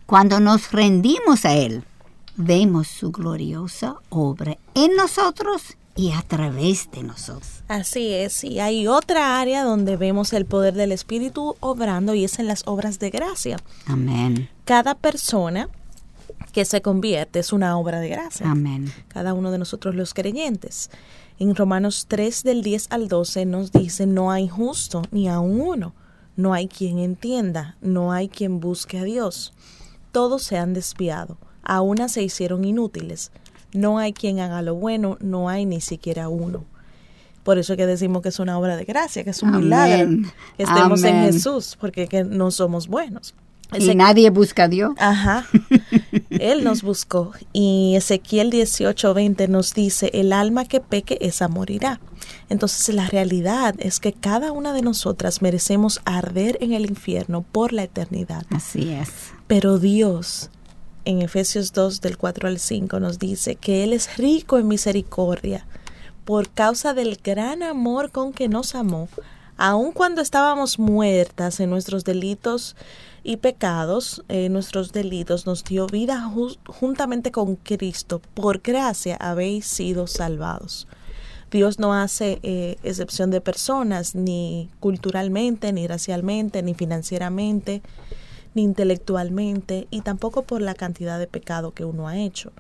Cuando 0.06 0.40
nos 0.40 0.72
rendimos 0.72 1.44
a 1.44 1.54
Él, 1.54 1.84
vemos 2.36 2.88
su 2.88 3.10
gloriosa 3.10 3.96
obra 4.08 4.56
en 4.74 4.96
nosotros 4.96 5.76
y 5.98 6.12
a 6.12 6.22
través 6.22 6.90
de 6.92 7.02
nosotros. 7.02 7.64
Así 7.66 8.14
es, 8.14 8.44
y 8.44 8.60
hay 8.60 8.86
otra 8.86 9.40
área 9.40 9.64
donde 9.64 9.96
vemos 9.96 10.32
el 10.32 10.46
poder 10.46 10.74
del 10.74 10.92
Espíritu 10.92 11.56
obrando 11.60 12.14
y 12.14 12.24
es 12.24 12.38
en 12.38 12.46
las 12.46 12.62
obras 12.66 13.00
de 13.00 13.10
gracia. 13.10 13.58
Amén. 13.86 14.48
Cada 14.64 14.94
persona 14.94 15.68
que 16.52 16.64
se 16.64 16.80
convierte 16.82 17.40
es 17.40 17.52
una 17.52 17.76
obra 17.76 17.98
de 17.98 18.08
gracia. 18.08 18.48
Amén. 18.48 18.92
Cada 19.08 19.34
uno 19.34 19.50
de 19.50 19.58
nosotros 19.58 19.96
los 19.96 20.14
creyentes. 20.14 20.90
En 21.40 21.54
Romanos 21.54 22.06
3 22.08 22.44
del 22.44 22.62
10 22.62 22.86
al 22.90 23.08
12 23.08 23.44
nos 23.46 23.72
dice, 23.72 24.06
no 24.06 24.30
hay 24.30 24.48
justo 24.48 25.02
ni 25.10 25.28
aun 25.28 25.60
uno, 25.60 25.94
no 26.38 26.54
hay 26.54 26.68
quien 26.68 26.98
entienda, 27.00 27.76
no 27.82 28.12
hay 28.12 28.28
quien 28.28 28.60
busque 28.60 28.96
a 28.98 29.02
Dios. 29.02 29.52
Todos 30.12 30.44
se 30.44 30.56
han 30.56 30.72
desviado, 30.72 31.36
a 31.64 31.80
una 31.80 32.08
se 32.08 32.22
hicieron 32.22 32.64
inútiles. 32.64 33.32
No 33.74 33.98
hay 33.98 34.12
quien 34.12 34.38
haga 34.38 34.62
lo 34.62 34.74
bueno, 34.76 35.18
no 35.20 35.48
hay 35.48 35.66
ni 35.66 35.80
siquiera 35.80 36.28
uno. 36.28 36.64
Por 37.42 37.58
eso 37.58 37.76
que 37.76 37.86
decimos 37.86 38.22
que 38.22 38.28
es 38.28 38.38
una 38.38 38.56
obra 38.58 38.76
de 38.76 38.84
gracia, 38.84 39.24
que 39.24 39.30
es 39.30 39.42
un 39.42 39.48
Amén. 39.50 39.64
milagro 39.64 40.08
que 40.56 40.62
estemos 40.62 41.02
en. 41.02 41.22
Jesús, 41.24 41.76
porque 41.80 42.06
que 42.06 42.22
no 42.22 42.50
somos 42.52 42.86
buenos. 42.86 43.34
Y 43.74 43.78
Ese- 43.78 43.94
nadie 43.94 44.30
busca 44.30 44.64
a 44.64 44.68
Dios. 44.68 44.92
Ajá. 44.98 45.44
Él 46.30 46.62
nos 46.64 46.82
buscó. 46.82 47.32
Y 47.52 47.94
Ezequiel 47.96 48.50
18:20 48.52 49.48
nos 49.48 49.74
dice, 49.74 50.10
el 50.14 50.32
alma 50.32 50.64
que 50.66 50.80
peque, 50.80 51.18
esa 51.20 51.48
morirá. 51.48 52.00
Entonces 52.48 52.94
la 52.94 53.06
realidad 53.06 53.74
es 53.78 54.00
que 54.00 54.12
cada 54.12 54.52
una 54.52 54.72
de 54.72 54.82
nosotras 54.82 55.42
merecemos 55.42 56.00
arder 56.04 56.58
en 56.60 56.72
el 56.72 56.86
infierno 56.86 57.42
por 57.42 57.72
la 57.72 57.82
eternidad. 57.84 58.44
Así 58.50 58.90
es. 58.90 59.08
Pero 59.46 59.78
Dios, 59.78 60.50
en 61.04 61.22
Efesios 61.22 61.72
2 61.72 62.00
del 62.00 62.18
4 62.18 62.48
al 62.48 62.58
5, 62.58 63.00
nos 63.00 63.18
dice 63.18 63.56
que 63.56 63.84
Él 63.84 63.92
es 63.92 64.16
rico 64.16 64.58
en 64.58 64.68
misericordia 64.68 65.66
por 66.24 66.50
causa 66.50 66.92
del 66.94 67.18
gran 67.22 67.62
amor 67.62 68.10
con 68.10 68.32
que 68.34 68.48
nos 68.48 68.74
amó, 68.74 69.08
aun 69.56 69.92
cuando 69.92 70.20
estábamos 70.20 70.78
muertas 70.78 71.58
en 71.60 71.70
nuestros 71.70 72.04
delitos 72.04 72.76
y 73.24 73.38
pecados, 73.38 74.22
eh, 74.28 74.48
nuestros 74.50 74.92
delitos, 74.92 75.46
nos 75.46 75.64
dio 75.64 75.86
vida 75.86 76.30
ju- 76.32 76.56
juntamente 76.66 77.32
con 77.32 77.56
Cristo. 77.56 78.20
Por 78.34 78.60
gracia 78.60 79.16
habéis 79.18 79.66
sido 79.66 80.06
salvados. 80.06 80.86
Dios 81.50 81.78
no 81.78 81.94
hace 81.94 82.38
eh, 82.42 82.76
excepción 82.82 83.30
de 83.30 83.40
personas, 83.40 84.14
ni 84.14 84.68
culturalmente, 84.80 85.72
ni 85.72 85.86
racialmente, 85.86 86.62
ni 86.62 86.74
financieramente, 86.74 87.82
ni 88.54 88.62
intelectualmente, 88.62 89.86
y 89.90 90.02
tampoco 90.02 90.42
por 90.42 90.60
la 90.60 90.74
cantidad 90.74 91.18
de 91.18 91.26
pecado 91.26 91.72
que 91.72 91.84
uno 91.84 92.08
ha 92.08 92.18
hecho. 92.18 92.52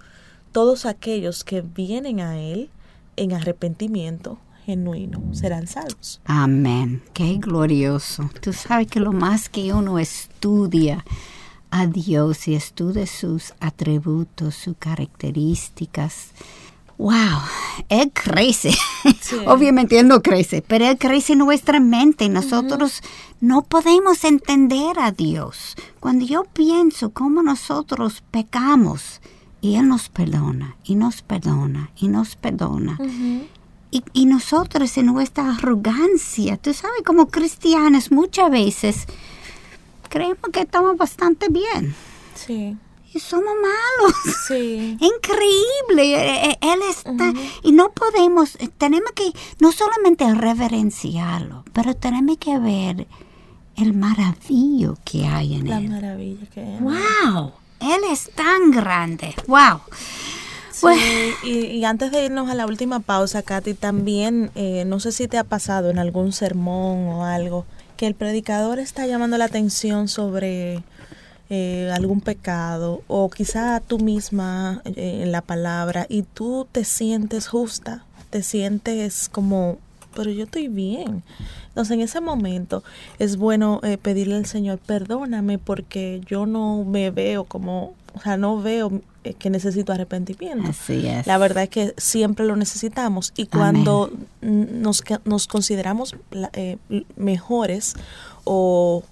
Todos 0.52 0.86
aquellos 0.86 1.44
que 1.44 1.60
vienen 1.60 2.20
a 2.20 2.40
Él 2.40 2.70
en 3.16 3.32
arrepentimiento 3.32 4.38
genuino 4.64 5.22
serán 5.32 5.66
salvos. 5.66 6.20
Amén. 6.24 7.02
Qué 7.12 7.38
glorioso. 7.38 8.30
Tú 8.40 8.52
sabes 8.52 8.86
que 8.86 9.00
lo 9.00 9.12
más 9.12 9.48
que 9.48 9.72
uno 9.72 9.98
estudia 9.98 11.04
a 11.70 11.86
Dios 11.86 12.48
y 12.48 12.54
estudia 12.54 13.06
sus 13.06 13.54
atributos, 13.60 14.54
sus 14.54 14.76
características. 14.78 16.32
Wow, 16.98 17.40
Él 17.88 18.10
crece. 18.12 18.74
Obviamente 19.46 19.98
Él 19.98 20.08
no 20.08 20.20
crece, 20.20 20.62
pero 20.62 20.84
Él 20.84 20.98
crece 20.98 21.34
en 21.34 21.40
nuestra 21.40 21.80
mente. 21.80 22.28
Nosotros 22.28 23.02
no 23.40 23.62
podemos 23.62 24.24
entender 24.24 24.98
a 24.98 25.12
Dios. 25.12 25.76
Cuando 26.00 26.26
yo 26.26 26.44
pienso 26.44 27.10
cómo 27.10 27.42
nosotros 27.42 28.22
pecamos, 28.30 29.20
y 29.60 29.76
Él 29.76 29.88
nos 29.88 30.08
perdona, 30.08 30.76
y 30.84 30.96
nos 30.96 31.22
perdona, 31.22 31.90
y 31.96 32.08
nos 32.08 32.36
perdona. 32.36 32.98
Y, 33.90 34.02
y 34.12 34.26
nosotros 34.26 34.98
en 34.98 35.06
nuestra 35.06 35.54
arrogancia, 35.54 36.58
tú 36.58 36.74
sabes, 36.74 37.02
como 37.06 37.28
cristianos 37.28 38.12
muchas 38.12 38.50
veces 38.50 39.06
creemos 40.10 40.50
que 40.52 40.60
estamos 40.60 40.96
bastante 40.96 41.48
bien 41.48 41.94
Sí, 42.34 42.76
y 43.14 43.20
somos 43.20 43.54
malos. 43.54 44.16
sí. 44.46 44.96
Increíble, 45.00 46.14
eh, 46.14 46.50
eh, 46.50 46.58
Él 46.60 46.80
está, 46.88 47.32
y 47.62 47.72
no 47.72 47.90
podemos, 47.92 48.56
eh, 48.56 48.68
tenemos 48.78 49.12
que 49.12 49.32
no 49.60 49.72
solamente 49.72 50.32
reverenciarlo, 50.34 51.64
pero 51.72 51.94
tenemos 51.94 52.36
que 52.38 52.58
ver 52.58 53.06
el 53.76 53.92
maravillo 53.94 54.96
que 55.04 55.26
hay 55.26 55.54
en 55.54 55.68
La 55.68 55.78
Él. 55.78 55.88
maravilla 55.90 56.46
que 56.52 56.74
es. 56.74 56.80
¡Wow! 56.80 57.52
Él 57.80 58.00
es 58.10 58.30
tan 58.34 58.70
grande. 58.72 59.34
¡Wow! 59.46 59.80
Sí, 60.72 60.86
y, 61.42 61.50
y 61.66 61.84
antes 61.84 62.12
de 62.12 62.24
irnos 62.26 62.48
a 62.48 62.54
la 62.54 62.66
última 62.66 63.00
pausa, 63.00 63.42
Katy, 63.42 63.74
también, 63.74 64.52
eh, 64.54 64.84
no 64.86 65.00
sé 65.00 65.10
si 65.10 65.26
te 65.26 65.36
ha 65.38 65.42
pasado 65.44 65.90
en 65.90 65.98
algún 65.98 66.32
sermón 66.32 67.06
o 67.08 67.24
algo, 67.24 67.66
que 67.96 68.06
el 68.06 68.14
predicador 68.14 68.78
está 68.78 69.04
llamando 69.06 69.38
la 69.38 69.46
atención 69.46 70.06
sobre 70.06 70.84
eh, 71.50 71.90
algún 71.94 72.20
pecado 72.20 73.02
o 73.06 73.30
quizá 73.30 73.80
tú 73.80 73.98
misma 73.98 74.82
eh, 74.84 75.20
en 75.22 75.32
la 75.32 75.40
palabra 75.40 76.04
y 76.06 76.22
tú 76.22 76.66
te 76.70 76.84
sientes 76.84 77.48
justa, 77.48 78.04
te 78.28 78.42
sientes 78.42 79.30
como, 79.30 79.78
pero 80.14 80.30
yo 80.30 80.44
estoy 80.44 80.68
bien. 80.68 81.22
Entonces 81.68 81.94
en 81.94 82.00
ese 82.02 82.20
momento 82.20 82.84
es 83.18 83.38
bueno 83.38 83.80
eh, 83.82 83.96
pedirle 83.96 84.34
al 84.34 84.44
Señor, 84.44 84.78
perdóname 84.78 85.58
porque 85.58 86.20
yo 86.26 86.44
no 86.44 86.84
me 86.84 87.10
veo 87.10 87.44
como, 87.44 87.94
o 88.12 88.20
sea, 88.22 88.36
no 88.36 88.60
veo 88.60 89.00
eh, 89.24 89.32
que 89.32 89.48
necesito 89.48 89.94
arrepentimiento. 89.94 90.68
Así 90.68 91.06
es. 91.06 91.26
La 91.26 91.38
verdad 91.38 91.62
es 91.64 91.70
que 91.70 91.94
siempre 91.96 92.44
lo 92.44 92.56
necesitamos 92.56 93.32
y 93.36 93.46
cuando 93.46 94.10
nos, 94.42 95.02
nos 95.24 95.46
consideramos 95.46 96.14
mejores 97.16 97.94
o, 98.44 99.02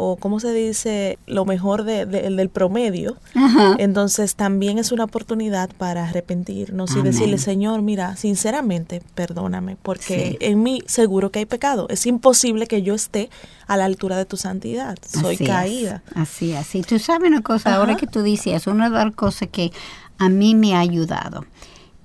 o, 0.00 0.16
¿cómo 0.16 0.38
se 0.38 0.52
dice? 0.52 1.18
Lo 1.26 1.44
mejor 1.44 1.82
de- 1.82 2.06
de- 2.06 2.30
del 2.30 2.48
promedio, 2.50 3.16
Ajá. 3.34 3.74
entonces 3.78 4.36
también 4.36 4.78
es 4.78 4.92
una 4.92 5.02
oportunidad 5.02 5.70
para 5.76 6.08
arrepentirnos 6.08 6.94
y 6.94 7.02
decirle, 7.02 7.36
Señor, 7.38 7.82
mira, 7.82 8.14
sinceramente, 8.14 9.02
perdóname, 9.16 9.76
porque 9.82 10.30
Sí. 10.30 10.36
en 10.40 10.62
mí 10.62 10.82
seguro 10.86 11.30
que 11.32 11.40
hay 11.40 11.46
pecado. 11.46 11.88
Es 11.90 12.06
imposible 12.06 12.68
que 12.68 12.82
yo 12.82 12.94
esté 12.94 13.28
a 13.66 13.76
la 13.76 13.86
altura 13.86 14.16
de 14.16 14.24
tu 14.24 14.36
santidad. 14.36 14.96
Soy 15.04 15.34
Así 15.34 15.44
es, 15.44 15.50
caída. 15.50 16.02
así. 16.14 16.54
Y 16.74 16.82
tú 16.82 16.98
sabes 17.00 17.28
una 17.28 17.42
cosa, 17.42 17.74
ahora 17.74 17.96
que 17.96 18.06
tú 18.06 18.22
dices, 18.22 18.68
una 18.68 18.88
de 18.90 19.04
las 19.04 19.14
cosas 19.16 19.48
que 19.50 19.72
a 20.18 20.28
mí 20.28 20.54
me 20.54 20.76
ha 20.76 20.78
ayudado 20.80 21.44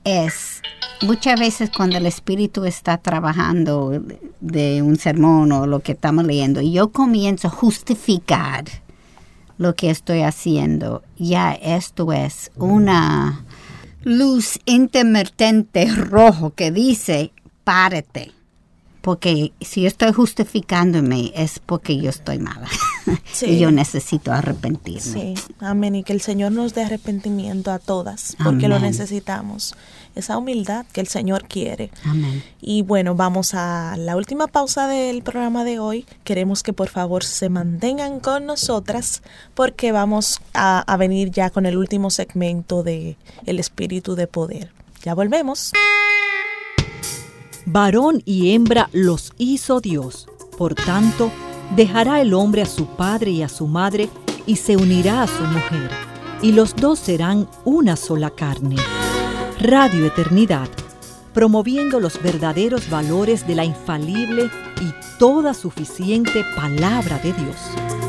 es 0.04 0.62
muchas 1.02 1.40
veces 1.40 1.70
cuando 1.70 1.98
el 1.98 2.06
Espíritu 2.06 2.66
está 2.66 2.98
trabajando 2.98 4.02
de 4.42 4.82
un 4.82 4.98
sermón 4.98 5.52
o 5.52 5.68
lo 5.68 5.80
que 5.80 5.94
estamos 5.94 6.26
leyendo, 6.26 6.62
yo 6.62 6.92
comienzo 6.92 7.48
a 7.48 7.52
justificar 7.52 8.66
lo 9.58 9.76
que 9.76 9.90
estoy 9.90 10.22
haciendo, 10.22 11.04
ya 11.18 11.54
esto 11.54 12.12
es 12.12 12.52
una 12.58 13.46
luz 14.04 14.60
intermitente 14.66 15.86
rojo 15.96 16.54
que 16.54 16.72
dice, 16.72 17.32
párate. 17.64 18.33
Porque 19.04 19.52
si 19.60 19.82
yo 19.82 19.90
estoy 19.90 20.14
justificándome 20.14 21.34
es 21.36 21.60
porque 21.60 21.98
yo 21.98 22.10
estoy 22.10 22.40
mala. 22.40 22.70
Sí. 23.34 23.46
y 23.48 23.60
yo 23.60 23.70
necesito 23.70 24.32
arrepentirme. 24.32 25.02
Sí, 25.02 25.34
amén. 25.60 25.96
Y 25.96 26.04
que 26.04 26.14
el 26.14 26.22
Señor 26.22 26.54
nos 26.54 26.74
dé 26.74 26.84
arrepentimiento 26.84 27.74
a 27.74 27.80
todas, 27.80 28.38
porque 28.42 28.70
lo 28.70 28.80
necesitamos. 28.80 29.76
Esa 30.16 30.38
humildad 30.38 30.86
que 30.94 31.02
el 31.02 31.08
Señor 31.08 31.50
quiere. 31.50 31.92
Amén. 32.06 32.42
Y 32.62 32.84
bueno, 32.84 33.14
vamos 33.14 33.54
a 33.56 33.98
la 33.98 34.16
última 34.16 34.48
pausa 34.48 34.88
del 34.88 35.22
programa 35.22 35.66
de 35.66 35.80
hoy. 35.80 36.06
Queremos 36.24 36.64
que 36.64 36.72
por 36.72 36.88
favor 36.88 37.26
se 37.26 37.50
mantengan 37.50 38.22
con 38.22 38.46
nosotras 38.46 39.22
porque 39.54 39.92
vamos 39.92 40.40
a, 40.54 40.80
a 40.80 40.96
venir 40.96 41.30
ya 41.30 41.50
con 41.50 41.66
el 41.66 41.76
último 41.76 42.10
segmento 42.10 42.84
de 42.84 43.18
El 43.46 43.60
Espíritu 43.60 44.16
de 44.16 44.28
Poder. 44.28 44.72
Ya 45.04 45.14
volvemos. 45.14 45.74
Varón 47.66 48.22
y 48.26 48.54
hembra 48.54 48.90
los 48.92 49.34
hizo 49.38 49.80
Dios. 49.80 50.28
Por 50.58 50.76
tanto, 50.76 51.32
dejará 51.76 52.22
el 52.22 52.34
hombre 52.34 52.62
a 52.62 52.66
su 52.66 52.86
padre 52.86 53.32
y 53.32 53.42
a 53.42 53.50
su 53.50 53.68
madre 53.68 54.10
y 54.46 54.58
se 54.58 54.76
unirá 54.76 55.24
a 55.24 55.28
su 55.28 55.44
mujer, 55.44 55.90
y 56.42 56.52
los 56.52 56.76
dos 56.76 57.00
serán 57.00 57.48
una 57.64 57.96
sola 57.96 58.30
carne. 58.30 58.76
Radio 59.60 60.06
Eternidad, 60.06 60.68
promoviendo 61.34 62.00
los 62.00 62.22
verdaderos 62.22 62.90
valores 62.90 63.48
de 63.48 63.56
la 63.56 63.64
infalible 63.64 64.50
y 64.82 65.18
toda 65.18 65.54
suficiente 65.54 66.44
palabra 66.56 67.18
de 67.20 67.32
Dios. 67.32 68.03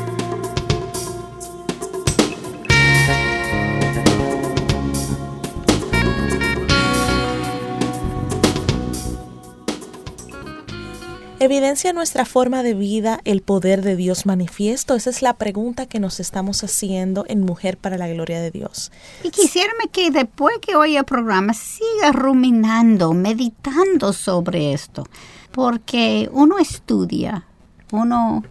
¿Evidencia 11.37 11.91
nuestra 11.91 12.23
forma 12.23 12.63
de 12.63 12.73
vida 12.73 13.19
el 13.25 13.41
poder 13.41 13.81
de 13.81 13.97
Dios 13.97 14.25
manifiesto? 14.25 14.95
Esa 14.95 15.09
es 15.09 15.21
la 15.21 15.33
pregunta 15.33 15.85
que 15.85 15.99
nos 15.99 16.21
estamos 16.21 16.63
haciendo 16.63 17.25
en 17.27 17.41
Mujer 17.41 17.77
para 17.77 17.97
la 17.97 18.07
Gloria 18.07 18.39
de 18.39 18.51
Dios. 18.51 18.89
Y 19.21 19.31
quisiera 19.31 19.73
que 19.91 20.11
después 20.11 20.59
que 20.61 20.77
oiga 20.77 20.99
el 20.99 21.05
programa 21.05 21.53
siga 21.53 22.13
ruminando, 22.13 23.13
meditando 23.13 24.13
sobre 24.13 24.71
esto, 24.71 25.05
porque 25.51 26.29
uno 26.31 26.57
estudia, 26.57 27.45
uno 27.91 28.43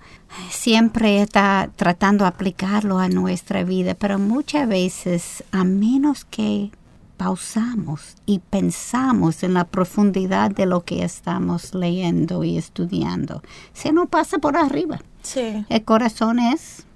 siempre 0.51 1.23
está 1.23 1.71
tratando 1.77 2.25
de 2.25 2.29
aplicarlo 2.29 2.99
a 2.99 3.09
nuestra 3.09 3.65
vida, 3.65 3.95
pero 3.95 4.19
muchas 4.19 4.69
veces, 4.69 5.43
a 5.53 5.65
menos 5.65 6.27
que 6.27 6.71
pausamos 7.17 8.17
y 8.27 8.41
pensamos 8.41 9.43
en 9.43 9.55
la 9.55 9.65
profundidad 9.65 10.51
de 10.51 10.67
lo 10.67 10.85
que 10.85 11.05
estamos 11.05 11.75
leyendo 11.75 12.45
y 12.45 12.57
estudiando, 12.59 13.43
se 13.73 13.93
nos 13.93 14.09
pasa 14.09 14.39
por 14.39 14.57
arriba. 14.57 15.01
Sí. 15.23 15.65
El 15.69 15.85
corazón 15.85 16.39
es 16.39 16.87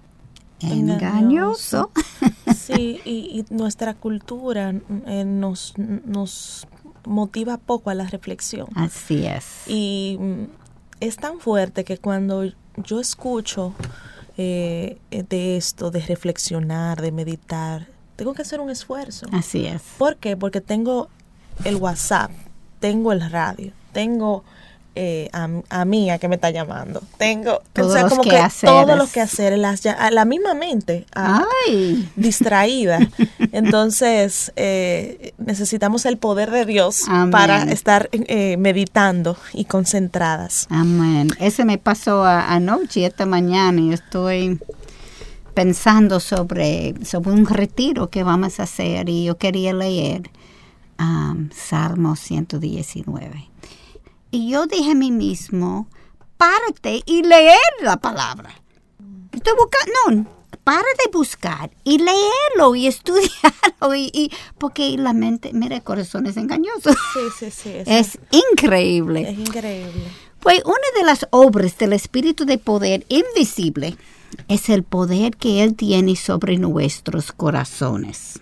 engañoso. 0.60 1.90
Sí, 2.54 3.00
y, 3.04 3.44
nuestra 3.48 3.94
cultura 3.94 4.74
eh, 5.06 5.24
nos, 5.24 5.74
nos 5.76 6.66
motiva 7.06 7.56
poco 7.56 7.88
a 7.88 7.94
la 7.94 8.06
reflexión. 8.06 8.68
Así 8.74 9.24
es. 9.24 9.66
Y 9.66 10.18
mm, 10.20 10.44
es 11.00 11.16
tan 11.16 11.40
fuerte 11.40 11.84
que 11.84 11.96
cuando 11.96 12.44
yo 12.76 13.00
escucho 13.00 13.74
eh, 14.36 14.98
de 15.10 15.56
esto, 15.56 15.90
de 15.90 16.00
reflexionar, 16.00 17.00
de 17.00 17.12
meditar, 17.12 17.88
tengo 18.18 18.34
que 18.34 18.42
hacer 18.42 18.58
un 18.60 18.68
esfuerzo. 18.68 19.26
Así 19.32 19.64
es. 19.64 19.80
¿Por 19.96 20.16
qué? 20.16 20.36
Porque 20.36 20.60
tengo 20.60 21.08
el 21.64 21.76
WhatsApp, 21.76 22.32
tengo 22.80 23.12
el 23.12 23.30
radio, 23.30 23.70
tengo 23.92 24.42
eh, 24.96 25.30
a, 25.32 25.48
a 25.70 25.84
Mía 25.84 26.18
que 26.18 26.26
me 26.26 26.34
está 26.34 26.50
llamando, 26.50 27.00
tengo 27.16 27.62
todos 27.72 27.90
o 27.90 27.92
sea, 27.92 28.08
como 28.08 28.22
que, 28.24 28.30
que 28.30 28.36
hacer 28.38 28.68
todos 28.68 28.98
los 28.98 29.12
que 29.12 29.20
hacer, 29.20 29.56
las, 29.56 29.86
a 29.86 30.10
la 30.10 30.24
misma 30.24 30.54
mente 30.54 31.06
a, 31.14 31.44
Ay. 31.68 32.10
distraída. 32.16 32.98
Entonces 33.52 34.50
eh, 34.56 35.32
necesitamos 35.38 36.04
el 36.04 36.16
poder 36.18 36.50
de 36.50 36.64
Dios 36.64 37.04
Amén. 37.06 37.30
para 37.30 37.62
estar 37.70 38.08
eh, 38.10 38.56
meditando 38.56 39.36
y 39.52 39.66
concentradas. 39.66 40.66
Amén. 40.70 41.28
Ese 41.38 41.64
me 41.64 41.78
pasó 41.78 42.24
a- 42.24 42.52
anoche, 42.52 43.06
esta 43.06 43.26
mañana, 43.26 43.80
y 43.80 43.92
estoy 43.92 44.58
pensando 45.58 46.20
sobre, 46.20 46.94
sobre 47.04 47.32
un 47.32 47.44
retiro 47.44 48.10
que 48.10 48.22
vamos 48.22 48.60
a 48.60 48.62
hacer 48.62 49.08
y 49.08 49.24
yo 49.24 49.38
quería 49.38 49.72
leer 49.72 50.30
um, 51.00 51.50
Salmo 51.50 52.14
119. 52.14 53.50
Y 54.30 54.50
yo 54.50 54.66
dije 54.68 54.92
a 54.92 54.94
mí 54.94 55.10
mismo, 55.10 55.88
párate 56.36 57.02
y 57.06 57.24
leer 57.24 57.58
la 57.82 57.96
palabra. 57.96 58.50
Estoy 59.32 59.54
buscando, 59.58 60.22
no, 60.22 60.30
para 60.62 60.78
de 61.04 61.10
buscar 61.12 61.72
y 61.82 61.98
leerlo 61.98 62.76
y 62.76 62.86
estudiarlo 62.94 63.96
y, 63.96 64.12
y- 64.14 64.30
porque 64.58 64.96
la 64.96 65.12
mente, 65.12 65.50
mira, 65.52 65.74
el 65.74 65.82
corazón 65.82 66.26
es 66.26 66.36
engañoso. 66.36 66.92
Sí, 66.92 67.20
sí, 67.36 67.50
sí. 67.50 67.70
Es, 67.84 68.14
Es 68.14 68.18
increíble. 68.52 69.28
es 69.28 69.36
increíble. 69.40 70.04
Pues 70.38 70.62
una 70.64 70.76
de 70.96 71.02
las 71.04 71.26
obras 71.30 71.76
del 71.78 71.94
Espíritu 71.94 72.44
de 72.44 72.58
Poder 72.58 73.04
invisible 73.08 73.96
es 74.48 74.68
el 74.68 74.82
poder 74.82 75.36
que 75.36 75.62
Él 75.62 75.74
tiene 75.74 76.16
sobre 76.16 76.58
nuestros 76.58 77.32
corazones. 77.32 78.40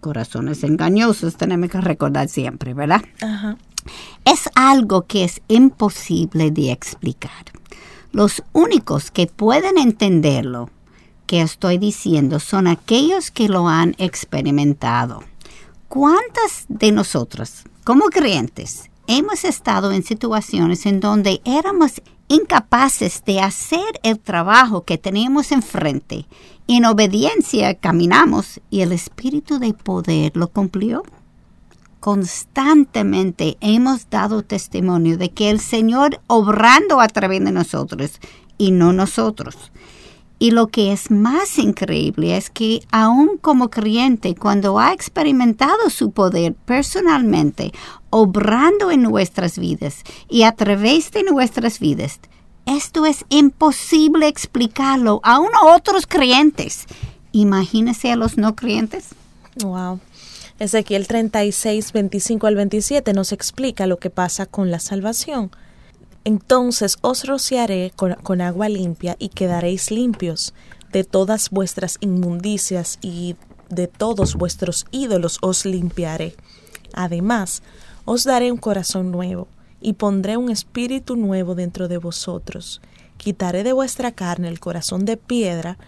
Corazones 0.00 0.62
engañosos 0.64 1.36
tenemos 1.36 1.70
que 1.70 1.80
recordar 1.80 2.28
siempre, 2.28 2.74
¿verdad? 2.74 3.02
Ajá. 3.20 3.56
Es 4.24 4.48
algo 4.54 5.06
que 5.06 5.24
es 5.24 5.42
imposible 5.48 6.50
de 6.50 6.72
explicar. 6.72 7.44
Los 8.12 8.42
únicos 8.52 9.10
que 9.10 9.26
pueden 9.26 9.76
entenderlo 9.78 10.70
que 11.26 11.40
estoy 11.40 11.78
diciendo 11.78 12.38
son 12.38 12.66
aquellos 12.66 13.30
que 13.30 13.48
lo 13.48 13.68
han 13.68 13.94
experimentado. 13.98 15.24
¿Cuántas 15.88 16.66
de 16.68 16.92
nosotros, 16.92 17.64
como 17.82 18.06
creyentes, 18.06 18.90
hemos 19.06 19.44
estado 19.44 19.92
en 19.92 20.02
situaciones 20.02 20.86
en 20.86 21.00
donde 21.00 21.40
éramos 21.44 22.02
incapaces 22.28 23.22
de 23.24 23.40
hacer 23.40 24.00
el 24.02 24.18
trabajo 24.18 24.84
que 24.84 24.98
teníamos 24.98 25.52
enfrente? 25.52 26.26
En 26.66 26.84
obediencia 26.84 27.74
caminamos 27.74 28.60
y 28.70 28.80
el 28.80 28.92
espíritu 28.92 29.58
de 29.58 29.74
poder 29.74 30.36
lo 30.36 30.48
cumplió 30.48 31.02
constantemente 32.04 33.56
hemos 33.62 34.10
dado 34.10 34.42
testimonio 34.42 35.16
de 35.16 35.30
que 35.30 35.48
el 35.48 35.58
Señor 35.58 36.20
obrando 36.26 37.00
a 37.00 37.08
través 37.08 37.42
de 37.42 37.50
nosotros 37.50 38.20
y 38.58 38.72
no 38.72 38.92
nosotros. 38.92 39.72
Y 40.38 40.50
lo 40.50 40.66
que 40.66 40.92
es 40.92 41.10
más 41.10 41.58
increíble 41.58 42.36
es 42.36 42.50
que 42.50 42.82
aún 42.90 43.38
como 43.40 43.70
creyente, 43.70 44.34
cuando 44.34 44.78
ha 44.78 44.92
experimentado 44.92 45.90
su 45.90 46.10
poder 46.10 46.54
personalmente, 46.54 47.72
obrando 48.10 48.90
en 48.90 49.02
nuestras 49.02 49.58
vidas 49.58 50.02
y 50.28 50.42
a 50.42 50.52
través 50.52 51.12
de 51.12 51.22
nuestras 51.22 51.78
vidas, 51.78 52.20
esto 52.66 53.06
es 53.06 53.24
imposible 53.28 54.26
explicarlo 54.26 55.20
aún 55.22 55.48
a 55.54 55.74
otros 55.74 56.06
creyentes. 56.06 56.86
Imagínese 57.32 58.10
a 58.10 58.16
los 58.16 58.38
no 58.38 58.56
creyentes. 58.56 59.08
Wow. 59.62 60.00
Ezequiel 60.58 61.06
36, 61.06 61.92
25 61.92 62.46
al 62.46 62.54
27 62.54 63.12
nos 63.12 63.32
explica 63.32 63.86
lo 63.86 63.98
que 63.98 64.10
pasa 64.10 64.46
con 64.46 64.70
la 64.70 64.78
salvación. 64.78 65.50
Entonces 66.24 66.96
os 67.02 67.24
rociaré 67.24 67.92
con, 67.94 68.40
agua 68.40 68.68
limpia 68.68 69.16
y 69.18 69.28
quedaréis 69.28 69.90
limpios. 69.90 70.54
De 70.90 71.04
todas 71.04 71.50
vuestras 71.50 71.98
inmundicias 72.00 72.98
y 73.02 73.36
de 73.68 73.88
todos 73.88 74.36
vuestros 74.36 74.86
ídolos 74.90 75.38
os 75.42 75.66
limpiaré. 75.66 76.34
Además, 76.92 77.62
os 78.04 78.24
daré 78.24 78.52
un 78.52 78.58
corazón 78.58 79.10
nuevo 79.10 79.48
y 79.80 79.94
pondré 79.94 80.36
un 80.36 80.50
espíritu 80.50 81.16
nuevo 81.16 81.54
dentro 81.54 81.88
de 81.88 81.98
vosotros. 81.98 82.80
Quitaré 83.18 83.64
de 83.64 83.72
vuestra 83.72 84.12
carne 84.12 84.48
el 84.48 84.60
corazón 84.60 85.04
de 85.04 85.16
piedra 85.16 85.78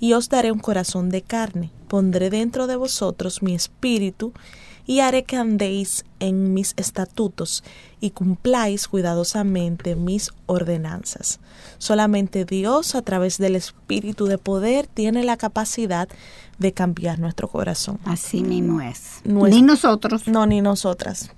y 0.00 0.14
os 0.14 0.28
daré 0.28 0.50
un 0.50 0.58
corazón 0.58 1.08
de 1.10 1.22
carne. 1.22 1.70
Pondré 1.88 2.30
dentro 2.30 2.66
de 2.66 2.76
vosotros 2.76 3.42
mi 3.42 3.54
espíritu 3.54 4.32
y 4.86 5.00
haré 5.00 5.24
que 5.24 5.36
andéis 5.36 6.04
en 6.20 6.52
mis 6.52 6.74
estatutos 6.76 7.62
y 8.04 8.10
cumpláis 8.10 8.86
cuidadosamente 8.86 9.96
mis 9.96 10.30
ordenanzas. 10.44 11.40
Solamente 11.78 12.44
Dios 12.44 12.94
a 12.94 13.00
través 13.00 13.38
del 13.38 13.56
espíritu 13.56 14.26
de 14.26 14.36
poder 14.36 14.86
tiene 14.86 15.24
la 15.24 15.38
capacidad 15.38 16.06
de 16.58 16.72
cambiar 16.74 17.18
nuestro 17.18 17.48
corazón. 17.48 17.98
Así 18.04 18.42
mismo 18.42 18.82
es. 18.82 19.22
Ni 19.24 19.62
nosotros. 19.62 20.28
No, 20.28 20.44
ni 20.44 20.60
nosotras, 20.60 21.30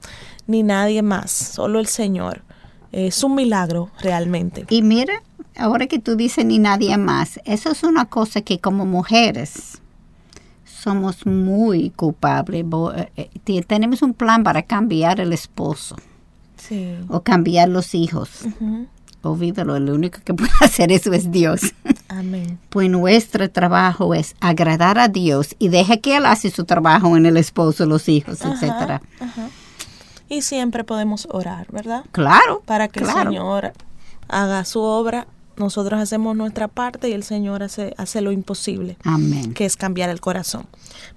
ni 0.49 0.65
nadie 0.65 1.03
más, 1.03 1.31
solo 1.31 1.79
el 1.79 1.87
Señor. 1.87 2.43
Es 2.91 3.23
un 3.23 3.37
milagro 3.37 3.93
realmente. 4.01 4.67
Y 4.69 4.83
mira, 4.83 5.23
ahora 5.57 5.87
que 5.87 6.01
tú 6.01 6.17
dices 6.17 6.45
ni 6.45 6.59
nadie 6.59 6.99
más, 6.99 7.39
eso 7.45 7.71
es 7.71 7.85
una 7.85 8.07
cosa 8.07 8.41
que 8.41 8.59
como 8.59 8.85
mujeres 8.87 9.81
somos 10.65 11.27
muy 11.27 11.91
culpables. 11.91 12.65
Eh, 13.15 13.31
eh, 13.47 13.63
tenemos 13.63 14.03
un 14.03 14.15
plan 14.15 14.43
para 14.43 14.63
cambiar 14.63 15.21
el 15.21 15.33
esposo 15.33 15.95
Sí. 16.57 16.97
o 17.09 17.23
cambiar 17.23 17.69
los 17.69 17.95
hijos. 17.95 18.31
Ujú. 18.45 18.87
Olvídalo, 19.23 19.75
el 19.77 19.91
único 19.91 20.21
que 20.25 20.35
puede 20.35 20.51
hacer 20.61 20.93
eso 20.93 21.13
es 21.13 21.31
Dios. 21.33 21.61
Amén. 22.09 22.59
Pues 22.71 22.89
nuestro 22.89 23.51
trabajo 23.51 24.15
es 24.15 24.35
agradar 24.41 24.99
a 24.99 25.09
Dios 25.09 25.57
y 25.59 25.69
deja 25.69 25.97
que 25.97 26.17
Él 26.17 26.27
hace 26.27 26.51
su 26.51 26.65
trabajo 26.65 27.17
en 27.17 27.27
el 27.27 27.37
esposo, 27.37 27.87
los 27.87 28.09
hijos, 28.09 28.41
Ajá, 28.43 28.55
etcétera. 28.55 29.03
ajá. 29.21 29.49
Y 30.29 30.43
siempre 30.43 30.83
podemos 30.85 31.29
orar, 31.31 31.67
¿verdad? 31.71 32.05
Claro. 32.13 32.63
Para 32.65 32.89
que 32.89 33.01
claro. 33.01 33.21
el 33.31 33.37
Señor 33.37 33.73
haga 34.29 34.65
su 34.65 34.81
obra. 34.81 35.27
Nosotros 35.57 35.99
hacemos 36.01 36.37
nuestra 36.37 36.69
parte 36.69 37.09
y 37.09 37.13
el 37.13 37.23
Señor 37.23 37.63
hace, 37.63 37.95
hace 37.97 38.21
lo 38.21 38.31
imposible, 38.31 38.99
Amén. 39.05 39.55
que 39.55 39.65
es 39.65 39.77
cambiar 39.77 40.11
el 40.11 40.21
corazón. 40.21 40.67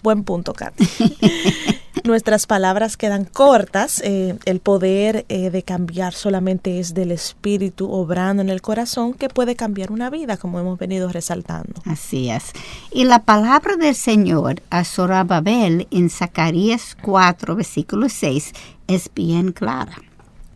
Buen 0.02 0.24
punto, 0.24 0.54
Katy. 0.54 0.88
Nuestras 2.04 2.47
palabras 2.47 2.97
quedan 2.97 3.26
cortas. 3.26 4.02
eh, 4.04 4.38
el 4.45 4.60
poder 4.60 5.26
eh, 5.30 5.50
de 5.50 5.64
cambiar 5.64 6.14
solamente 6.14 6.80
es 6.80 6.93
del 6.93 7.12
Espíritu 7.12 7.91
obrando 7.91 8.41
en 8.41 8.50
el 8.50 8.62
corazón 8.62 9.14
que 9.14 9.30
puede 9.30 9.56
cambiar 9.56 9.91
una 9.91 10.10
vida, 10.10 10.38
como 10.38 10.60
hemos 10.60 10.78
venido 10.80 11.10
resaltando. 11.10 11.82
Así 11.86 12.30
es. 12.30 12.52
Y 12.91 13.06
la 13.06 13.24
palabra 13.24 13.76
del 13.76 13.95
Señor 13.95 14.62
a 14.70 14.84
Zorobabel 14.84 15.88
en 15.91 16.10
Zacarías 16.10 16.95
4, 17.02 17.56
versículo 17.56 18.10
6, 18.10 18.54
es 18.88 19.10
bien 19.14 19.52
clara. 19.52 20.02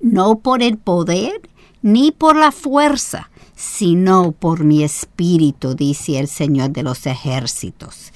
No 0.02 0.39
por 0.39 0.62
el 0.64 0.78
poder 0.78 1.41
ni 1.82 2.12
por 2.12 2.36
la 2.36 2.52
fuerza, 2.52 3.30
sino 3.56 4.32
por 4.32 4.64
mi 4.64 4.84
espíritu, 4.84 5.76
dice 5.76 6.20
el 6.20 6.28
Señor 6.28 6.72
de 6.72 6.84
los 6.84 7.06
ejércitos. 7.06 8.12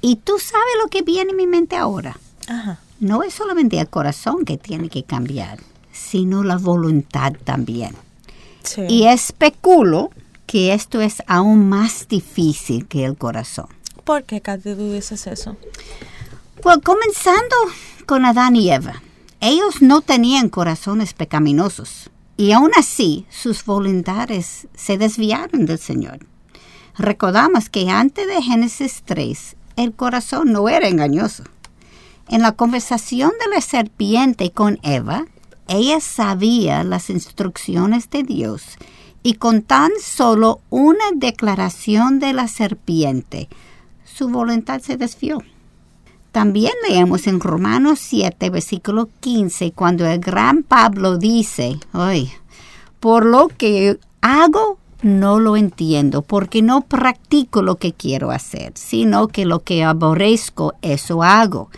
Y 0.00 0.16
tú 0.16 0.38
sabes 0.38 0.74
lo 0.82 0.88
que 0.90 1.02
viene 1.02 1.30
en 1.30 1.36
mi 1.36 1.46
mente 1.46 1.76
ahora. 1.76 2.18
Ajá. 2.48 2.78
No 3.00 3.22
es 3.22 3.34
solamente 3.34 3.78
el 3.78 3.88
corazón 3.88 4.44
que 4.44 4.56
tiene 4.56 4.88
que 4.88 5.02
cambiar, 5.02 5.58
sino 5.92 6.42
la 6.42 6.56
voluntad 6.56 7.32
también. 7.44 7.94
Sí. 8.62 8.82
Y 8.88 9.06
especulo 9.06 10.10
que 10.46 10.72
esto 10.72 11.00
es 11.00 11.22
aún 11.26 11.68
más 11.68 12.08
difícil 12.08 12.86
que 12.86 13.04
el 13.04 13.16
corazón. 13.16 13.66
¿Por 14.04 14.24
qué, 14.24 14.40
Katy, 14.40 14.74
tú 14.74 14.92
dices 14.92 15.26
eso? 15.26 15.56
Pues 16.62 16.78
comenzando 16.84 17.56
con 18.06 18.24
Adán 18.24 18.56
y 18.56 18.70
Eva, 18.70 19.02
ellos 19.40 19.82
no 19.82 20.00
tenían 20.00 20.48
corazones 20.48 21.14
pecaminosos 21.14 22.10
y 22.36 22.52
aún 22.52 22.70
así 22.76 23.26
sus 23.30 23.64
voluntades 23.64 24.68
se 24.74 24.98
desviaron 24.98 25.66
del 25.66 25.78
Señor. 25.78 26.20
Recordamos 26.96 27.68
que 27.68 27.90
antes 27.90 28.26
de 28.26 28.42
Génesis 28.42 29.02
3, 29.04 29.56
el 29.76 29.92
corazón 29.92 30.52
no 30.52 30.68
era 30.68 30.88
engañoso. 30.88 31.44
En 32.28 32.42
la 32.42 32.52
conversación 32.52 33.32
de 33.44 33.54
la 33.54 33.60
serpiente 33.60 34.50
con 34.50 34.78
Eva, 34.82 35.26
ella 35.68 36.00
sabía 36.00 36.84
las 36.84 37.10
instrucciones 37.10 38.10
de 38.10 38.22
Dios 38.22 38.76
y 39.22 39.34
con 39.34 39.62
tan 39.62 39.90
solo 40.02 40.60
una 40.70 41.04
declaración 41.14 42.18
de 42.18 42.32
la 42.32 42.46
serpiente, 42.48 43.48
su 44.04 44.28
voluntad 44.28 44.80
se 44.80 44.96
desvió. 44.96 45.42
También 46.30 46.72
leemos 46.88 47.26
en 47.26 47.40
Romanos 47.40 48.00
7, 48.00 48.50
versículo 48.50 49.08
15, 49.20 49.72
cuando 49.72 50.06
el 50.06 50.18
gran 50.18 50.62
Pablo 50.62 51.16
dice, 51.16 51.78
Ay, 51.92 52.30
por 53.00 53.24
lo 53.24 53.48
que 53.48 53.98
hago 54.20 54.78
no 55.02 55.38
lo 55.38 55.56
entiendo, 55.56 56.22
porque 56.22 56.60
no 56.60 56.80
practico 56.80 57.62
lo 57.62 57.76
que 57.76 57.92
quiero 57.92 58.30
hacer, 58.30 58.72
sino 58.74 59.28
que 59.28 59.44
lo 59.44 59.60
que 59.60 59.84
aborrezco, 59.84 60.74
eso 60.82 61.22
hago. 61.22 61.70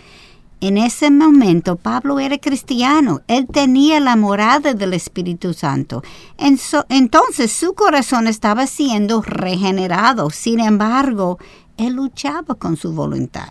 En 0.60 0.78
ese 0.78 1.10
momento 1.10 1.76
Pablo 1.76 2.18
era 2.18 2.38
cristiano, 2.38 3.20
él 3.28 3.46
tenía 3.46 4.00
la 4.00 4.16
morada 4.16 4.72
del 4.72 4.94
Espíritu 4.94 5.52
Santo. 5.52 6.02
entonces 6.38 7.52
su 7.52 7.74
corazón 7.74 8.26
estaba 8.26 8.66
siendo 8.66 9.20
regenerado, 9.20 10.30
sin 10.30 10.60
embargo, 10.60 11.38
él 11.76 11.94
luchaba 11.94 12.54
con 12.54 12.76
su 12.76 12.92
voluntad. 12.92 13.50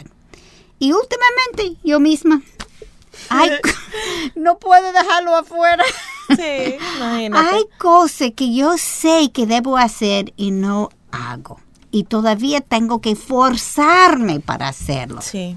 Y 0.79 0.93
últimamente 0.93 1.79
yo 1.83 1.99
misma, 1.99 2.41
ay, 3.29 3.51
no 4.35 4.57
puedo 4.57 4.91
dejarlo 4.91 5.35
afuera. 5.35 5.83
Sí, 6.29 6.75
imagínate. 6.97 7.55
Hay 7.55 7.63
cosas 7.77 8.31
que 8.35 8.53
yo 8.53 8.77
sé 8.77 9.31
que 9.31 9.45
debo 9.45 9.77
hacer 9.77 10.33
y 10.37 10.49
no 10.49 10.89
hago. 11.11 11.59
Y 11.91 12.05
todavía 12.05 12.61
tengo 12.61 12.99
que 12.99 13.15
forzarme 13.15 14.39
para 14.39 14.67
hacerlo. 14.67 15.21
Sí. 15.21 15.55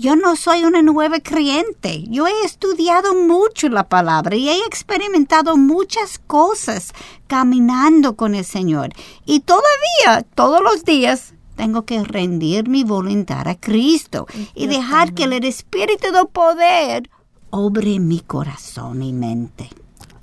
Yo 0.00 0.16
no 0.16 0.34
soy 0.34 0.64
una 0.64 0.80
nueva 0.80 1.20
creyente. 1.20 2.04
Yo 2.08 2.26
he 2.26 2.46
estudiado 2.46 3.14
mucho 3.14 3.68
la 3.68 3.86
palabra 3.86 4.34
y 4.34 4.48
he 4.48 4.64
experimentado 4.64 5.58
muchas 5.58 6.18
cosas 6.18 6.94
caminando 7.26 8.16
con 8.16 8.34
el 8.34 8.46
Señor. 8.46 8.94
Y 9.26 9.40
todavía, 9.40 10.26
todos 10.34 10.62
los 10.62 10.86
días, 10.86 11.34
tengo 11.54 11.84
que 11.84 12.02
rendir 12.02 12.66
mi 12.66 12.82
voluntad 12.82 13.46
a 13.46 13.60
Cristo 13.60 14.26
y 14.54 14.68
dejar 14.68 15.12
que 15.12 15.24
el 15.24 15.34
Espíritu 15.44 16.10
de 16.14 16.24
poder 16.32 17.10
obre 17.50 18.00
mi 18.00 18.20
corazón 18.20 19.02
y 19.02 19.12
mente. 19.12 19.68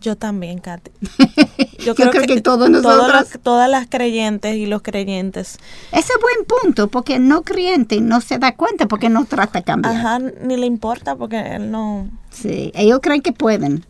Yo 0.07 0.15
también, 0.15 0.59
Katy. 0.59 0.91
Yo 1.85 1.93
creo, 1.93 2.11
que, 2.11 2.39
todos 2.39 2.69
nosotros. 2.69 3.27
todas 3.43 3.69
las 3.69 3.87
creyentes 3.87 4.55
y 4.55 4.65
los 4.65 4.81
creyentes. 4.81 5.57
Ese 5.91 6.13
es 6.13 6.19
buen 6.21 6.45
punto, 6.45 6.87
porque 6.87 7.19
no 7.19 7.41
creyente 7.41 7.99
no 7.99 8.21
se 8.21 8.37
da 8.37 8.55
cuenta 8.55 8.87
porque 8.87 9.09
no 9.09 9.25
trata 9.25 9.59
de 9.59 9.65
cambiar. 9.65 9.93
Ajá, 9.93 10.19
ni 10.19 10.55
le 10.55 10.65
importa 10.65 11.17
porque 11.17 11.39
él 11.55 11.71
no. 11.71 12.09
Sí, 12.29 12.71
ellos 12.73 13.01
creen 13.03 13.21
que 13.21 13.33
pueden. 13.33 13.85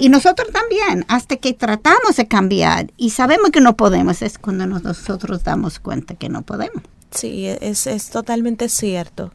Y 0.00 0.08
nosotros 0.08 0.48
también, 0.52 1.04
hasta 1.06 1.36
que 1.36 1.52
tratamos 1.52 2.16
de 2.16 2.26
cambiar 2.26 2.90
y 2.96 3.10
sabemos 3.10 3.50
que 3.50 3.60
no 3.60 3.76
podemos, 3.76 4.22
es 4.22 4.38
cuando 4.38 4.64
nosotros 4.64 5.44
damos 5.44 5.80
cuenta 5.80 6.14
que 6.14 6.30
no 6.30 6.40
podemos. 6.40 6.82
Sí, 7.10 7.46
es, 7.46 7.86
es 7.86 8.08
totalmente 8.08 8.70
cierto. 8.70 9.32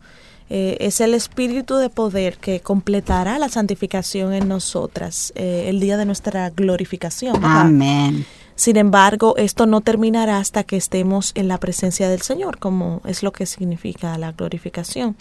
Eh, 0.49 0.77
es 0.79 1.01
el 1.01 1.13
espíritu 1.13 1.77
de 1.77 1.89
poder 1.89 2.37
que 2.37 2.59
completará 2.59 3.39
la 3.39 3.49
santificación 3.49 4.33
en 4.33 4.47
nosotras 4.47 5.31
eh, 5.35 5.65
el 5.67 5.79
día 5.79 5.97
de 5.97 6.05
nuestra 6.05 6.49
glorificación. 6.49 7.43
Amén. 7.43 8.25
Sin 8.55 8.77
embargo, 8.77 9.35
esto 9.37 9.65
no 9.65 9.81
terminará 9.81 10.37
hasta 10.37 10.63
que 10.63 10.77
estemos 10.77 11.31
en 11.35 11.47
la 11.47 11.57
presencia 11.57 12.07
del 12.09 12.21
Señor, 12.21 12.59
como 12.59 13.01
es 13.05 13.23
lo 13.23 13.31
que 13.31 13.45
significa 13.45 14.17
la 14.17 14.31
glorificación. 14.31 15.15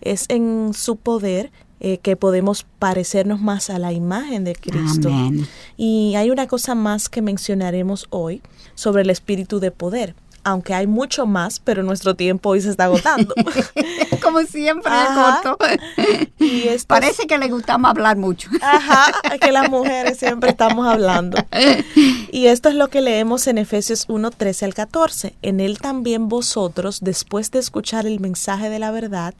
Es 0.00 0.26
en 0.28 0.72
su 0.72 0.96
poder 0.96 1.50
eh, 1.80 1.98
que 1.98 2.14
podemos 2.14 2.64
parecernos 2.78 3.40
más 3.40 3.70
a 3.70 3.78
la 3.78 3.92
imagen 3.92 4.44
de 4.44 4.54
Cristo. 4.54 5.08
Amén. 5.08 5.48
Y 5.76 6.14
hay 6.14 6.30
una 6.30 6.46
cosa 6.46 6.74
más 6.74 7.08
que 7.08 7.22
mencionaremos 7.22 8.06
hoy 8.10 8.42
sobre 8.74 9.02
el 9.02 9.10
espíritu 9.10 9.58
de 9.58 9.72
poder 9.72 10.14
aunque 10.44 10.74
hay 10.74 10.86
mucho 10.86 11.26
más, 11.26 11.60
pero 11.60 11.82
nuestro 11.82 12.14
tiempo 12.14 12.50
hoy 12.50 12.60
se 12.60 12.70
está 12.70 12.84
agotando. 12.84 13.34
Como 14.22 14.40
siempre, 14.42 14.90
corto. 15.14 15.58
Y 16.38 16.68
Parece 16.86 17.26
que 17.26 17.38
le 17.38 17.48
gustamos 17.48 17.90
hablar 17.90 18.16
mucho. 18.16 18.50
Ajá, 18.62 19.12
que 19.38 19.52
las 19.52 19.70
mujeres 19.70 20.18
siempre 20.18 20.50
estamos 20.50 20.86
hablando. 20.86 21.38
Y 22.32 22.46
esto 22.46 22.68
es 22.68 22.74
lo 22.74 22.88
que 22.88 23.00
leemos 23.00 23.46
en 23.46 23.58
Efesios 23.58 24.06
1, 24.08 24.30
13 24.30 24.64
al 24.64 24.74
14. 24.74 25.34
En 25.42 25.60
él 25.60 25.78
también 25.78 26.28
vosotros, 26.28 27.00
después 27.00 27.50
de 27.50 27.58
escuchar 27.58 28.06
el 28.06 28.20
mensaje 28.20 28.70
de 28.70 28.78
la 28.78 28.90
verdad, 28.90 29.34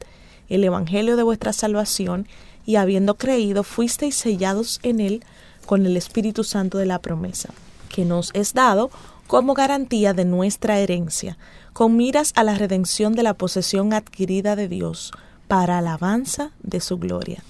el 0.49 0.63
evangelio 0.63 1.15
de 1.15 1.23
vuestra 1.23 1.53
salvación, 1.53 2.27
y 2.65 2.75
habiendo 2.75 3.15
creído, 3.15 3.63
fuisteis 3.63 4.15
sellados 4.15 4.79
en 4.83 4.99
él 4.99 5.23
con 5.65 5.85
el 5.85 5.97
Espíritu 5.97 6.43
Santo 6.43 6.77
de 6.77 6.85
la 6.85 6.99
promesa, 6.99 7.49
que 7.89 8.05
nos 8.05 8.31
es 8.33 8.53
dado 8.53 8.91
como 9.31 9.53
garantía 9.53 10.13
de 10.13 10.25
nuestra 10.25 10.79
herencia, 10.79 11.37
con 11.71 11.95
miras 11.95 12.33
a 12.35 12.43
la 12.43 12.55
redención 12.55 13.13
de 13.13 13.23
la 13.23 13.33
posesión 13.33 13.93
adquirida 13.93 14.57
de 14.57 14.67
Dios 14.67 15.13
para 15.47 15.77
alabanza 15.77 16.51
de 16.63 16.81
su 16.81 16.97
gloria. 16.97 17.41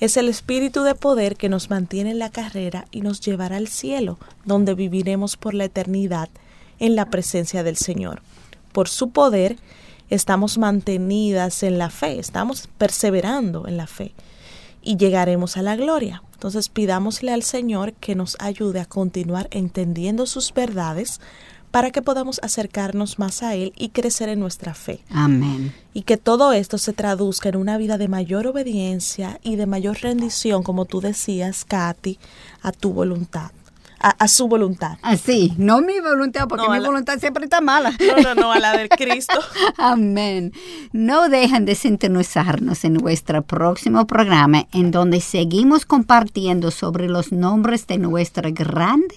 Es 0.00 0.16
el 0.16 0.28
espíritu 0.28 0.82
de 0.82 0.96
poder 0.96 1.36
que 1.36 1.48
nos 1.48 1.70
mantiene 1.70 2.10
en 2.10 2.18
la 2.18 2.30
carrera 2.30 2.86
y 2.90 3.02
nos 3.02 3.20
llevará 3.20 3.58
al 3.58 3.68
cielo, 3.68 4.18
donde 4.44 4.74
viviremos 4.74 5.36
por 5.36 5.54
la 5.54 5.66
eternidad 5.66 6.30
en 6.80 6.96
la 6.96 7.10
presencia 7.10 7.62
del 7.62 7.76
Señor. 7.76 8.22
Por 8.72 8.88
su 8.88 9.10
poder 9.10 9.56
estamos 10.08 10.58
mantenidas 10.58 11.62
en 11.62 11.78
la 11.78 11.90
fe, 11.90 12.18
estamos 12.18 12.68
perseverando 12.76 13.68
en 13.68 13.76
la 13.76 13.86
fe 13.86 14.14
y 14.82 14.96
llegaremos 14.96 15.56
a 15.56 15.62
la 15.62 15.76
gloria. 15.76 16.22
Entonces 16.34 16.68
pidámosle 16.68 17.32
al 17.32 17.42
Señor 17.42 17.92
que 17.94 18.14
nos 18.14 18.36
ayude 18.40 18.80
a 18.80 18.86
continuar 18.86 19.48
entendiendo 19.50 20.26
sus 20.26 20.54
verdades 20.54 21.20
para 21.70 21.90
que 21.90 22.02
podamos 22.02 22.40
acercarnos 22.42 23.18
más 23.18 23.42
a 23.42 23.54
Él 23.54 23.72
y 23.76 23.90
crecer 23.90 24.28
en 24.28 24.40
nuestra 24.40 24.74
fe. 24.74 25.04
Amén. 25.10 25.72
Y 25.94 26.02
que 26.02 26.16
todo 26.16 26.52
esto 26.52 26.78
se 26.78 26.92
traduzca 26.92 27.48
en 27.48 27.56
una 27.56 27.78
vida 27.78 27.96
de 27.96 28.08
mayor 28.08 28.46
obediencia 28.46 29.38
y 29.42 29.56
de 29.56 29.66
mayor 29.66 29.98
rendición, 30.00 30.62
como 30.62 30.84
tú 30.84 31.00
decías, 31.00 31.64
Katy, 31.64 32.18
a 32.62 32.72
tu 32.72 32.92
voluntad 32.92 33.52
a, 34.00 34.28
su 34.28 34.48
voluntad. 34.48 34.98
Así, 35.02 35.52
no 35.58 35.82
mi 35.82 36.00
voluntad, 36.00 36.48
porque 36.48 36.68
mi 36.68 36.80
voluntad 36.80 37.18
siempre 37.18 37.44
está 37.44 37.60
mala. 37.60 37.92
No, 38.00 38.22
no, 38.22 38.34
no, 38.34 38.52
a 38.52 38.58
la 38.58 38.76
del 38.76 38.88
Cristo. 39.00 39.38
Amén. 39.76 40.52
No 40.92 41.28
dejen 41.28 41.66
de 41.66 41.74
sintonizarnos 41.74 42.84
en 42.84 42.94
nuestro 42.94 43.42
próximo 43.42 44.06
programa, 44.06 44.66
en 44.72 44.90
donde 44.90 45.20
seguimos 45.20 45.84
compartiendo 45.84 46.70
sobre 46.70 47.08
los 47.08 47.30
nombres 47.30 47.86
de 47.86 47.98
nuestro 47.98 48.50
grande 48.52 49.16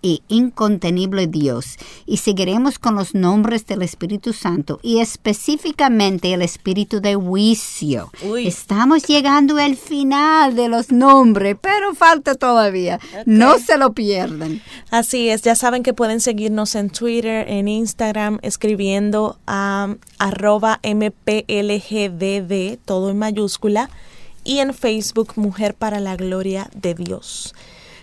y 0.00 0.22
incontenible 0.28 1.26
Dios. 1.26 1.76
Y 2.06 2.18
seguiremos 2.18 2.78
con 2.78 2.94
los 2.94 3.14
nombres 3.14 3.66
del 3.66 3.82
Espíritu 3.82 4.32
Santo 4.32 4.78
y 4.82 5.00
específicamente 5.00 6.32
el 6.32 6.42
Espíritu 6.42 7.00
de 7.00 7.16
juicio. 7.16 8.10
Estamos 8.38 9.06
llegando 9.06 9.58
al 9.58 9.76
final 9.76 10.54
de 10.54 10.68
los 10.68 10.92
nombres, 10.92 11.56
pero 11.60 11.94
falta 11.94 12.34
todavía. 12.36 13.00
No 13.26 13.58
se 13.58 13.76
lo 13.76 13.92
pierdan. 13.92 14.19
Así 14.90 15.28
es, 15.30 15.42
ya 15.42 15.54
saben 15.54 15.82
que 15.82 15.92
pueden 15.94 16.20
seguirnos 16.20 16.74
en 16.74 16.90
Twitter, 16.90 17.48
en 17.48 17.68
Instagram, 17.68 18.38
escribiendo 18.42 19.38
a 19.46 19.94
arroba 20.18 20.80
mplgdd, 20.82 22.78
todo 22.84 23.10
en 23.10 23.18
mayúscula, 23.18 23.90
y 24.44 24.58
en 24.58 24.74
Facebook 24.74 25.32
Mujer 25.36 25.74
para 25.74 26.00
la 26.00 26.16
Gloria 26.16 26.70
de 26.74 26.94
Dios. 26.94 27.54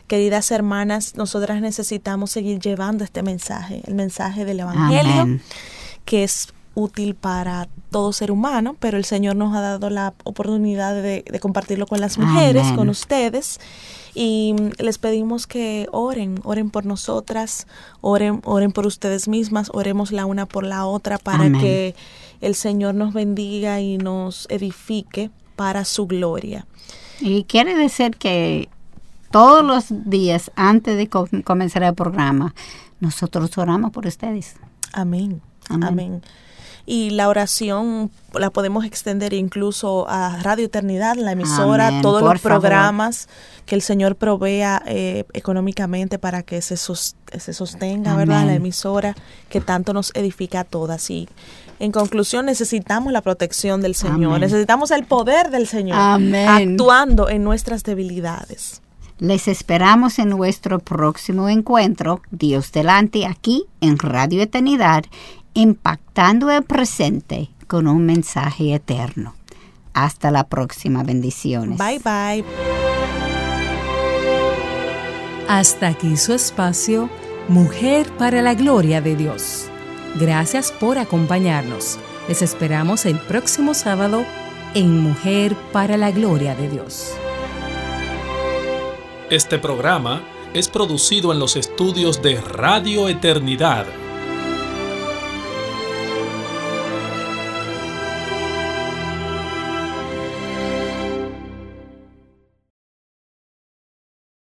Queridas 0.08 0.52
hermanas, 0.52 1.16
nosotras 1.16 1.62
necesitamos 1.62 2.32
seguir 2.32 2.60
llevando 2.60 3.04
este 3.04 3.24
mensaje, 3.24 3.82
el 3.86 3.96
mensaje 3.96 4.46
del 4.46 4.62
Evangelio, 4.62 5.40
que 6.06 6.24
es 6.24 6.48
útil 6.78 7.16
para 7.16 7.68
todo 7.90 8.14
ser 8.14 8.32
humano, 8.32 8.76
pero 8.80 8.98
el 8.98 9.06
Señor 9.06 9.36
nos 9.36 9.56
ha 9.56 9.62
dado 9.62 9.90
la 9.90 10.14
oportunidad 10.24 10.94
de, 11.02 11.24
compartirlo 11.42 11.88
con 11.88 12.00
las 12.00 12.20
mujeres, 12.20 12.72
con 12.74 12.88
ustedes. 12.90 13.60
Y 14.14 14.56
les 14.78 15.00
pedimos 15.00 15.48
que 15.48 15.88
oren, 15.92 16.40
oren 16.44 16.70
por 16.70 16.86
nosotras, 16.86 17.68
oren, 18.02 18.42
oren 18.46 18.72
por 18.72 18.86
ustedes 18.86 19.28
mismas, 19.28 19.72
oremos 19.74 20.12
la 20.12 20.26
una 20.26 20.46
por 20.46 20.64
la 20.64 20.86
otra 20.86 21.18
para 21.18 21.52
que 21.52 21.96
el 22.42 22.54
Señor 22.54 22.94
nos 22.94 23.14
bendiga 23.14 23.82
y 23.82 23.98
nos 23.98 24.48
edifique 24.50 25.32
para 25.56 25.84
su 25.84 26.06
gloria. 26.06 26.68
Y 27.20 27.46
quiere 27.46 27.76
decir 27.76 28.18
que 28.18 28.70
todos 29.32 29.66
los 29.66 30.10
días 30.10 30.52
antes 30.56 30.96
de 30.96 31.10
comenzar 31.44 31.82
el 31.82 31.96
programa, 31.96 32.54
nosotros 33.00 33.58
oramos 33.58 33.92
por 33.92 34.06
ustedes. 34.06 34.58
Amén. 34.94 35.42
Amén. 35.70 36.22
Y 36.90 37.10
la 37.10 37.28
oración 37.28 38.10
la 38.34 38.50
podemos 38.50 38.86
extender 38.86 39.34
incluso 39.34 40.06
a 40.08 40.42
Radio 40.42 40.68
Eternidad, 40.68 41.18
la 41.18 41.34
emisora, 41.34 42.02
todos 42.02 42.24
los 42.24 42.40
programas 42.40 43.28
que 43.66 43.76
el 43.76 43.82
Señor 43.82 44.16
provea 44.16 44.82
eh, 44.86 45.26
económicamente 45.34 46.18
para 46.18 46.44
que 46.44 46.62
se, 46.62 46.78
se 46.78 47.54
sostenga, 47.54 48.16
¿verdad? 48.16 48.46
La 48.46 48.54
emisora 48.54 49.18
que 49.50 49.60
tanto 49.60 49.92
nos 49.92 50.12
edifica 50.16 50.62
a 50.62 50.64
todas. 50.64 51.10
Y 51.10 51.28
en 51.80 51.92
conclusión, 51.92 52.46
necesitamos 52.46 53.12
la 53.12 53.22
protección 53.22 53.82
del 53.82 53.94
Señor, 53.94 54.40
necesitamos 54.40 54.90
el 54.92 55.06
poder 55.06 55.50
del 55.50 55.68
Señor 55.68 55.98
actuando 55.98 57.28
en 57.28 57.44
nuestras 57.44 57.84
debilidades. 57.84 58.82
Les 59.20 59.48
esperamos 59.48 60.20
en 60.20 60.30
nuestro 60.30 60.78
próximo 60.78 61.50
encuentro, 61.50 62.22
Dios 62.30 62.72
delante, 62.72 63.26
aquí 63.26 63.66
en 63.82 63.98
Radio 63.98 64.44
Eternidad, 64.44 65.06
impactando 65.58 66.52
el 66.52 66.62
presente 66.62 67.50
con 67.66 67.88
un 67.88 68.06
mensaje 68.06 68.76
eterno. 68.76 69.34
Hasta 69.92 70.30
la 70.30 70.44
próxima, 70.44 71.02
bendiciones. 71.02 71.80
Bye 71.80 71.98
bye. 71.98 72.46
Hasta 75.48 75.88
aquí 75.88 76.16
su 76.16 76.34
espacio, 76.34 77.10
Mujer 77.48 78.08
para 78.20 78.44
la 78.44 78.54
Gloria 78.54 79.02
de 79.02 79.16
Dios. 79.16 79.68
Gracias 80.20 80.72
por 80.72 81.00
acompañarnos. 81.00 81.98
Les 82.28 82.44
esperamos 82.44 83.08
el 83.08 83.18
próximo 83.18 83.74
sábado 83.74 84.26
en 84.76 85.02
Mujer 85.02 85.56
para 85.72 85.98
la 85.98 86.12
Gloria 86.12 86.54
de 86.54 86.70
Dios. 86.70 87.14
Este 89.32 89.58
programa 89.58 90.22
es 90.54 90.70
producido 90.70 91.34
en 91.34 91.40
los 91.40 91.56
estudios 91.56 92.22
de 92.22 92.40
Radio 92.42 93.10
Eternidad 93.10 93.88